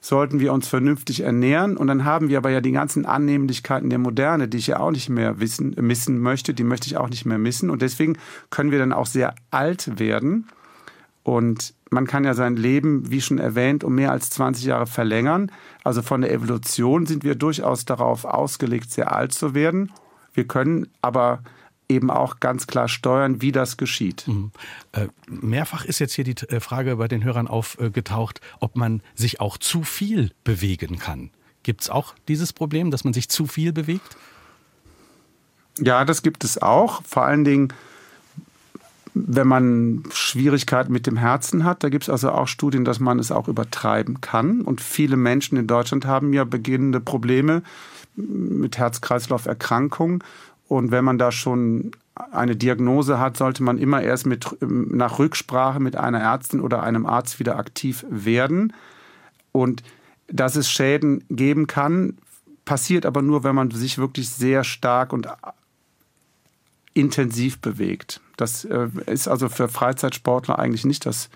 sollten 0.00 0.40
wir 0.40 0.52
uns 0.52 0.68
vernünftig 0.68 1.20
ernähren. 1.20 1.76
Und 1.76 1.86
dann 1.86 2.04
haben 2.04 2.28
wir 2.28 2.38
aber 2.38 2.50
ja 2.50 2.60
die 2.60 2.72
ganzen 2.72 3.06
Annehmlichkeiten 3.06 3.88
der 3.88 3.98
Moderne, 3.98 4.48
die 4.48 4.58
ich 4.58 4.66
ja 4.66 4.78
auch 4.78 4.90
nicht 4.90 5.08
mehr 5.08 5.40
wissen, 5.40 5.74
missen 5.80 6.20
möchte, 6.20 6.54
die 6.54 6.64
möchte 6.64 6.86
ich 6.86 6.98
auch 6.98 7.08
nicht 7.08 7.24
mehr 7.24 7.38
missen. 7.38 7.70
Und 7.70 7.82
deswegen 7.82 8.18
können 8.50 8.70
wir 8.70 8.78
dann 8.78 8.92
auch 8.92 9.06
sehr 9.06 9.34
alt 9.50 9.98
werden. 9.98 10.48
Und 11.22 11.72
man 11.90 12.06
kann 12.06 12.24
ja 12.24 12.34
sein 12.34 12.56
Leben, 12.56 13.10
wie 13.10 13.20
schon 13.20 13.38
erwähnt, 13.38 13.84
um 13.84 13.94
mehr 13.94 14.10
als 14.10 14.28
20 14.30 14.64
Jahre 14.64 14.86
verlängern. 14.86 15.50
Also 15.82 16.02
von 16.02 16.20
der 16.20 16.32
Evolution 16.32 17.06
sind 17.06 17.24
wir 17.24 17.36
durchaus 17.36 17.86
darauf 17.86 18.24
ausgelegt, 18.24 18.90
sehr 18.90 19.14
alt 19.14 19.32
zu 19.32 19.54
werden. 19.54 19.92
Wir 20.34 20.46
können 20.46 20.88
aber 21.00 21.40
eben 21.92 22.10
auch 22.10 22.40
ganz 22.40 22.66
klar 22.66 22.88
steuern, 22.88 23.40
wie 23.40 23.52
das 23.52 23.76
geschieht. 23.76 24.26
Mhm. 24.26 24.50
Äh, 24.92 25.08
mehrfach 25.26 25.84
ist 25.84 25.98
jetzt 25.98 26.14
hier 26.14 26.24
die 26.24 26.36
äh, 26.48 26.60
Frage 26.60 26.96
bei 26.96 27.08
den 27.08 27.24
Hörern 27.24 27.48
aufgetaucht, 27.48 28.40
ob 28.60 28.76
man 28.76 29.02
sich 29.14 29.40
auch 29.40 29.58
zu 29.58 29.82
viel 29.82 30.32
bewegen 30.44 30.98
kann. 30.98 31.30
Gibt 31.62 31.82
es 31.82 31.90
auch 31.90 32.14
dieses 32.28 32.52
Problem, 32.52 32.90
dass 32.90 33.04
man 33.04 33.12
sich 33.12 33.28
zu 33.28 33.46
viel 33.46 33.72
bewegt? 33.72 34.16
Ja, 35.78 36.04
das 36.04 36.22
gibt 36.22 36.44
es 36.44 36.60
auch. 36.60 37.02
Vor 37.04 37.24
allen 37.24 37.44
Dingen, 37.44 37.72
wenn 39.14 39.46
man 39.46 40.04
Schwierigkeiten 40.12 40.92
mit 40.92 41.06
dem 41.06 41.16
Herzen 41.16 41.64
hat. 41.64 41.84
Da 41.84 41.88
gibt 41.88 42.04
es 42.04 42.10
also 42.10 42.30
auch 42.30 42.48
Studien, 42.48 42.84
dass 42.84 42.98
man 42.98 43.18
es 43.18 43.30
auch 43.30 43.48
übertreiben 43.48 44.20
kann. 44.20 44.62
Und 44.62 44.80
viele 44.80 45.16
Menschen 45.16 45.58
in 45.58 45.66
Deutschland 45.66 46.06
haben 46.06 46.32
ja 46.32 46.44
beginnende 46.44 47.00
Probleme 47.00 47.62
mit 48.16 48.78
Herz-Kreislauf-Erkrankungen. 48.78 50.22
Und 50.72 50.90
wenn 50.90 51.04
man 51.04 51.18
da 51.18 51.30
schon 51.30 51.90
eine 52.30 52.56
Diagnose 52.56 53.18
hat, 53.18 53.36
sollte 53.36 53.62
man 53.62 53.76
immer 53.76 54.00
erst 54.00 54.24
mit, 54.24 54.56
nach 54.62 55.18
Rücksprache 55.18 55.80
mit 55.80 55.96
einer 55.96 56.18
Ärztin 56.18 56.62
oder 56.62 56.82
einem 56.82 57.04
Arzt 57.04 57.38
wieder 57.38 57.58
aktiv 57.58 58.06
werden. 58.08 58.72
Und 59.52 59.82
dass 60.28 60.56
es 60.56 60.70
Schäden 60.70 61.24
geben 61.28 61.66
kann, 61.66 62.16
passiert 62.64 63.04
aber 63.04 63.20
nur, 63.20 63.44
wenn 63.44 63.54
man 63.54 63.70
sich 63.70 63.98
wirklich 63.98 64.30
sehr 64.30 64.64
stark 64.64 65.12
und 65.12 65.28
intensiv 66.94 67.58
bewegt. 67.58 68.22
Das 68.38 68.64
äh, 68.64 68.88
ist 69.04 69.28
also 69.28 69.50
für 69.50 69.68
Freizeitsportler 69.68 70.58
eigentlich 70.58 70.86
nicht 70.86 71.04
das 71.04 71.28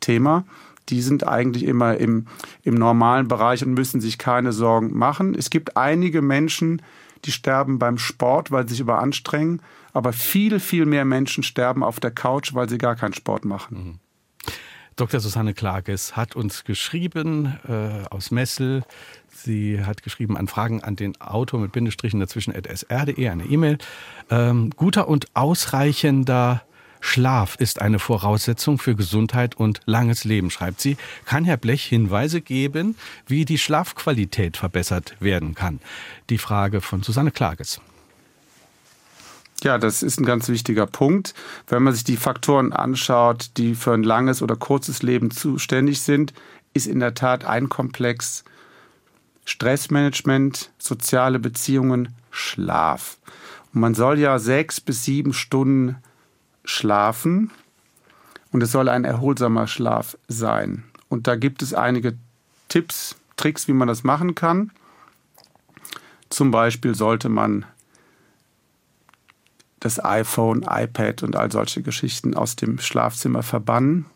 Thema. 0.00 0.44
Die 0.88 1.00
sind 1.00 1.28
eigentlich 1.28 1.62
immer 1.62 1.96
im, 1.96 2.26
im 2.64 2.74
normalen 2.74 3.28
Bereich 3.28 3.64
und 3.64 3.74
müssen 3.74 4.00
sich 4.00 4.18
keine 4.18 4.52
Sorgen 4.52 4.98
machen. 4.98 5.36
Es 5.36 5.48
gibt 5.48 5.76
einige 5.76 6.22
Menschen, 6.22 6.78
die 6.78 6.99
sterben 7.26 7.78
beim 7.78 7.98
Sport, 7.98 8.50
weil 8.50 8.64
sie 8.64 8.74
sich 8.74 8.80
überanstrengen. 8.80 9.62
Aber 9.92 10.12
viel, 10.12 10.60
viel 10.60 10.86
mehr 10.86 11.04
Menschen 11.04 11.42
sterben 11.42 11.82
auf 11.84 12.00
der 12.00 12.10
Couch, 12.10 12.54
weil 12.54 12.68
sie 12.68 12.78
gar 12.78 12.96
keinen 12.96 13.14
Sport 13.14 13.44
machen. 13.44 13.76
Mhm. 13.76 13.98
Dr. 14.96 15.20
Susanne 15.20 15.54
Klages 15.54 16.16
hat 16.16 16.36
uns 16.36 16.64
geschrieben 16.64 17.58
äh, 17.66 18.06
aus 18.10 18.30
Messel. 18.30 18.82
Sie 19.28 19.82
hat 19.82 20.02
geschrieben 20.02 20.36
an 20.36 20.46
Fragen 20.46 20.82
an 20.82 20.96
den 20.96 21.18
Autor 21.20 21.60
mit 21.60 21.72
Bindestrichen 21.72 22.20
dazwischen 22.20 22.54
at 22.54 22.66
sr.de, 22.66 23.28
eine 23.28 23.44
E-Mail. 23.44 23.78
Ähm, 24.28 24.70
guter 24.76 25.08
und 25.08 25.26
ausreichender 25.34 26.62
Schlaf 27.00 27.56
ist 27.56 27.80
eine 27.80 27.98
Voraussetzung 27.98 28.78
für 28.78 28.94
Gesundheit 28.94 29.56
und 29.56 29.80
langes 29.86 30.24
Leben, 30.24 30.50
schreibt 30.50 30.80
sie. 30.80 30.96
Kann 31.24 31.44
Herr 31.44 31.56
Blech 31.56 31.84
Hinweise 31.84 32.40
geben, 32.40 32.96
wie 33.26 33.44
die 33.44 33.58
Schlafqualität 33.58 34.56
verbessert 34.56 35.16
werden 35.18 35.54
kann? 35.54 35.80
Die 36.28 36.38
Frage 36.38 36.80
von 36.80 37.02
Susanne 37.02 37.30
Klages. 37.30 37.80
Ja, 39.62 39.76
das 39.76 40.02
ist 40.02 40.18
ein 40.18 40.24
ganz 40.24 40.48
wichtiger 40.48 40.86
Punkt. 40.86 41.34
Wenn 41.68 41.82
man 41.82 41.92
sich 41.92 42.04
die 42.04 42.16
Faktoren 42.16 42.72
anschaut, 42.72 43.50
die 43.56 43.74
für 43.74 43.92
ein 43.92 44.02
langes 44.02 44.42
oder 44.42 44.56
kurzes 44.56 45.02
Leben 45.02 45.30
zuständig 45.30 46.00
sind, 46.00 46.32
ist 46.72 46.86
in 46.86 47.00
der 47.00 47.14
Tat 47.14 47.44
ein 47.44 47.68
Komplex 47.68 48.44
Stressmanagement, 49.44 50.70
soziale 50.78 51.38
Beziehungen, 51.38 52.14
Schlaf. 52.30 53.18
Und 53.74 53.80
man 53.80 53.94
soll 53.94 54.18
ja 54.18 54.38
sechs 54.38 54.80
bis 54.80 55.04
sieben 55.04 55.32
Stunden 55.32 55.96
schlafen 56.64 57.50
und 58.52 58.62
es 58.62 58.72
soll 58.72 58.88
ein 58.88 59.04
erholsamer 59.04 59.66
Schlaf 59.66 60.16
sein. 60.28 60.84
Und 61.08 61.26
da 61.26 61.36
gibt 61.36 61.62
es 61.62 61.74
einige 61.74 62.16
Tipps, 62.68 63.16
Tricks, 63.36 63.68
wie 63.68 63.72
man 63.72 63.88
das 63.88 64.04
machen 64.04 64.34
kann. 64.34 64.70
Zum 66.28 66.50
Beispiel 66.50 66.94
sollte 66.94 67.28
man 67.28 67.64
das 69.80 70.02
iPhone, 70.04 70.64
iPad 70.68 71.22
und 71.22 71.36
all 71.36 71.50
solche 71.50 71.82
Geschichten 71.82 72.34
aus 72.34 72.54
dem 72.54 72.78
Schlafzimmer 72.78 73.42
verbannen. 73.42 74.06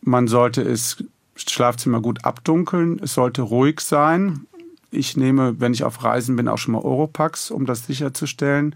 Man 0.00 0.28
sollte 0.28 0.62
es 0.62 1.04
Schlafzimmer 1.36 2.00
gut 2.00 2.24
abdunkeln. 2.24 2.98
Es 3.02 3.14
sollte 3.14 3.42
ruhig 3.42 3.80
sein. 3.80 4.46
Ich 4.90 5.16
nehme, 5.16 5.60
wenn 5.60 5.74
ich 5.74 5.84
auf 5.84 6.02
Reisen 6.02 6.36
bin, 6.36 6.48
auch 6.48 6.58
schon 6.58 6.72
mal 6.72 6.82
Oropax, 6.82 7.50
um 7.50 7.66
das 7.66 7.86
sicherzustellen. 7.86 8.74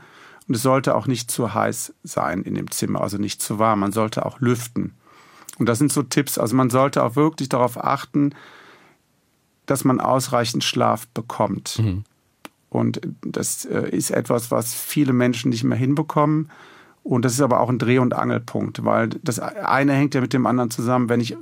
Und 0.50 0.56
es 0.56 0.62
sollte 0.62 0.96
auch 0.96 1.06
nicht 1.06 1.30
zu 1.30 1.54
heiß 1.54 1.94
sein 2.02 2.42
in 2.42 2.56
dem 2.56 2.72
Zimmer, 2.72 3.02
also 3.02 3.18
nicht 3.18 3.40
zu 3.40 3.60
warm. 3.60 3.78
Man 3.78 3.92
sollte 3.92 4.26
auch 4.26 4.40
lüften. 4.40 4.94
Und 5.60 5.68
das 5.68 5.78
sind 5.78 5.92
so 5.92 6.02
Tipps. 6.02 6.38
Also 6.38 6.56
man 6.56 6.70
sollte 6.70 7.04
auch 7.04 7.14
wirklich 7.14 7.48
darauf 7.48 7.78
achten, 7.78 8.34
dass 9.66 9.84
man 9.84 10.00
ausreichend 10.00 10.64
Schlaf 10.64 11.06
bekommt. 11.06 11.78
Mhm. 11.78 12.02
Und 12.68 13.00
das 13.20 13.64
äh, 13.64 13.90
ist 13.90 14.10
etwas, 14.10 14.50
was 14.50 14.74
viele 14.74 15.12
Menschen 15.12 15.50
nicht 15.50 15.62
mehr 15.62 15.78
hinbekommen. 15.78 16.50
Und 17.04 17.24
das 17.24 17.34
ist 17.34 17.42
aber 17.42 17.60
auch 17.60 17.68
ein 17.68 17.78
Dreh- 17.78 18.00
und 18.00 18.12
Angelpunkt, 18.12 18.84
weil 18.84 19.10
das 19.22 19.38
eine 19.38 19.92
hängt 19.92 20.16
ja 20.16 20.20
mit 20.20 20.32
dem 20.32 20.46
anderen 20.46 20.72
zusammen. 20.72 21.08
Wenn 21.08 21.20
ich 21.20 21.36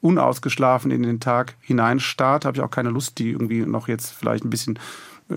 unausgeschlafen 0.00 0.92
in 0.92 1.02
den 1.02 1.18
Tag 1.18 1.56
hineinstarte, 1.60 2.46
habe 2.46 2.58
ich 2.58 2.62
auch 2.62 2.70
keine 2.70 2.90
Lust, 2.90 3.18
die 3.18 3.30
irgendwie 3.30 3.62
noch 3.62 3.88
jetzt 3.88 4.12
vielleicht 4.12 4.44
ein 4.44 4.50
bisschen 4.50 4.78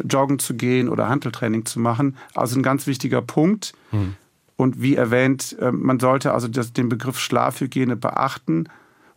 joggen 0.07 0.39
zu 0.39 0.55
gehen 0.55 0.89
oder 0.89 1.09
Handeltraining 1.09 1.65
zu 1.65 1.79
machen. 1.79 2.17
Also 2.33 2.57
ein 2.59 2.63
ganz 2.63 2.87
wichtiger 2.87 3.21
Punkt. 3.21 3.73
Hm. 3.91 4.15
Und 4.55 4.81
wie 4.81 4.95
erwähnt, 4.95 5.57
äh, 5.59 5.71
man 5.71 5.99
sollte 5.99 6.33
also 6.33 6.47
das, 6.47 6.73
den 6.73 6.89
Begriff 6.89 7.19
Schlafhygiene 7.19 7.95
beachten 7.95 8.65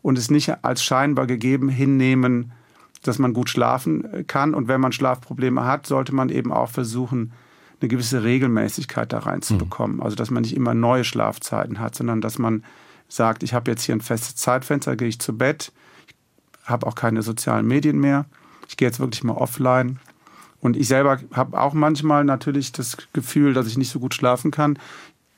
und 0.02 0.18
es 0.18 0.30
nicht 0.30 0.64
als 0.64 0.82
scheinbar 0.82 1.26
gegeben 1.26 1.68
hinnehmen, 1.68 2.52
dass 3.02 3.18
man 3.18 3.34
gut 3.34 3.50
schlafen 3.50 4.12
äh, 4.12 4.24
kann. 4.24 4.54
Und 4.54 4.68
wenn 4.68 4.80
man 4.80 4.92
Schlafprobleme 4.92 5.64
hat, 5.64 5.86
sollte 5.86 6.14
man 6.14 6.30
eben 6.30 6.52
auch 6.52 6.70
versuchen, 6.70 7.32
eine 7.80 7.88
gewisse 7.88 8.24
Regelmäßigkeit 8.24 9.12
da 9.12 9.18
reinzubekommen. 9.20 9.96
Mhm. 9.96 10.02
Also 10.02 10.16
dass 10.16 10.30
man 10.30 10.42
nicht 10.42 10.56
immer 10.56 10.74
neue 10.74 11.04
Schlafzeiten 11.04 11.78
hat, 11.78 11.94
sondern 11.94 12.20
dass 12.20 12.38
man 12.38 12.64
sagt, 13.08 13.42
ich 13.42 13.54
habe 13.54 13.70
jetzt 13.70 13.82
hier 13.82 13.94
ein 13.94 14.00
festes 14.00 14.36
Zeitfenster, 14.36 14.96
gehe 14.96 15.08
ich 15.08 15.20
zu 15.20 15.36
Bett, 15.36 15.72
ich 16.06 16.68
habe 16.68 16.86
auch 16.86 16.94
keine 16.94 17.22
sozialen 17.22 17.66
Medien 17.66 17.98
mehr, 17.98 18.24
ich 18.68 18.76
gehe 18.76 18.88
jetzt 18.88 19.00
wirklich 19.00 19.22
mal 19.22 19.34
offline. 19.34 19.98
Und 20.64 20.78
ich 20.78 20.88
selber 20.88 21.18
habe 21.34 21.60
auch 21.60 21.74
manchmal 21.74 22.24
natürlich 22.24 22.72
das 22.72 22.96
Gefühl, 23.12 23.52
dass 23.52 23.66
ich 23.66 23.76
nicht 23.76 23.90
so 23.90 24.00
gut 24.00 24.14
schlafen 24.14 24.50
kann. 24.50 24.78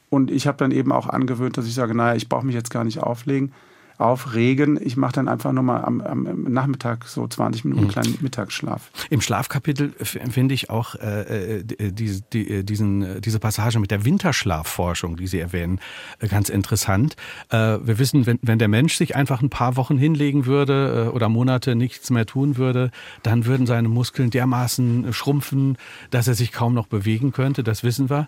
Und 0.08 0.30
ich 0.30 0.46
habe 0.46 0.56
dann 0.56 0.70
eben 0.70 0.92
auch 0.92 1.08
angewöhnt, 1.08 1.58
dass 1.58 1.66
ich 1.66 1.74
sage, 1.74 1.96
naja, 1.96 2.14
ich 2.14 2.28
brauche 2.28 2.46
mich 2.46 2.54
jetzt 2.54 2.70
gar 2.70 2.84
nicht 2.84 3.00
auflegen, 3.00 3.52
aufregen. 3.98 4.78
Ich 4.82 4.96
mache 4.96 5.12
dann 5.12 5.28
einfach 5.28 5.52
nur 5.52 5.62
mal 5.62 5.82
am, 5.82 6.00
am, 6.00 6.42
Nachmittag 6.52 7.06
so 7.06 7.26
20 7.26 7.64
Minuten 7.64 7.84
mhm. 7.84 7.88
kleinen 7.88 8.18
Mittagsschlaf. 8.20 8.90
Im 9.10 9.20
Schlafkapitel 9.20 9.92
finde 10.00 10.54
ich 10.54 10.70
auch 10.70 10.94
äh, 10.96 11.58
äh 11.58 11.64
die, 11.64 12.20
die, 12.32 12.50
äh, 12.50 12.62
diesen, 12.62 13.02
äh, 13.02 13.20
diese 13.20 13.38
Passage 13.38 13.78
mit 13.78 13.90
der 13.90 14.04
Winterschlafforschung, 14.04 15.16
die 15.16 15.26
Sie 15.26 15.38
erwähnen, 15.38 15.80
ganz 16.28 16.48
interessant. 16.48 17.16
Äh, 17.50 17.56
wir 17.56 17.98
wissen, 17.98 18.26
wenn, 18.26 18.38
wenn 18.42 18.58
der 18.58 18.68
Mensch 18.68 18.96
sich 18.96 19.16
einfach 19.16 19.42
ein 19.42 19.50
paar 19.50 19.76
Wochen 19.76 19.96
hinlegen 19.96 20.46
würde 20.46 21.06
äh, 21.06 21.14
oder 21.14 21.28
Monate 21.28 21.74
nichts 21.74 22.10
mehr 22.10 22.26
tun 22.26 22.56
würde, 22.56 22.90
dann 23.22 23.46
würden 23.46 23.66
seine 23.66 23.88
Muskeln 23.88 24.30
dermaßen 24.30 25.12
schrumpfen, 25.12 25.78
dass 26.10 26.28
er 26.28 26.34
sich 26.34 26.52
kaum 26.52 26.74
noch 26.74 26.86
bewegen 26.86 27.32
könnte. 27.32 27.62
Das 27.62 27.82
wissen 27.82 28.10
wir. 28.10 28.26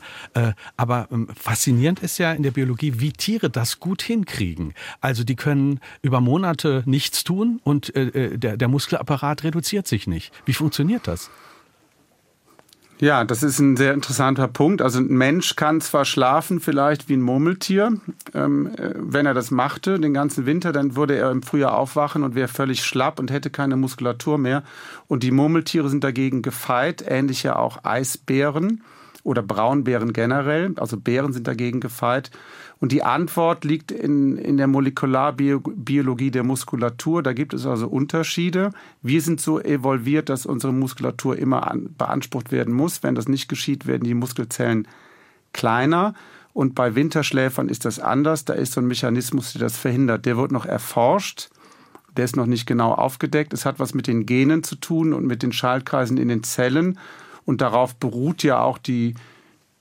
aber 0.76 1.08
ähm, 1.10 1.28
faszinierend 1.34 2.00
ist 2.00 2.18
ja 2.18 2.32
in 2.32 2.42
der 2.42 2.50
Biologie, 2.50 2.94
wie 2.98 3.12
Tiere 3.12 3.50
das 3.50 3.80
gut 3.80 4.02
hinkriegen. 4.02 4.74
Also 5.00 5.24
die 5.24 5.36
können 5.36 5.57
können 5.58 5.80
über 6.02 6.20
Monate 6.20 6.82
nichts 6.86 7.24
tun 7.24 7.60
und 7.64 7.94
äh, 7.94 8.08
äh, 8.08 8.38
der, 8.38 8.56
der 8.56 8.68
Muskelapparat 8.68 9.44
reduziert 9.44 9.86
sich 9.86 10.06
nicht. 10.06 10.32
Wie 10.44 10.54
funktioniert 10.54 11.06
das? 11.06 11.30
Ja, 13.00 13.22
das 13.22 13.44
ist 13.44 13.60
ein 13.60 13.76
sehr 13.76 13.94
interessanter 13.94 14.48
Punkt. 14.48 14.82
Also 14.82 14.98
ein 14.98 15.06
Mensch 15.06 15.54
kann 15.54 15.80
zwar 15.80 16.04
schlafen, 16.04 16.58
vielleicht 16.58 17.08
wie 17.08 17.14
ein 17.14 17.22
Murmeltier. 17.22 17.92
Ähm, 18.34 18.66
äh, 18.76 18.92
wenn 18.96 19.24
er 19.24 19.34
das 19.34 19.52
machte, 19.52 20.00
den 20.00 20.14
ganzen 20.14 20.46
Winter, 20.46 20.72
dann 20.72 20.96
würde 20.96 21.16
er 21.16 21.30
im 21.30 21.42
Frühjahr 21.42 21.76
aufwachen 21.76 22.24
und 22.24 22.34
wäre 22.34 22.48
völlig 22.48 22.82
schlapp 22.84 23.20
und 23.20 23.30
hätte 23.30 23.50
keine 23.50 23.76
Muskulatur 23.76 24.36
mehr. 24.36 24.64
Und 25.06 25.22
die 25.22 25.30
Murmeltiere 25.30 25.88
sind 25.88 26.02
dagegen 26.02 26.42
gefeit, 26.42 27.04
ähnlich 27.06 27.44
ja 27.44 27.54
auch 27.54 27.84
Eisbären 27.84 28.82
oder 29.22 29.42
Braunbären 29.42 30.12
generell. 30.12 30.74
Also 30.76 30.96
Bären 30.96 31.32
sind 31.32 31.46
dagegen 31.46 31.78
gefeit. 31.78 32.32
Und 32.80 32.92
die 32.92 33.02
Antwort 33.02 33.64
liegt 33.64 33.90
in, 33.90 34.36
in 34.36 34.56
der 34.56 34.68
Molekularbiologie 34.68 36.30
der 36.30 36.44
Muskulatur. 36.44 37.22
Da 37.22 37.32
gibt 37.32 37.52
es 37.52 37.66
also 37.66 37.88
Unterschiede. 37.88 38.70
Wir 39.02 39.20
sind 39.20 39.40
so 39.40 39.60
evolviert, 39.60 40.28
dass 40.28 40.46
unsere 40.46 40.72
Muskulatur 40.72 41.36
immer 41.36 41.68
an, 41.68 41.94
beansprucht 41.98 42.52
werden 42.52 42.72
muss. 42.72 43.02
Wenn 43.02 43.16
das 43.16 43.26
nicht 43.26 43.48
geschieht, 43.48 43.86
werden 43.86 44.04
die 44.04 44.14
Muskelzellen 44.14 44.86
kleiner. 45.52 46.14
Und 46.52 46.74
bei 46.74 46.94
Winterschläfern 46.94 47.68
ist 47.68 47.84
das 47.84 47.98
anders. 47.98 48.44
Da 48.44 48.52
ist 48.52 48.72
so 48.72 48.80
ein 48.80 48.86
Mechanismus, 48.86 49.52
der 49.52 49.62
das 49.62 49.76
verhindert. 49.76 50.24
Der 50.24 50.36
wird 50.36 50.52
noch 50.52 50.64
erforscht. 50.64 51.50
Der 52.16 52.24
ist 52.24 52.36
noch 52.36 52.46
nicht 52.46 52.66
genau 52.66 52.92
aufgedeckt. 52.92 53.52
Es 53.52 53.64
hat 53.64 53.80
was 53.80 53.92
mit 53.92 54.06
den 54.06 54.24
Genen 54.24 54.62
zu 54.62 54.76
tun 54.76 55.12
und 55.12 55.26
mit 55.26 55.42
den 55.42 55.52
Schaltkreisen 55.52 56.16
in 56.16 56.28
den 56.28 56.44
Zellen. 56.44 56.98
Und 57.44 57.60
darauf 57.60 57.96
beruht 57.96 58.42
ja 58.42 58.60
auch 58.60 58.78
die, 58.78 59.14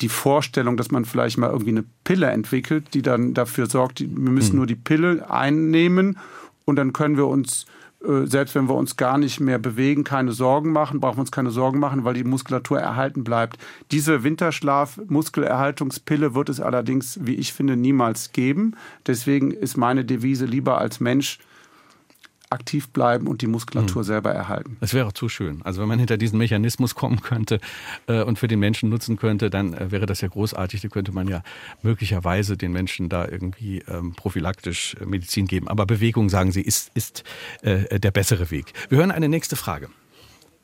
die 0.01 0.09
Vorstellung, 0.09 0.75
dass 0.77 0.91
man 0.91 1.05
vielleicht 1.05 1.37
mal 1.37 1.49
irgendwie 1.49 1.71
eine 1.71 1.85
Pille 2.03 2.27
entwickelt, 2.27 2.93
die 2.93 3.01
dann 3.01 3.33
dafür 3.33 3.65
sorgt, 3.67 4.01
wir 4.01 4.07
müssen 4.07 4.51
mhm. 4.53 4.57
nur 4.57 4.67
die 4.67 4.75
Pille 4.75 5.27
einnehmen 5.29 6.17
und 6.65 6.75
dann 6.75 6.91
können 6.93 7.17
wir 7.17 7.25
uns, 7.27 7.65
äh, 8.03 8.25
selbst 8.25 8.53
wenn 8.55 8.69
wir 8.69 8.75
uns 8.75 8.95
gar 8.97 9.17
nicht 9.17 9.39
mehr 9.39 9.57
bewegen, 9.57 10.03
keine 10.03 10.33
Sorgen 10.33 10.71
machen, 10.71 10.99
brauchen 10.99 11.17
wir 11.17 11.21
uns 11.21 11.31
keine 11.31 11.49
Sorgen 11.49 11.79
machen, 11.79 12.03
weil 12.03 12.13
die 12.13 12.23
Muskulatur 12.23 12.79
erhalten 12.79 13.23
bleibt. 13.23 13.57
Diese 13.91 14.23
Winterschlaf-Muskelerhaltungspille 14.23 16.35
wird 16.35 16.49
es 16.49 16.59
allerdings, 16.59 17.17
wie 17.23 17.33
ich 17.35 17.53
finde, 17.53 17.75
niemals 17.75 18.33
geben. 18.33 18.75
Deswegen 19.07 19.49
ist 19.51 19.77
meine 19.77 20.05
Devise 20.05 20.45
lieber 20.45 20.77
als 20.77 20.99
Mensch 20.99 21.39
aktiv 22.49 22.91
bleiben 22.91 23.27
und 23.27 23.41
die 23.41 23.47
Muskulatur 23.47 24.01
mhm. 24.01 24.05
selber 24.05 24.31
erhalten. 24.31 24.77
Das 24.79 24.93
wäre 24.93 25.13
zu 25.13 25.29
schön. 25.29 25.61
Also 25.63 25.81
wenn 25.81 25.87
man 25.87 25.99
hinter 25.99 26.17
diesen 26.17 26.37
Mechanismus 26.37 26.95
kommen 26.95 27.21
könnte 27.21 27.59
äh, 28.07 28.23
und 28.23 28.39
für 28.39 28.47
den 28.47 28.59
Menschen 28.59 28.89
nutzen 28.89 29.17
könnte, 29.17 29.49
dann 29.49 29.73
äh, 29.73 29.91
wäre 29.91 30.05
das 30.05 30.21
ja 30.21 30.27
großartig. 30.27 30.81
Da 30.81 30.87
könnte 30.87 31.11
man 31.11 31.27
ja 31.27 31.41
möglicherweise 31.81 32.57
den 32.57 32.71
Menschen 32.71 33.09
da 33.09 33.27
irgendwie 33.27 33.83
ähm, 33.87 34.13
prophylaktisch 34.15 34.95
äh, 35.01 35.05
Medizin 35.05 35.47
geben. 35.47 35.67
Aber 35.67 35.85
Bewegung, 35.85 36.29
sagen 36.29 36.51
Sie, 36.51 36.61
ist, 36.61 36.91
ist 36.95 37.23
äh, 37.61 37.99
der 37.99 38.11
bessere 38.11 38.51
Weg. 38.51 38.73
Wir 38.89 38.99
hören 38.99 39.11
eine 39.11 39.29
nächste 39.29 39.55
Frage. 39.55 39.89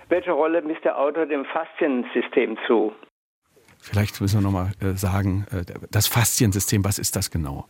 Welche 0.09 0.31
Rolle 0.31 0.61
misst 0.61 0.83
der 0.83 0.97
Autor 0.97 1.25
dem 1.25 1.45
Fasziensystem 1.45 2.57
zu? 2.67 2.93
Vielleicht 3.79 4.21
müssen 4.21 4.39
wir 4.39 4.43
nochmal 4.43 4.71
äh, 4.79 4.93
sagen, 4.93 5.45
äh, 5.51 5.65
das 5.91 6.07
Fasziensystem, 6.07 6.85
was 6.85 6.99
ist 6.99 7.17
das 7.17 7.31
genau? 7.31 7.67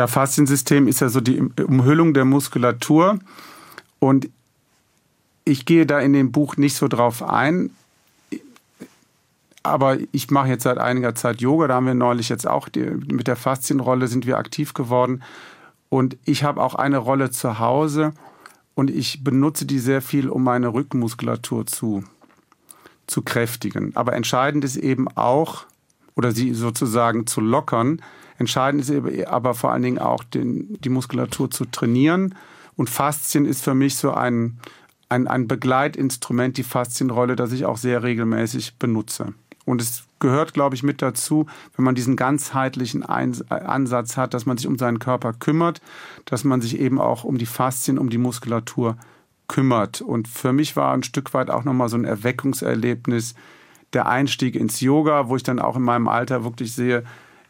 Ja, 0.00 0.06
Fasziensystem 0.06 0.88
ist 0.88 1.00
ja 1.00 1.10
so 1.10 1.20
die 1.20 1.42
Umhüllung 1.62 2.14
der 2.14 2.24
Muskulatur. 2.24 3.18
Und 3.98 4.30
ich 5.44 5.66
gehe 5.66 5.84
da 5.84 6.00
in 6.00 6.14
dem 6.14 6.32
Buch 6.32 6.56
nicht 6.56 6.74
so 6.74 6.88
drauf 6.88 7.22
ein. 7.22 7.68
Aber 9.62 9.98
ich 10.10 10.30
mache 10.30 10.48
jetzt 10.48 10.62
seit 10.62 10.78
einiger 10.78 11.14
Zeit 11.14 11.42
Yoga. 11.42 11.68
Da 11.68 11.74
haben 11.74 11.84
wir 11.84 11.92
neulich 11.92 12.30
jetzt 12.30 12.46
auch 12.46 12.70
die, 12.70 12.80
mit 12.80 13.26
der 13.26 13.36
Faszienrolle 13.36 14.08
sind 14.08 14.24
wir 14.24 14.38
aktiv 14.38 14.72
geworden. 14.72 15.22
Und 15.90 16.16
ich 16.24 16.44
habe 16.44 16.62
auch 16.62 16.76
eine 16.76 16.96
Rolle 16.96 17.30
zu 17.30 17.58
Hause 17.58 18.14
und 18.74 18.88
ich 18.88 19.22
benutze 19.22 19.66
die 19.66 19.78
sehr 19.78 20.00
viel, 20.00 20.30
um 20.30 20.42
meine 20.42 20.68
Rückenmuskulatur 20.68 21.66
zu, 21.66 22.04
zu 23.06 23.20
kräftigen. 23.20 23.94
Aber 23.96 24.14
entscheidend 24.14 24.64
ist 24.64 24.78
eben 24.78 25.08
auch, 25.08 25.66
oder 26.14 26.32
sie 26.32 26.54
sozusagen 26.54 27.26
zu 27.26 27.42
lockern, 27.42 28.00
Entscheidend 28.40 28.88
ist 28.88 29.26
aber 29.26 29.52
vor 29.52 29.70
allen 29.70 29.82
Dingen 29.82 29.98
auch 29.98 30.24
den, 30.24 30.80
die 30.80 30.88
Muskulatur 30.88 31.50
zu 31.50 31.66
trainieren. 31.66 32.34
Und 32.74 32.88
Faszien 32.88 33.44
ist 33.44 33.62
für 33.62 33.74
mich 33.74 33.96
so 33.96 34.12
ein, 34.12 34.58
ein, 35.10 35.28
ein 35.28 35.46
Begleitinstrument, 35.46 36.56
die 36.56 36.62
Faszienrolle, 36.62 37.36
das 37.36 37.52
ich 37.52 37.66
auch 37.66 37.76
sehr 37.76 38.02
regelmäßig 38.02 38.76
benutze. 38.78 39.34
Und 39.66 39.82
es 39.82 40.04
gehört, 40.20 40.54
glaube 40.54 40.74
ich, 40.74 40.82
mit 40.82 41.02
dazu, 41.02 41.48
wenn 41.76 41.84
man 41.84 41.94
diesen 41.94 42.16
ganzheitlichen 42.16 43.02
Ansatz 43.02 44.16
hat, 44.16 44.32
dass 44.32 44.46
man 44.46 44.56
sich 44.56 44.66
um 44.66 44.78
seinen 44.78 45.00
Körper 45.00 45.34
kümmert, 45.34 45.82
dass 46.24 46.42
man 46.42 46.62
sich 46.62 46.80
eben 46.80 46.98
auch 46.98 47.24
um 47.24 47.36
die 47.36 47.44
Faszien, 47.44 47.98
um 47.98 48.08
die 48.08 48.16
Muskulatur 48.16 48.96
kümmert. 49.48 50.00
Und 50.00 50.28
für 50.28 50.54
mich 50.54 50.76
war 50.76 50.94
ein 50.94 51.02
Stück 51.02 51.34
weit 51.34 51.50
auch 51.50 51.64
nochmal 51.64 51.90
so 51.90 51.98
ein 51.98 52.04
Erweckungserlebnis 52.06 53.34
der 53.92 54.08
Einstieg 54.08 54.54
ins 54.54 54.80
Yoga, 54.80 55.28
wo 55.28 55.36
ich 55.36 55.42
dann 55.42 55.58
auch 55.58 55.76
in 55.76 55.82
meinem 55.82 56.08
Alter 56.08 56.42
wirklich 56.42 56.72
sehe, 56.72 57.04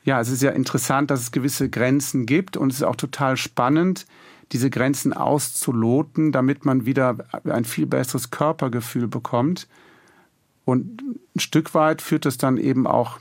ja, 0.04 0.20
es 0.20 0.28
ist 0.28 0.42
ja 0.42 0.50
interessant, 0.50 1.10
dass 1.10 1.20
es 1.20 1.32
gewisse 1.32 1.68
Grenzen 1.68 2.26
gibt 2.26 2.56
und 2.56 2.72
es 2.72 2.78
ist 2.78 2.84
auch 2.84 2.96
total 2.96 3.36
spannend, 3.36 4.06
diese 4.52 4.70
Grenzen 4.70 5.12
auszuloten, 5.12 6.32
damit 6.32 6.64
man 6.64 6.86
wieder 6.86 7.18
ein 7.44 7.64
viel 7.64 7.86
besseres 7.86 8.30
Körpergefühl 8.30 9.06
bekommt. 9.06 9.68
Und 10.64 11.02
ein 11.36 11.40
Stück 11.40 11.74
weit 11.74 12.02
führt 12.02 12.24
das 12.24 12.38
dann 12.38 12.56
eben 12.56 12.86
auch 12.86 13.20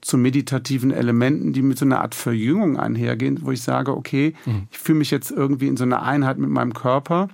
zu 0.00 0.16
meditativen 0.16 0.92
Elementen, 0.92 1.52
die 1.52 1.62
mit 1.62 1.78
so 1.78 1.84
einer 1.84 2.00
Art 2.00 2.14
Verjüngung 2.14 2.78
einhergehen, 2.78 3.40
wo 3.42 3.50
ich 3.50 3.62
sage, 3.62 3.96
okay, 3.96 4.34
mhm. 4.46 4.68
ich 4.70 4.78
fühle 4.78 4.98
mich 4.98 5.10
jetzt 5.10 5.30
irgendwie 5.30 5.66
in 5.66 5.76
so 5.76 5.84
einer 5.84 6.02
Einheit 6.02 6.38
mit 6.38 6.50
meinem 6.50 6.74
Körper. 6.74 7.28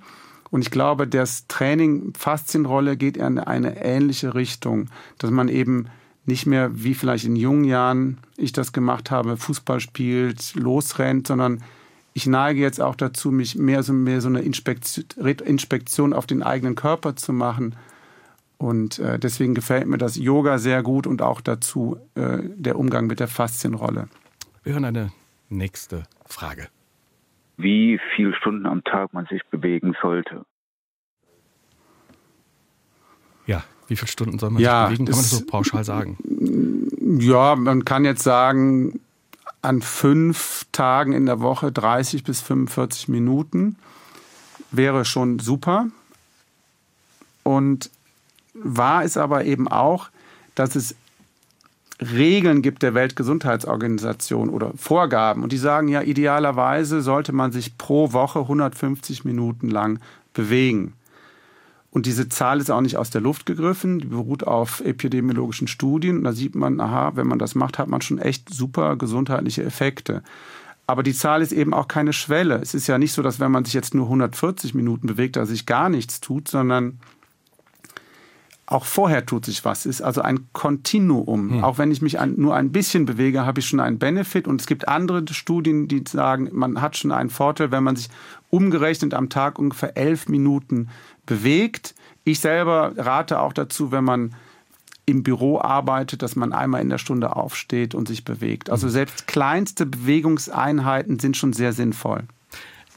Und 0.49 0.61
ich 0.61 0.71
glaube, 0.71 1.07
das 1.07 1.47
Training 1.47 2.13
Faszienrolle 2.17 2.97
geht 2.97 3.17
in 3.17 3.39
eine 3.39 3.83
ähnliche 3.83 4.33
Richtung, 4.33 4.89
dass 5.17 5.29
man 5.29 5.49
eben 5.49 5.87
nicht 6.25 6.45
mehr, 6.45 6.71
wie 6.73 6.95
vielleicht 6.95 7.25
in 7.25 7.35
jungen 7.35 7.65
Jahren 7.65 8.17
ich 8.37 8.51
das 8.51 8.73
gemacht 8.73 9.11
habe, 9.11 9.37
Fußball 9.37 9.79
spielt, 9.79 10.55
losrennt, 10.55 11.27
sondern 11.27 11.63
ich 12.13 12.25
neige 12.27 12.61
jetzt 12.61 12.81
auch 12.81 12.95
dazu, 12.95 13.31
mich 13.31 13.55
mehr 13.55 13.83
so, 13.83 13.93
mehr 13.93 14.21
so 14.21 14.29
eine 14.29 14.39
Inspektion 14.39 16.13
auf 16.13 16.25
den 16.25 16.43
eigenen 16.43 16.75
Körper 16.75 17.15
zu 17.15 17.33
machen. 17.33 17.75
Und 18.57 18.99
äh, 18.99 19.19
deswegen 19.19 19.53
gefällt 19.53 19.85
mir 19.87 19.97
das 19.97 20.15
Yoga 20.15 20.57
sehr 20.57 20.81
gut 20.81 21.07
und 21.07 21.21
auch 21.21 21.41
dazu 21.41 21.97
äh, 22.15 22.39
der 22.55 22.79
Umgang 22.79 23.07
mit 23.07 23.19
der 23.19 23.27
Faszienrolle. 23.27 24.07
Wir 24.63 24.73
hören 24.73 24.85
eine 24.85 25.11
nächste 25.49 26.03
Frage. 26.25 26.69
Wie 27.57 27.99
viele 28.15 28.33
Stunden 28.33 28.65
am 28.65 28.83
Tag 28.83 29.13
man 29.13 29.25
sich 29.27 29.41
bewegen 29.51 29.95
sollte? 30.01 30.45
Ja, 33.45 33.63
wie 33.87 33.95
viele 33.95 34.07
Stunden 34.07 34.39
soll 34.39 34.51
man 34.51 34.61
ja, 34.61 34.87
sich 34.87 34.97
bewegen? 34.97 35.05
Kann 35.05 35.15
man 35.15 35.23
das 35.23 35.31
so 35.31 35.45
pauschal 35.45 35.83
sagen? 35.83 36.17
Ja, 37.19 37.55
man 37.55 37.85
kann 37.85 38.05
jetzt 38.05 38.23
sagen, 38.23 38.99
an 39.61 39.81
fünf 39.81 40.65
Tagen 40.71 41.13
in 41.13 41.25
der 41.25 41.39
Woche 41.39 41.71
30 41.71 42.23
bis 42.23 42.41
45 42.41 43.07
Minuten 43.07 43.77
wäre 44.71 45.05
schon 45.05 45.39
super. 45.39 45.87
Und 47.43 47.89
wahr 48.53 49.03
ist 49.03 49.17
aber 49.17 49.45
eben 49.45 49.67
auch, 49.67 50.09
dass 50.55 50.75
es 50.75 50.95
Regeln 52.01 52.61
gibt 52.61 52.83
der 52.83 52.93
Weltgesundheitsorganisation 52.93 54.49
oder 54.49 54.71
Vorgaben. 54.75 55.43
Und 55.43 55.51
die 55.51 55.57
sagen 55.57 55.87
ja, 55.87 56.01
idealerweise 56.01 57.01
sollte 57.01 57.31
man 57.31 57.51
sich 57.51 57.77
pro 57.77 58.11
Woche 58.11 58.39
150 58.39 59.23
Minuten 59.23 59.69
lang 59.69 59.99
bewegen. 60.33 60.93
Und 61.95 62.05
diese 62.05 62.27
Zahl 62.27 62.59
ist 62.59 62.69
auch 62.69 62.81
nicht 62.81 62.97
aus 62.97 63.09
der 63.09 63.21
Luft 63.21 63.45
gegriffen, 63.45 63.99
die 63.99 64.07
beruht 64.07 64.45
auf 64.45 64.81
epidemiologischen 64.81 65.69
Studien. 65.69 66.17
Und 66.17 66.23
da 66.25 66.33
sieht 66.33 66.53
man, 66.53 66.81
aha, 66.81 67.13
wenn 67.15 67.25
man 67.25 67.39
das 67.39 67.55
macht, 67.55 67.79
hat 67.79 67.87
man 67.87 68.01
schon 68.01 68.19
echt 68.19 68.53
super 68.53 68.97
gesundheitliche 68.97 69.63
Effekte. 69.63 70.21
Aber 70.87 71.03
die 71.03 71.13
Zahl 71.13 71.41
ist 71.41 71.53
eben 71.53 71.73
auch 71.73 71.87
keine 71.87 72.11
Schwelle. 72.11 72.55
Es 72.55 72.73
ist 72.73 72.87
ja 72.87 72.97
nicht 72.97 73.13
so, 73.13 73.21
dass 73.21 73.39
wenn 73.39 73.49
man 73.49 73.63
sich 73.63 73.73
jetzt 73.73 73.95
nur 73.95 74.07
140 74.07 74.73
Minuten 74.73 75.07
bewegt, 75.07 75.37
dass 75.37 75.47
sich 75.47 75.65
gar 75.65 75.87
nichts 75.87 76.19
tut, 76.19 76.49
sondern 76.49 76.99
auch 78.65 78.83
vorher 78.83 79.25
tut 79.25 79.45
sich 79.45 79.63
was. 79.63 79.85
Es 79.85 79.97
ist 79.97 80.01
also 80.01 80.21
ein 80.21 80.49
Kontinuum. 80.51 81.49
Hm. 81.49 81.63
Auch 81.63 81.77
wenn 81.77 81.91
ich 81.91 82.01
mich 82.01 82.17
nur 82.35 82.55
ein 82.55 82.73
bisschen 82.73 83.05
bewege, 83.05 83.45
habe 83.45 83.61
ich 83.61 83.67
schon 83.67 83.79
einen 83.79 83.99
Benefit. 83.99 84.49
Und 84.49 84.59
es 84.59 84.67
gibt 84.67 84.89
andere 84.89 85.23
Studien, 85.31 85.87
die 85.87 86.03
sagen, 86.05 86.49
man 86.51 86.81
hat 86.81 86.97
schon 86.97 87.13
einen 87.13 87.29
Vorteil, 87.29 87.71
wenn 87.71 87.85
man 87.85 87.95
sich 87.95 88.09
umgerechnet 88.49 89.13
am 89.13 89.29
Tag 89.29 89.59
ungefähr 89.59 89.95
elf 89.95 90.27
Minuten 90.27 90.89
bewegt. 91.25 91.95
Ich 92.23 92.39
selber 92.39 92.93
rate 92.97 93.39
auch 93.39 93.53
dazu, 93.53 93.91
wenn 93.91 94.03
man 94.03 94.35
im 95.05 95.23
Büro 95.23 95.59
arbeitet, 95.59 96.21
dass 96.23 96.35
man 96.35 96.51
einmal 96.51 96.81
in 96.81 96.89
der 96.89 96.97
Stunde 96.97 97.35
aufsteht 97.35 97.93
und 97.93 98.07
sich 98.07 98.25
bewegt. 98.25 98.69
Also 98.69 98.89
selbst 98.89 99.27
kleinste 99.27 99.85
Bewegungseinheiten 99.85 101.19
sind 101.19 101.37
schon 101.37 101.53
sehr 101.53 101.73
sinnvoll. 101.73 102.23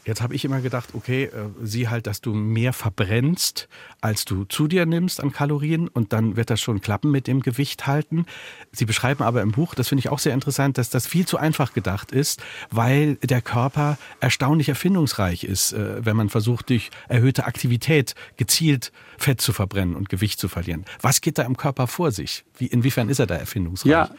Jetzt 0.04 0.22
habe 0.22 0.34
ich 0.34 0.44
immer 0.44 0.60
gedacht, 0.60 0.90
okay, 0.94 1.24
äh, 1.24 1.30
sieh 1.62 1.88
halt, 1.88 2.06
dass 2.06 2.20
du 2.20 2.32
mehr 2.32 2.72
verbrennst, 2.72 3.68
als 4.00 4.24
du 4.24 4.44
zu 4.44 4.66
dir 4.66 4.86
nimmst 4.86 5.22
an 5.22 5.32
Kalorien 5.32 5.88
und 5.88 6.12
dann 6.12 6.36
wird 6.36 6.50
das 6.50 6.60
schon 6.60 6.80
klappen 6.80 7.10
mit 7.10 7.26
dem 7.26 7.40
Gewicht 7.40 7.86
halten. 7.86 8.24
Sie 8.72 8.86
beschreiben 8.86 9.22
aber 9.22 9.42
im 9.42 9.52
Buch, 9.52 9.74
das 9.74 9.88
finde 9.88 10.00
ich 10.00 10.08
auch 10.08 10.18
sehr 10.18 10.34
interessant, 10.34 10.78
dass 10.78 10.88
das 10.88 11.06
viel 11.06 11.26
zu 11.26 11.36
einfach 11.36 11.72
gedacht 11.74 12.12
ist, 12.12 12.42
weil 12.70 13.16
der 13.16 13.42
Körper 13.42 13.98
erstaunlich 14.20 14.68
erfindungsreich 14.68 15.44
ist, 15.44 15.72
äh, 15.72 16.04
wenn 16.04 16.16
man 16.16 16.28
versucht, 16.28 16.70
durch 16.70 16.90
erhöhte 17.08 17.44
Aktivität 17.44 18.14
gezielt 18.36 18.92
Fett 19.18 19.40
zu 19.40 19.52
verbrennen 19.52 19.94
und 19.94 20.08
Gewicht 20.08 20.40
zu 20.40 20.48
verlieren. 20.48 20.84
Was 21.00 21.20
geht 21.20 21.38
da 21.38 21.42
im 21.42 21.56
Körper 21.56 21.86
vor 21.86 22.12
sich? 22.12 22.44
Wie, 22.56 22.66
inwiefern 22.66 23.08
ist 23.08 23.18
er 23.18 23.26
da 23.26 23.34
erfindungsreich? 23.34 23.90
Ja. 23.90 24.10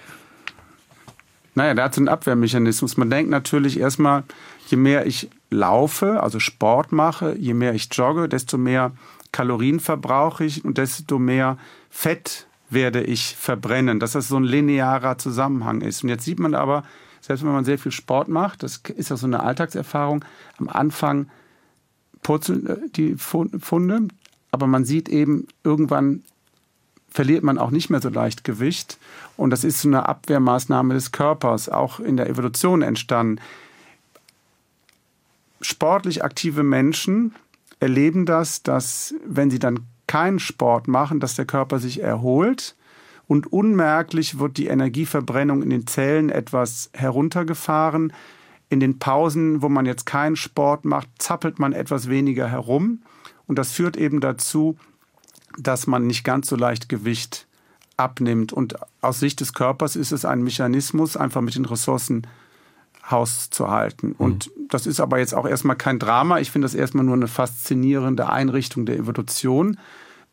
Naja, 1.55 1.73
der 1.73 1.85
hat 1.85 1.95
so 1.95 1.99
einen 1.99 2.09
Abwehrmechanismus. 2.09 2.95
Man 2.95 3.09
denkt 3.09 3.31
natürlich 3.31 3.79
erstmal, 3.79 4.23
je 4.67 4.77
mehr 4.77 5.05
ich 5.05 5.29
laufe, 5.49 6.21
also 6.21 6.39
Sport 6.39 6.91
mache, 6.91 7.35
je 7.37 7.53
mehr 7.53 7.73
ich 7.73 7.89
jogge, 7.91 8.29
desto 8.29 8.57
mehr 8.57 8.91
Kalorien 9.31 9.79
verbrauche 9.79 10.45
ich 10.45 10.63
und 10.63 10.77
desto 10.77 11.19
mehr 11.19 11.57
Fett 11.89 12.47
werde 12.69 13.01
ich 13.01 13.35
verbrennen, 13.35 13.99
dass 13.99 14.11
das 14.11 14.27
so 14.27 14.37
ein 14.37 14.43
linearer 14.43 15.17
Zusammenhang 15.17 15.81
ist. 15.81 16.03
Und 16.03 16.09
jetzt 16.09 16.25
sieht 16.25 16.39
man 16.39 16.53
aber, 16.53 16.83
selbst 17.21 17.43
wenn 17.43 17.51
man 17.51 17.65
sehr 17.65 17.79
viel 17.79 17.91
Sport 17.91 18.27
macht, 18.27 18.63
das 18.63 18.77
ist 18.95 19.09
ja 19.09 19.17
so 19.17 19.27
eine 19.27 19.43
Alltagserfahrung, 19.43 20.23
am 20.57 20.69
Anfang 20.69 21.29
purzeln 22.21 22.67
äh, 22.67 22.77
die 22.95 23.15
Funde, 23.15 24.07
aber 24.51 24.67
man 24.67 24.85
sieht 24.85 25.09
eben, 25.09 25.47
irgendwann 25.63 26.23
verliert 27.09 27.43
man 27.43 27.57
auch 27.57 27.71
nicht 27.71 27.89
mehr 27.89 28.01
so 28.01 28.09
leicht 28.09 28.43
Gewicht. 28.43 28.97
Und 29.35 29.49
das 29.49 29.63
ist 29.63 29.81
so 29.81 29.87
eine 29.87 30.07
Abwehrmaßnahme 30.07 30.93
des 30.93 31.11
Körpers, 31.11 31.69
auch 31.69 31.99
in 31.99 32.17
der 32.17 32.29
Evolution 32.29 32.81
entstanden 32.81 33.41
sportlich 35.61 36.23
aktive 36.23 36.63
Menschen 36.63 37.35
erleben 37.79 38.25
das, 38.25 38.63
dass 38.63 39.13
wenn 39.25 39.49
sie 39.49 39.59
dann 39.59 39.81
keinen 40.07 40.39
Sport 40.39 40.87
machen, 40.87 41.19
dass 41.19 41.35
der 41.35 41.45
Körper 41.45 41.79
sich 41.79 42.01
erholt 42.01 42.75
und 43.27 43.51
unmerklich 43.53 44.39
wird 44.39 44.57
die 44.57 44.67
Energieverbrennung 44.67 45.61
in 45.61 45.69
den 45.69 45.85
Zellen 45.87 46.29
etwas 46.29 46.89
heruntergefahren. 46.93 48.11
In 48.69 48.79
den 48.79 48.97
Pausen, 48.99 49.61
wo 49.61 49.69
man 49.69 49.85
jetzt 49.85 50.05
keinen 50.05 50.35
Sport 50.35 50.83
macht, 50.83 51.07
zappelt 51.19 51.59
man 51.59 51.73
etwas 51.73 52.09
weniger 52.09 52.49
herum 52.49 53.03
und 53.45 53.57
das 53.57 53.71
führt 53.71 53.97
eben 53.97 54.19
dazu, 54.19 54.77
dass 55.57 55.87
man 55.87 56.07
nicht 56.07 56.23
ganz 56.23 56.47
so 56.47 56.55
leicht 56.55 56.89
Gewicht 56.89 57.47
abnimmt. 57.97 58.53
Und 58.53 58.75
aus 59.01 59.19
Sicht 59.19 59.39
des 59.41 59.53
Körpers 59.53 59.95
ist 59.95 60.11
es 60.11 60.25
ein 60.25 60.43
Mechanismus, 60.43 61.17
einfach 61.17 61.41
mit 61.41 61.55
den 61.55 61.65
Ressourcen 61.65 62.27
Haus 63.09 63.49
zu 63.49 63.69
halten. 63.69 64.13
Und 64.17 64.47
mhm. 64.47 64.67
das 64.69 64.85
ist 64.85 64.99
aber 64.99 65.19
jetzt 65.19 65.33
auch 65.33 65.47
erstmal 65.47 65.75
kein 65.75 65.99
Drama. 65.99 66.39
Ich 66.39 66.51
finde 66.51 66.65
das 66.65 66.75
erstmal 66.75 67.05
nur 67.05 67.15
eine 67.15 67.27
faszinierende 67.27 68.29
Einrichtung 68.29 68.85
der 68.85 68.97
Evolution. 68.97 69.77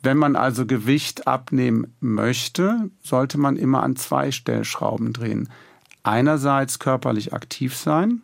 Wenn 0.02 0.18
man 0.18 0.36
also 0.36 0.66
Gewicht 0.66 1.26
abnehmen 1.26 1.94
möchte, 2.00 2.90
sollte 3.02 3.38
man 3.38 3.56
immer 3.56 3.82
an 3.82 3.96
zwei 3.96 4.30
Stellschrauben 4.30 5.12
drehen. 5.12 5.48
Einerseits 6.02 6.78
körperlich 6.78 7.32
aktiv 7.32 7.74
sein. 7.74 8.22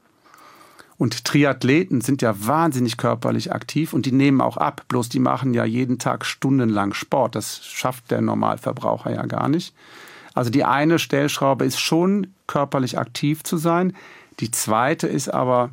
Und 0.99 1.24
Triathleten 1.24 2.01
sind 2.01 2.22
ja 2.22 2.47
wahnsinnig 2.47 2.97
körperlich 2.97 3.53
aktiv 3.53 3.93
und 3.93 4.07
die 4.07 4.12
nehmen 4.12 4.40
auch 4.40 4.57
ab. 4.57 4.84
Bloß 4.86 5.09
die 5.09 5.18
machen 5.18 5.53
ja 5.55 5.64
jeden 5.64 5.99
Tag 5.99 6.24
stundenlang 6.24 6.95
Sport. 6.95 7.34
Das 7.34 7.64
schafft 7.64 8.12
der 8.12 8.20
Normalverbraucher 8.20 9.11
ja 9.12 9.26
gar 9.26 9.49
nicht. 9.49 9.74
Also 10.34 10.51
die 10.51 10.64
eine 10.64 11.01
Stellschraube 11.01 11.64
ist 11.64 11.80
schon 11.80 12.28
körperlich 12.47 12.99
aktiv 12.99 13.43
zu 13.43 13.57
sein. 13.57 13.95
Die 14.41 14.51
zweite 14.51 15.07
ist 15.07 15.28
aber 15.28 15.70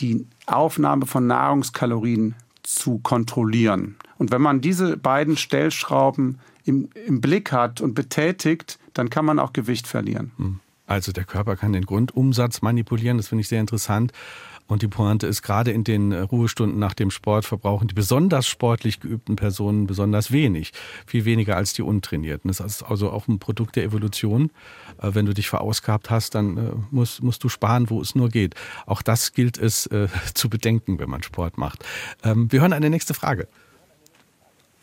die 0.00 0.26
Aufnahme 0.46 1.06
von 1.06 1.26
Nahrungskalorien 1.26 2.34
zu 2.62 2.98
kontrollieren. 2.98 3.96
Und 4.18 4.30
wenn 4.30 4.42
man 4.42 4.60
diese 4.60 4.96
beiden 4.96 5.36
Stellschrauben 5.36 6.38
im, 6.64 6.90
im 7.06 7.20
Blick 7.20 7.52
hat 7.52 7.80
und 7.80 7.94
betätigt, 7.94 8.78
dann 8.94 9.10
kann 9.10 9.24
man 9.24 9.38
auch 9.38 9.52
Gewicht 9.52 9.86
verlieren. 9.86 10.32
Hm. 10.36 10.60
Also 10.86 11.12
der 11.12 11.24
Körper 11.24 11.56
kann 11.56 11.74
den 11.74 11.84
Grundumsatz 11.84 12.62
manipulieren, 12.62 13.18
das 13.18 13.28
finde 13.28 13.42
ich 13.42 13.48
sehr 13.48 13.60
interessant. 13.60 14.12
Und 14.68 14.82
die 14.82 14.88
Pointe 14.88 15.26
ist, 15.26 15.42
gerade 15.42 15.72
in 15.72 15.82
den 15.82 16.12
Ruhestunden 16.12 16.78
nach 16.78 16.94
dem 16.94 17.10
Sport 17.10 17.46
verbrauchen 17.46 17.88
die 17.88 17.94
besonders 17.94 18.46
sportlich 18.46 19.00
geübten 19.00 19.34
Personen 19.34 19.86
besonders 19.86 20.30
wenig. 20.30 20.72
Viel 21.06 21.24
weniger 21.24 21.56
als 21.56 21.72
die 21.72 21.82
Untrainierten. 21.82 22.48
Das 22.48 22.60
ist 22.60 22.82
also 22.82 23.10
auch 23.10 23.26
ein 23.28 23.38
Produkt 23.38 23.76
der 23.76 23.84
Evolution. 23.84 24.50
Äh, 25.00 25.14
wenn 25.14 25.26
du 25.26 25.32
dich 25.32 25.48
verausgabt 25.48 26.10
hast, 26.10 26.34
dann 26.34 26.56
äh, 26.58 26.72
musst, 26.90 27.22
musst 27.22 27.42
du 27.42 27.48
sparen, 27.48 27.88
wo 27.88 28.00
es 28.00 28.14
nur 28.14 28.28
geht. 28.28 28.54
Auch 28.86 29.00
das 29.00 29.32
gilt 29.32 29.58
es 29.58 29.86
äh, 29.86 30.08
zu 30.34 30.50
bedenken, 30.50 30.98
wenn 30.98 31.08
man 31.08 31.22
Sport 31.22 31.56
macht. 31.56 31.84
Ähm, 32.22 32.52
wir 32.52 32.60
hören 32.60 32.74
eine 32.74 32.90
nächste 32.90 33.14
Frage. 33.14 33.48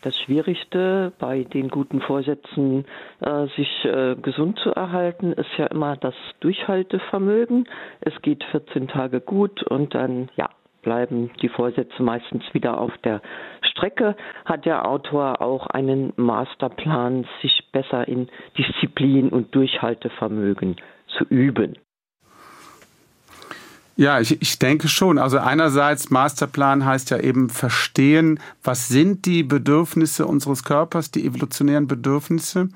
Das 0.06 0.16
Schwierigste 0.20 1.12
bei 1.18 1.42
den 1.42 1.68
guten 1.68 2.00
Vorsätzen, 2.00 2.84
äh, 3.18 3.46
sich 3.56 3.84
äh, 3.84 4.14
gesund 4.14 4.56
zu 4.60 4.70
erhalten, 4.70 5.32
ist 5.32 5.50
ja 5.58 5.66
immer 5.66 5.96
das 5.96 6.14
Durchhaltevermögen. 6.38 7.68
Es 8.02 8.14
geht 8.22 8.44
14 8.52 8.86
Tage 8.86 9.20
gut 9.20 9.64
und 9.64 9.96
dann, 9.96 10.28
ja, 10.36 10.48
bleiben 10.82 11.32
die 11.42 11.48
Vorsätze 11.48 12.04
meistens 12.04 12.44
wieder 12.52 12.78
auf 12.80 12.96
der 12.98 13.20
Strecke. 13.62 14.14
Hat 14.44 14.64
der 14.64 14.88
Autor 14.88 15.42
auch 15.42 15.66
einen 15.66 16.12
Masterplan, 16.14 17.26
sich 17.42 17.64
besser 17.72 18.06
in 18.06 18.28
Disziplin 18.56 19.30
und 19.30 19.56
Durchhaltevermögen 19.56 20.76
zu 21.18 21.24
üben? 21.24 21.78
Ja, 23.96 24.20
ich, 24.20 24.40
ich 24.42 24.58
denke 24.58 24.88
schon. 24.88 25.18
Also 25.18 25.38
einerseits 25.38 26.10
Masterplan 26.10 26.84
heißt 26.84 27.10
ja 27.10 27.18
eben 27.18 27.48
verstehen, 27.48 28.38
was 28.62 28.88
sind 28.88 29.24
die 29.24 29.42
Bedürfnisse 29.42 30.26
unseres 30.26 30.64
Körpers, 30.64 31.10
die 31.10 31.24
evolutionären 31.24 31.86
Bedürfnisse. 31.86 32.68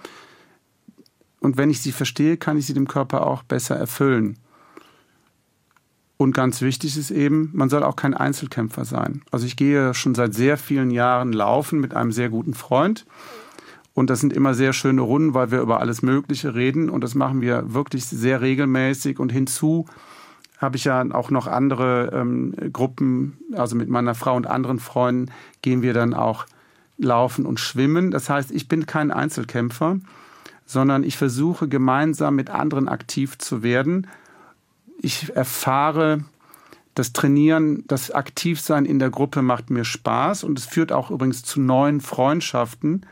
Und 1.41 1.59
wenn 1.59 1.71
ich 1.71 1.83
sie 1.83 1.93
verstehe, 1.93 2.39
kann 2.39 2.57
ich 2.57 2.67
sie 2.67 2.75
dem 2.75 2.89
Körper 2.89 3.27
auch 3.27 3.43
besser 3.43 3.77
erfüllen. 3.77 4.39
Und 6.17 6.35
ganz 6.35 6.61
wichtig 6.61 6.97
ist 6.99 7.11
eben, 7.11 7.51
man 7.53 7.71
soll 7.71 7.83
auch 7.83 7.97
kein 7.97 8.15
Einzelkämpfer 8.15 8.85
sein. 8.85 9.23
Also 9.31 9.47
ich 9.47 9.57
gehe 9.57 9.95
schon 9.95 10.15
seit 10.15 10.35
sehr 10.35 10.57
vielen 10.59 10.91
Jahren 10.91 11.33
laufen 11.33 11.81
mit 11.81 11.95
einem 11.95 12.13
sehr 12.13 12.29
guten 12.31 12.55
Freund. 12.55 13.07
Und 13.95 14.11
das 14.11 14.21
sind 14.21 14.33
immer 14.33 14.55
sehr 14.55 14.73
schöne 14.73 15.01
Runden, 15.03 15.35
weil 15.35 15.51
wir 15.51 15.61
über 15.61 15.81
alles 15.81 16.03
Mögliche 16.03 16.55
reden. 16.55 16.89
Und 16.89 17.05
das 17.05 17.15
machen 17.15 17.41
wir 17.41 17.75
wirklich 17.75 18.07
sehr 18.07 18.41
regelmäßig. 18.41 19.19
Und 19.19 19.33
hinzu 19.33 19.87
habe 20.61 20.77
ich 20.77 20.85
ja 20.85 21.05
auch 21.13 21.31
noch 21.31 21.47
andere 21.47 22.11
ähm, 22.13 22.55
Gruppen, 22.73 23.39
also 23.55 23.75
mit 23.75 23.89
meiner 23.89 24.15
Frau 24.15 24.37
und 24.37 24.47
anderen 24.47 24.79
Freunden 24.79 25.33
gehen 25.63 25.81
wir 25.81 25.95
dann 25.95 26.13
auch 26.13 26.47
laufen 26.99 27.47
und 27.47 27.59
schwimmen. 27.59 28.11
Das 28.11 28.29
heißt, 28.29 28.51
ich 28.51 28.69
bin 28.69 28.85
kein 28.85 29.11
Einzelkämpfer, 29.11 29.97
sondern 30.67 31.03
ich 31.03 31.17
versuche 31.17 31.67
gemeinsam 31.67 32.37
mit 32.37 32.51
anderen 32.51 32.89
aktiv 32.89 33.39
zu 33.39 33.63
werden. 33.63 34.07
Ich 35.01 35.35
erfahre, 35.35 36.25
das 36.95 37.15
Trainieren, 37.15 37.85
das 37.87 38.11
Aktivsein 38.11 38.85
in 38.85 38.99
der 38.99 39.09
Gruppe 39.09 39.41
macht 39.41 39.71
mir 39.71 39.85
Spaß 39.85 40.45
und 40.45 40.59
es 40.59 40.67
führt 40.67 40.93
auch 40.93 41.11
übrigens 41.11 41.43
zu 41.43 41.59
neuen 41.59 42.03
Freundschaften. 42.03 43.07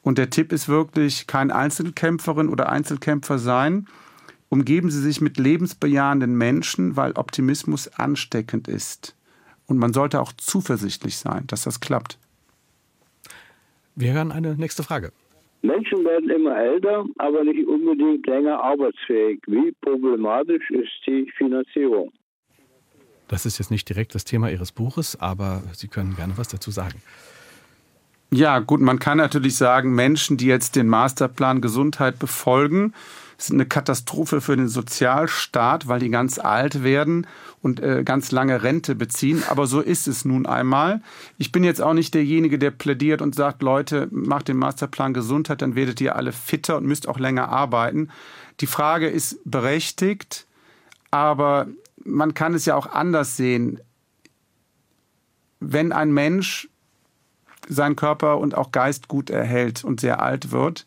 Und 0.00 0.16
der 0.16 0.30
Tipp 0.30 0.52
ist 0.52 0.68
wirklich, 0.68 1.26
kein 1.26 1.50
Einzelkämpferin 1.50 2.48
oder 2.48 2.70
Einzelkämpfer 2.70 3.38
sein, 3.38 3.88
umgeben 4.48 4.90
Sie 4.90 5.00
sich 5.00 5.20
mit 5.20 5.38
lebensbejahenden 5.38 6.36
Menschen, 6.36 6.96
weil 6.96 7.12
Optimismus 7.12 7.88
ansteckend 7.88 8.68
ist. 8.68 9.16
Und 9.66 9.78
man 9.78 9.92
sollte 9.92 10.20
auch 10.20 10.32
zuversichtlich 10.32 11.16
sein, 11.16 11.46
dass 11.48 11.64
das 11.64 11.80
klappt. 11.80 12.18
Wir 13.96 14.12
hören 14.12 14.30
eine 14.30 14.54
nächste 14.54 14.82
Frage. 14.82 15.12
Menschen 15.62 16.04
werden 16.04 16.30
immer 16.30 16.56
älter, 16.56 17.04
aber 17.18 17.42
nicht 17.42 17.66
unbedingt 17.66 18.26
länger 18.26 18.62
arbeitsfähig. 18.62 19.40
Wie 19.46 19.72
problematisch 19.80 20.70
ist 20.70 20.92
die 21.06 21.30
Finanzierung? 21.36 22.12
Das 23.28 23.46
ist 23.46 23.58
jetzt 23.58 23.70
nicht 23.70 23.88
direkt 23.88 24.14
das 24.14 24.24
Thema 24.24 24.50
Ihres 24.50 24.70
Buches, 24.70 25.20
aber 25.20 25.62
Sie 25.72 25.88
können 25.88 26.14
gerne 26.14 26.34
was 26.36 26.48
dazu 26.48 26.70
sagen. 26.70 27.02
Ja, 28.30 28.58
gut, 28.58 28.80
man 28.80 28.98
kann 28.98 29.18
natürlich 29.18 29.56
sagen, 29.56 29.94
Menschen, 29.94 30.36
die 30.36 30.46
jetzt 30.46 30.76
den 30.76 30.88
Masterplan 30.88 31.60
Gesundheit 31.60 32.18
befolgen, 32.18 32.92
sind 33.38 33.56
eine 33.56 33.66
Katastrophe 33.66 34.40
für 34.40 34.56
den 34.56 34.68
Sozialstaat, 34.68 35.88
weil 35.88 36.00
die 36.00 36.08
ganz 36.08 36.38
alt 36.38 36.82
werden 36.82 37.26
und 37.62 37.80
äh, 37.80 38.02
ganz 38.04 38.32
lange 38.32 38.62
Rente 38.62 38.94
beziehen. 38.94 39.42
Aber 39.48 39.66
so 39.66 39.80
ist 39.80 40.08
es 40.08 40.24
nun 40.24 40.46
einmal. 40.46 41.02
Ich 41.36 41.52
bin 41.52 41.64
jetzt 41.64 41.82
auch 41.82 41.92
nicht 41.92 42.14
derjenige, 42.14 42.58
der 42.58 42.70
plädiert 42.70 43.20
und 43.20 43.34
sagt, 43.34 43.62
Leute, 43.62 44.08
macht 44.10 44.48
den 44.48 44.56
Masterplan 44.56 45.14
Gesundheit, 45.14 45.62
dann 45.62 45.74
werdet 45.74 46.00
ihr 46.00 46.16
alle 46.16 46.32
fitter 46.32 46.76
und 46.76 46.86
müsst 46.86 47.08
auch 47.08 47.18
länger 47.18 47.48
arbeiten. 47.48 48.08
Die 48.60 48.66
Frage 48.66 49.08
ist 49.08 49.38
berechtigt, 49.44 50.46
aber 51.10 51.66
man 52.04 52.34
kann 52.34 52.54
es 52.54 52.64
ja 52.64 52.74
auch 52.74 52.86
anders 52.86 53.36
sehen. 53.36 53.80
Wenn 55.60 55.92
ein 55.92 56.12
Mensch 56.12 56.68
seinen 57.68 57.96
Körper 57.96 58.38
und 58.38 58.54
auch 58.54 58.72
Geist 58.72 59.08
gut 59.08 59.28
erhält 59.28 59.84
und 59.84 60.00
sehr 60.00 60.22
alt 60.22 60.52
wird, 60.52 60.86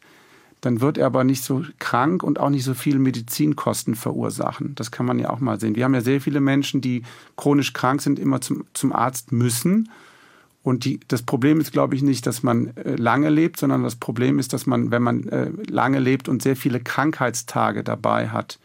dann 0.62 0.82
wird 0.82 0.98
er 0.98 1.06
aber 1.06 1.24
nicht 1.24 1.44
so 1.44 1.64
krank 1.80 2.22
und 2.24 2.40
auch 2.40 2.50
nicht 2.50 2.64
so 2.64 2.74
viel 2.74 3.00
Medizinkosten 3.00 3.96
verursachen. 3.96 4.76
Das 4.76 4.92
kann 4.92 5.06
man 5.06 5.20
ja 5.20 5.30
auch 5.30 5.40
mal 5.40 5.60
sehen. 5.60 5.76
Wir 5.76 5.86
haben 5.86 5.94
ja 5.94 6.02
sehr 6.02 6.20
viele 6.20 6.42
Menschen, 6.42 6.82
die 6.82 7.04
chronisch 7.38 7.74
krank 7.74 8.02
sind, 8.02 8.20
immer 8.20 8.42
zum, 8.42 8.66
zum 8.74 8.92
Arzt 8.92 9.32
müssen. 9.32 9.90
Und 10.62 10.84
die, 10.84 11.00
das 11.08 11.22
Problem 11.24 11.62
ist, 11.62 11.72
glaube 11.72 11.96
ich, 11.96 12.02
nicht, 12.02 12.28
dass 12.28 12.44
man 12.44 12.76
äh, 12.76 12.96
lange 12.96 13.30
lebt, 13.30 13.58
sondern 13.58 13.84
das 13.84 13.96
Problem 13.96 14.40
ist, 14.40 14.52
dass 14.52 14.66
man, 14.66 14.92
wenn 14.92 15.02
man 15.02 15.28
äh, 15.30 15.50
lange 15.70 16.00
lebt 16.00 16.28
und 16.28 16.42
sehr 16.42 16.58
viele 16.58 16.82
Krankheitstage 16.82 17.84
dabei 17.84 18.30
hat, 18.30 18.60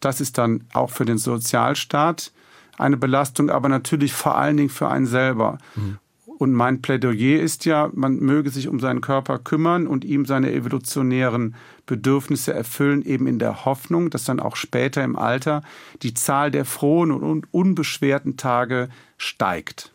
das 0.00 0.20
ist 0.20 0.36
dann 0.36 0.64
auch 0.72 0.90
für 0.90 1.06
den 1.06 1.18
Sozialstaat 1.18 2.32
eine 2.76 2.96
Belastung, 2.96 3.48
aber 3.50 3.68
natürlich 3.68 4.12
vor 4.12 4.36
allen 4.36 4.56
Dingen 4.56 4.68
für 4.68 4.88
einen 4.88 5.06
selber. 5.06 5.58
Mhm. 5.74 5.98
Und 6.42 6.54
mein 6.54 6.82
Plädoyer 6.82 7.40
ist 7.40 7.66
ja, 7.66 7.88
man 7.94 8.16
möge 8.16 8.50
sich 8.50 8.66
um 8.66 8.80
seinen 8.80 9.00
Körper 9.00 9.38
kümmern 9.38 9.86
und 9.86 10.04
ihm 10.04 10.26
seine 10.26 10.52
evolutionären 10.52 11.54
Bedürfnisse 11.86 12.52
erfüllen, 12.52 13.02
eben 13.02 13.28
in 13.28 13.38
der 13.38 13.64
Hoffnung, 13.64 14.10
dass 14.10 14.24
dann 14.24 14.40
auch 14.40 14.56
später 14.56 15.04
im 15.04 15.14
Alter 15.14 15.62
die 16.02 16.14
Zahl 16.14 16.50
der 16.50 16.64
frohen 16.64 17.12
und 17.12 17.46
unbeschwerten 17.54 18.36
Tage 18.36 18.88
steigt 19.18 19.91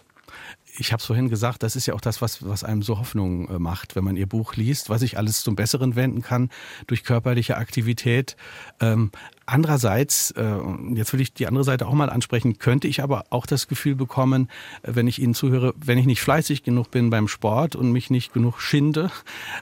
ich 0.78 0.92
habe 0.92 1.00
es 1.00 1.06
vorhin 1.06 1.30
gesagt, 1.30 1.64
das 1.64 1.76
ist 1.76 1.88
ja 1.88 1.94
auch 1.94 2.02
das, 2.02 2.22
was, 2.22 2.46
was 2.48 2.64
einem 2.64 2.84
so 2.84 3.00
Hoffnung 3.00 3.50
äh, 3.50 3.60
macht, 3.60 3.96
wenn 3.96 4.04
man 4.04 4.16
ihr 4.16 4.28
Buch 4.28 4.56
liest, 4.56 4.90
was 4.90 5.02
sich 5.02 5.18
alles 5.18 5.42
zum 5.42 5.56
Besseren 5.56 5.96
wenden 5.96 6.22
kann 6.22 6.50
durch 6.86 7.04
körperliche 7.04 7.58
Aktivität. 7.58 8.36
Ähm, 8.80 9.12
andererseits, 9.46 10.32
äh, 10.32 10.58
jetzt 10.94 11.14
will 11.14 11.22
ich 11.22 11.34
die 11.34 11.48
andere 11.48 11.64
Seite 11.64 11.88
auch 11.88 11.94
mal 11.94 12.10
ansprechen, 12.10 12.60
könnte 12.60 12.88
ich 12.88 13.02
aber 13.02 13.26
auch 13.32 13.46
das 13.46 13.68
Gefühl 13.68 13.96
bekommen, 13.96 14.50
äh, 14.84 14.92
wenn 14.94 15.08
ich 15.08 15.20
Ihnen 15.20 15.34
zuhöre, 15.34 15.74
wenn 15.84 15.98
ich 15.98 16.06
nicht 16.06 16.22
fleißig 16.22 16.64
genug 16.64 16.92
bin 16.92 17.10
beim 17.10 17.28
Sport 17.28 17.76
und 17.76 17.92
mich 17.92 18.10
nicht 18.10 18.34
genug 18.34 18.62
schinde, 18.62 19.12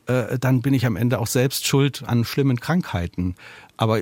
äh, 0.08 0.38
dann 0.38 0.62
bin 0.62 0.74
ich 0.74 0.86
am 0.86 0.98
Ende 0.98 1.20
auch 1.20 1.28
selbst 1.28 1.66
schuld 1.66 2.04
an 2.06 2.26
schlimmen 2.26 2.60
Krankheiten. 2.60 3.36
Aber 3.78 4.02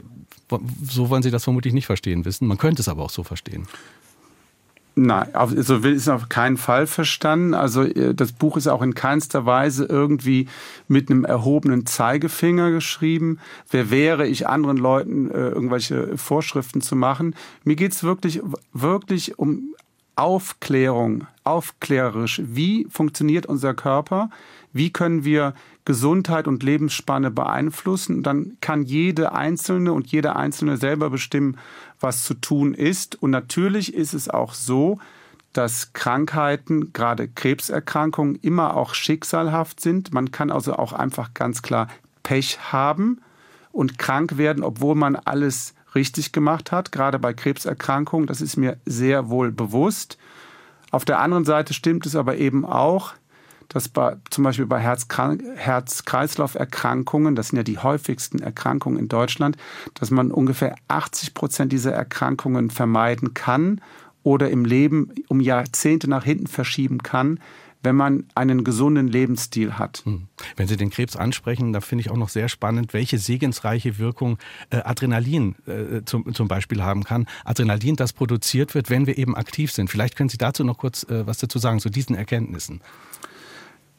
so 0.84 1.09
wollen 1.09 1.24
Sie 1.24 1.32
das 1.32 1.43
vermutlich 1.43 1.74
nicht 1.74 1.86
verstehen 1.86 2.26
wissen. 2.26 2.47
Man 2.47 2.57
könnte 2.57 2.82
es 2.82 2.88
aber 2.88 3.03
auch 3.03 3.09
so 3.09 3.24
verstehen. 3.24 3.68
Nein, 4.96 5.28
so 5.58 5.82
will 5.82 5.96
es 5.96 6.08
auf 6.08 6.30
keinen 6.30 6.58
Fall 6.58 6.86
verstanden. 6.86 7.56
Also 7.56 7.82
äh, 7.82 8.14
das 8.14 8.32
Buch 8.32 8.58
ist 8.58 8.68
auch 8.68 8.84
in 8.84 8.94
keinster 8.94 9.46
Weise 9.46 9.86
irgendwie 9.86 10.48
mit 10.88 11.10
einem 11.10 11.26
erhobenen 11.26 11.88
Zeigefinger 11.88 12.70
geschrieben. 12.70 13.39
Wer 13.72 13.89
wäre 13.89 14.28
ich, 14.28 14.48
anderen 14.48 14.78
Leuten 14.78 15.32
äh, 15.32 15.50
irgendwelche 15.50 16.16
Vorschriften 16.18 16.82
zu 16.82 16.96
machen? 16.96 17.36
Mir 17.64 17.76
geht's 17.76 18.04
wirklich, 18.04 18.41
wirklich 18.72 19.39
um 19.39 19.74
Aufklärung, 20.16 21.26
aufklärerisch. 21.44 22.41
Wie 22.46 22.86
funktioniert 22.88 23.48
unser 23.48 23.74
Körper? 23.74 24.30
Wie 24.72 24.91
können 24.91 25.26
wir 25.26 25.56
Gesundheit 25.86 26.48
und 26.48 26.62
Lebensspanne 26.62 27.32
beeinflussen? 27.32 28.22
Dann 28.22 28.58
kann 28.62 28.84
jede 28.84 29.34
Einzelne 29.34 29.91
und 29.91 30.12
jeder 30.12 30.36
Einzelne 30.36 30.78
selber 30.78 31.10
bestimmen, 31.10 31.58
was 32.04 32.24
zu 32.24 32.36
tun 32.36 32.74
ist. 32.74 33.16
Und 33.16 33.32
natürlich 33.32 33.93
ist 33.93 34.14
es 34.14 34.30
auch 34.30 34.54
so, 34.54 34.99
dass 35.54 35.93
Krankheiten, 35.93 36.93
gerade 36.93 37.28
Krebserkrankungen, 37.28 38.36
immer 38.36 38.76
auch 38.76 38.93
schicksalhaft 38.93 39.80
sind. 39.80 40.14
Man 40.14 40.32
kann 40.32 40.51
also 40.51 40.74
auch 40.74 40.93
einfach 40.93 41.34
ganz 41.34 41.62
klar 41.62 41.88
Pech 42.24 42.60
haben 42.72 43.22
und 43.72 43.97
krank 43.97 44.38
werden, 44.38 44.64
obwohl 44.64 44.95
man 44.95 45.16
alles 45.16 45.74
richtig 45.95 46.32
gemacht 46.32 46.72
hat, 46.72 46.91
gerade 46.91 47.20
bei 47.20 47.34
Krebserkrankungen. 47.34 48.28
Das 48.28 48.41
ist 48.41 48.58
mir 48.58 48.78
sehr 48.86 49.30
wohl 49.30 49.51
bewusst. 49.51 50.18
Auf 50.91 51.06
der 51.06 51.20
anderen 51.20 51.45
Seite 51.45 51.74
stimmt 51.74 52.06
es 52.06 52.16
aber 52.16 52.38
eben 52.38 52.66
auch, 52.66 53.14
dass 53.74 53.89
bei, 53.89 54.15
zum 54.30 54.43
Beispiel 54.43 54.67
bei 54.67 54.80
Herz-Kreislauf-Erkrankungen, 54.80 57.36
das 57.36 57.47
sind 57.49 57.57
ja 57.57 57.63
die 57.63 57.80
häufigsten 57.80 58.38
Erkrankungen 58.39 58.99
in 58.99 59.09
Deutschland, 59.09 59.57
dass 59.95 60.11
man 60.11 60.32
ungefähr 60.32 60.76
80 60.88 61.34
Prozent 61.34 61.71
dieser 61.71 61.91
Erkrankungen 61.91 62.69
vermeiden 62.69 63.34
kann 63.34 63.82
oder 64.21 64.51
im 64.51 64.63
Leben 64.63 65.09
um 65.28 65.41
Jahrzehnte 65.41 66.07
nach 66.09 66.24
hinten 66.24 66.47
verschieben 66.47 66.99
kann, 66.99 67.39
wenn 67.84 67.95
man 67.97 68.24
einen 68.34 68.63
gesunden 68.63 69.09
Lebensstil 69.09 69.78
hat. 69.78 70.03
Hm. 70.05 70.28
Wenn 70.55 70.67
Sie 70.67 70.78
den 70.78 70.89
Krebs 70.89 71.17
ansprechen, 71.17 71.74
da 71.74 71.82
finde 71.82 72.01
ich 72.01 72.11
auch 72.11 72.17
noch 72.17 72.30
sehr 72.30 72.47
spannend, 72.47 72.93
welche 72.93 73.17
segensreiche 73.17 73.97
Wirkung 73.97 74.38
äh, 74.69 74.78
Adrenalin 74.78 75.55
äh, 75.67 76.03
zum, 76.05 76.34
zum 76.34 76.47
Beispiel 76.47 76.82
haben 76.82 77.03
kann. 77.03 77.28
Adrenalin, 77.43 77.97
das 77.97 78.13
produziert 78.13 78.74
wird, 78.74 78.89
wenn 78.89 79.05
wir 79.05 79.17
eben 79.17 79.36
aktiv 79.36 79.71
sind. 79.71 79.89
Vielleicht 79.89 80.15
können 80.15 80.30
Sie 80.30 80.38
dazu 80.38 80.63
noch 80.63 80.78
kurz 80.78 81.03
äh, 81.03 81.28
was 81.28 81.39
dazu 81.39 81.59
sagen, 81.59 81.80
zu 81.80 81.89
diesen 81.89 82.15
Erkenntnissen. 82.15 82.80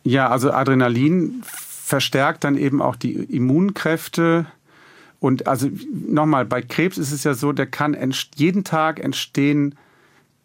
Ja, 0.04 0.28
also 0.28 0.52
Adrenalin 0.52 1.42
verstärkt 1.44 2.44
dann 2.44 2.56
eben 2.56 2.80
auch 2.80 2.96
die 2.96 3.14
Immunkräfte. 3.14 4.46
Und 5.18 5.46
also 5.46 5.68
nochmal, 5.92 6.44
bei 6.44 6.62
Krebs 6.62 6.98
ist 6.98 7.10
es 7.10 7.24
ja 7.24 7.34
so, 7.34 7.52
der 7.52 7.66
kann 7.66 7.96
jeden 8.36 8.64
Tag 8.64 9.00
entstehen 9.00 9.74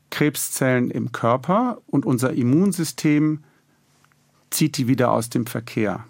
Krebszellen 0.09 0.89
im 0.89 1.11
Körper 1.11 1.79
und 1.87 2.05
unser 2.05 2.33
Immunsystem 2.33 3.43
zieht 4.49 4.77
die 4.77 4.87
wieder 4.87 5.11
aus 5.11 5.29
dem 5.29 5.45
Verkehr. 5.45 6.05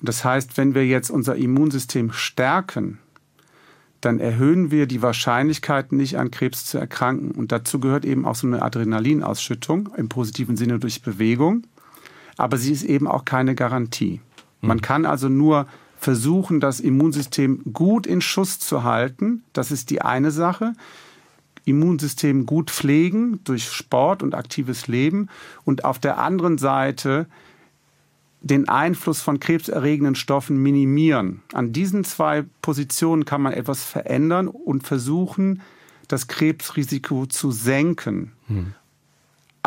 Und 0.00 0.08
das 0.08 0.24
heißt, 0.24 0.56
wenn 0.56 0.74
wir 0.74 0.86
jetzt 0.86 1.10
unser 1.10 1.36
Immunsystem 1.36 2.12
stärken, 2.12 2.98
dann 4.00 4.20
erhöhen 4.20 4.70
wir 4.70 4.86
die 4.86 5.02
Wahrscheinlichkeit, 5.02 5.90
nicht 5.92 6.18
an 6.18 6.30
Krebs 6.30 6.66
zu 6.66 6.78
erkranken. 6.78 7.32
Und 7.32 7.50
dazu 7.50 7.80
gehört 7.80 8.04
eben 8.04 8.26
auch 8.26 8.36
so 8.36 8.46
eine 8.46 8.62
Adrenalinausschüttung 8.62 9.90
im 9.96 10.08
positiven 10.08 10.56
Sinne 10.56 10.78
durch 10.78 11.02
Bewegung. 11.02 11.64
Aber 12.38 12.56
sie 12.56 12.72
ist 12.72 12.84
eben 12.84 13.06
auch 13.06 13.26
keine 13.26 13.54
Garantie. 13.54 14.20
Man 14.62 14.78
hm. 14.78 14.82
kann 14.82 15.06
also 15.06 15.28
nur 15.28 15.66
versuchen, 15.98 16.60
das 16.60 16.80
Immunsystem 16.80 17.62
gut 17.72 18.06
in 18.06 18.20
Schuss 18.20 18.58
zu 18.60 18.84
halten. 18.84 19.42
Das 19.52 19.70
ist 19.70 19.90
die 19.90 20.00
eine 20.00 20.30
Sache. 20.30 20.72
Immunsystem 21.64 22.46
gut 22.46 22.70
pflegen 22.70 23.40
durch 23.44 23.70
Sport 23.70 24.22
und 24.22 24.34
aktives 24.34 24.86
Leben 24.86 25.28
und 25.64 25.84
auf 25.84 25.98
der 25.98 26.18
anderen 26.18 26.56
Seite 26.56 27.26
den 28.40 28.68
Einfluss 28.68 29.20
von 29.20 29.40
krebserregenden 29.40 30.14
Stoffen 30.14 30.62
minimieren. 30.62 31.42
An 31.52 31.72
diesen 31.72 32.04
zwei 32.04 32.44
Positionen 32.62 33.24
kann 33.24 33.42
man 33.42 33.52
etwas 33.52 33.82
verändern 33.82 34.46
und 34.46 34.86
versuchen, 34.86 35.60
das 36.06 36.28
Krebsrisiko 36.28 37.26
zu 37.26 37.50
senken. 37.50 38.32
Hm 38.46 38.74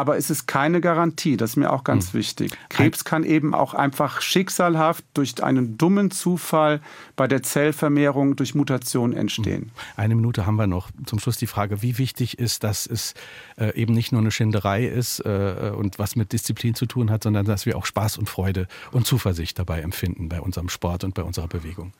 aber 0.01 0.17
es 0.17 0.31
ist 0.31 0.47
keine 0.47 0.81
Garantie. 0.81 1.37
Das 1.37 1.51
ist 1.51 1.55
mir 1.57 1.71
auch 1.71 1.83
ganz 1.83 2.07
hm. 2.07 2.19
wichtig. 2.19 2.57
Krebs 2.69 3.05
kann 3.05 3.23
eben 3.23 3.53
auch 3.53 3.75
einfach 3.75 4.19
schicksalhaft 4.21 5.05
durch 5.13 5.43
einen 5.43 5.77
dummen 5.77 6.09
Zufall 6.09 6.81
bei 7.15 7.27
der 7.27 7.43
Zellvermehrung 7.43 8.35
durch 8.35 8.55
Mutation 8.55 9.13
entstehen. 9.13 9.65
Hm. 9.65 9.71
Eine 9.97 10.15
Minute 10.15 10.47
haben 10.47 10.55
wir 10.55 10.65
noch. 10.65 10.89
Zum 11.05 11.19
Schluss 11.19 11.37
die 11.37 11.45
Frage, 11.45 11.83
wie 11.83 11.99
wichtig 11.99 12.39
ist, 12.39 12.63
dass 12.63 12.87
es 12.87 13.13
äh, 13.57 13.79
eben 13.79 13.93
nicht 13.93 14.11
nur 14.11 14.21
eine 14.21 14.31
Schinderei 14.31 14.87
ist 14.87 15.19
äh, 15.19 15.71
und 15.77 15.99
was 15.99 16.15
mit 16.15 16.33
Disziplin 16.33 16.73
zu 16.73 16.87
tun 16.87 17.11
hat, 17.11 17.21
sondern 17.21 17.45
dass 17.45 17.67
wir 17.67 17.77
auch 17.77 17.85
Spaß 17.85 18.17
und 18.17 18.27
Freude 18.27 18.67
und 18.91 19.05
Zuversicht 19.05 19.59
dabei 19.59 19.81
empfinden 19.81 20.29
bei 20.29 20.41
unserem 20.41 20.69
Sport 20.69 21.03
und 21.03 21.13
bei 21.13 21.21
unserer 21.21 21.47
Bewegung. 21.47 21.93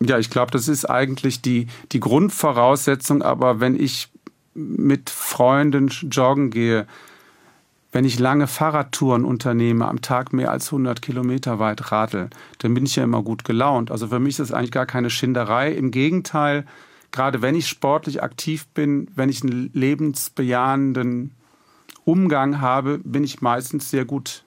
Ja, 0.00 0.18
ich 0.18 0.30
glaube, 0.30 0.52
das 0.52 0.68
ist 0.68 0.84
eigentlich 0.84 1.42
die, 1.42 1.66
die 1.90 1.98
Grundvoraussetzung. 1.98 3.22
Aber 3.22 3.58
wenn 3.58 3.74
ich 3.74 4.08
mit 4.54 5.10
Freunden 5.10 5.88
joggen 5.88 6.50
gehe, 6.50 6.86
wenn 7.90 8.04
ich 8.04 8.18
lange 8.18 8.46
Fahrradtouren 8.46 9.24
unternehme, 9.24 9.88
am 9.88 10.02
Tag 10.02 10.32
mehr 10.32 10.50
als 10.50 10.66
100 10.66 11.00
Kilometer 11.00 11.58
weit 11.58 11.90
radel, 11.90 12.28
dann 12.58 12.74
bin 12.74 12.84
ich 12.84 12.96
ja 12.96 13.04
immer 13.04 13.22
gut 13.22 13.44
gelaunt. 13.44 13.90
Also 13.90 14.08
für 14.08 14.18
mich 14.18 14.38
ist 14.38 14.50
das 14.50 14.52
eigentlich 14.52 14.72
gar 14.72 14.86
keine 14.86 15.10
Schinderei. 15.10 15.72
Im 15.72 15.90
Gegenteil, 15.90 16.66
gerade 17.12 17.40
wenn 17.40 17.54
ich 17.54 17.66
sportlich 17.66 18.22
aktiv 18.22 18.66
bin, 18.68 19.10
wenn 19.14 19.30
ich 19.30 19.42
einen 19.42 19.70
lebensbejahenden 19.72 21.32
Umgang 22.04 22.60
habe, 22.60 22.98
bin 22.98 23.24
ich 23.24 23.40
meistens 23.40 23.90
sehr 23.90 24.04
gut 24.04 24.44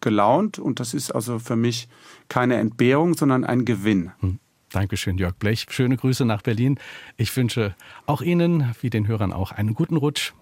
gelaunt. 0.00 0.58
Und 0.58 0.80
das 0.80 0.94
ist 0.94 1.10
also 1.10 1.38
für 1.38 1.56
mich 1.56 1.88
keine 2.28 2.56
Entbehrung, 2.56 3.14
sondern 3.14 3.44
ein 3.44 3.64
Gewinn. 3.66 4.12
Hm. 4.20 4.38
Dankeschön, 4.72 5.18
Jörg 5.18 5.34
Blech. 5.34 5.66
Schöne 5.70 5.96
Grüße 5.96 6.24
nach 6.24 6.42
Berlin. 6.42 6.78
Ich 7.16 7.36
wünsche 7.36 7.74
auch 8.06 8.22
Ihnen, 8.22 8.74
wie 8.80 8.90
den 8.90 9.06
Hörern 9.06 9.32
auch, 9.32 9.52
einen 9.52 9.74
guten 9.74 9.96
Rutsch. 9.96 10.32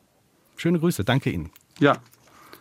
Schöne 0.56 0.78
Grüße. 0.78 1.04
Danke 1.04 1.30
Ihnen. 1.30 1.50
Ja, 1.78 1.98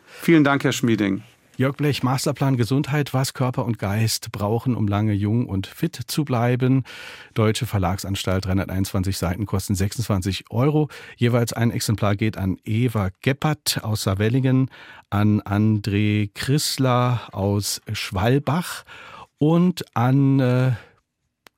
vielen 0.07 0.43
Dank, 0.43 0.63
Herr 0.63 0.72
Schmieding. 0.72 1.24
Jörg 1.59 1.76
Blech, 1.76 2.03
Masterplan 2.03 2.55
Gesundheit, 2.55 3.13
was 3.13 3.34
Körper 3.34 3.65
und 3.65 3.78
Geist 3.78 4.32
brauchen, 4.32 4.76
um 4.76 4.88
lange 4.88 5.11
jung 5.11 5.45
und 5.45 5.67
fit 5.67 5.99
zu 6.07 6.24
bleiben. 6.24 6.86
Deutsche 7.34 7.65
Verlagsanstalt, 7.65 8.45
321 8.45 9.17
Seiten, 9.17 9.45
kosten 9.45 9.76
26 9.76 10.45
Euro. 10.51 10.88
Jeweils 11.17 11.51
ein 11.51 11.72
Exemplar 11.72 12.15
geht 12.15 12.38
an 12.38 12.55
Eva 12.63 13.09
Geppert 13.22 13.84
aus 13.84 14.03
Savellingen, 14.03 14.72
an 15.09 15.41
André 15.41 16.32
Chrisler 16.34 17.28
aus 17.34 17.82
Schwalbach 17.91 18.86
und 19.38 19.84
an 19.97 20.39
äh, 20.39 20.72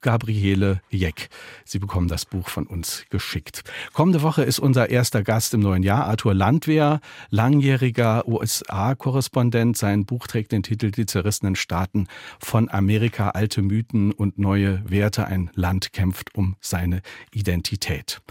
Gabriele 0.01 0.81
Jeck. 0.89 1.29
Sie 1.65 1.79
bekommen 1.79 2.07
das 2.07 2.25
Buch 2.25 2.49
von 2.49 2.67
uns 2.67 3.05
geschickt. 3.09 3.63
Kommende 3.93 4.21
Woche 4.21 4.43
ist 4.43 4.59
unser 4.59 4.89
erster 4.89 5.23
Gast 5.23 5.53
im 5.53 5.61
neuen 5.61 5.83
Jahr, 5.83 6.05
Arthur 6.05 6.33
Landwehr, 6.33 6.99
langjähriger 7.29 8.27
USA-Korrespondent. 8.27 9.77
Sein 9.77 10.05
Buch 10.05 10.27
trägt 10.27 10.51
den 10.51 10.63
Titel 10.63 10.91
Die 10.91 11.05
zerrissenen 11.05 11.55
Staaten 11.55 12.07
von 12.39 12.69
Amerika, 12.69 13.29
alte 13.29 13.61
Mythen 13.61 14.11
und 14.11 14.37
neue 14.37 14.83
Werte. 14.89 15.25
Ein 15.25 15.49
Land 15.53 15.93
kämpft 15.93 16.35
um 16.35 16.55
seine 16.59 17.01
Identität. 17.31 18.21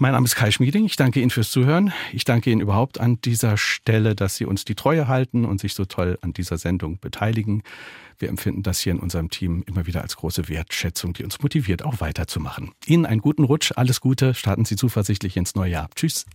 Mein 0.00 0.12
Name 0.12 0.26
ist 0.26 0.36
Kai 0.36 0.52
Schmieding. 0.52 0.84
Ich 0.84 0.94
danke 0.94 1.18
Ihnen 1.20 1.30
fürs 1.30 1.50
Zuhören. 1.50 1.92
Ich 2.12 2.22
danke 2.22 2.52
Ihnen 2.52 2.60
überhaupt 2.60 3.00
an 3.00 3.20
dieser 3.20 3.56
Stelle, 3.56 4.14
dass 4.14 4.36
Sie 4.36 4.44
uns 4.44 4.64
die 4.64 4.76
Treue 4.76 5.08
halten 5.08 5.44
und 5.44 5.60
sich 5.60 5.74
so 5.74 5.86
toll 5.86 6.16
an 6.20 6.32
dieser 6.32 6.56
Sendung 6.56 7.00
beteiligen. 7.00 7.64
Wir 8.16 8.28
empfinden 8.28 8.62
das 8.62 8.78
hier 8.78 8.92
in 8.92 9.00
unserem 9.00 9.28
Team 9.28 9.64
immer 9.66 9.86
wieder 9.86 10.02
als 10.02 10.14
große 10.14 10.48
Wertschätzung, 10.48 11.14
die 11.14 11.24
uns 11.24 11.42
motiviert, 11.42 11.84
auch 11.84 12.00
weiterzumachen. 12.00 12.70
Ihnen 12.86 13.06
einen 13.06 13.20
guten 13.20 13.42
Rutsch, 13.42 13.72
alles 13.74 14.00
Gute, 14.00 14.34
starten 14.34 14.64
Sie 14.64 14.76
zuversichtlich 14.76 15.36
ins 15.36 15.56
neue 15.56 15.72
Jahr. 15.72 15.90
Tschüss. 15.96 16.26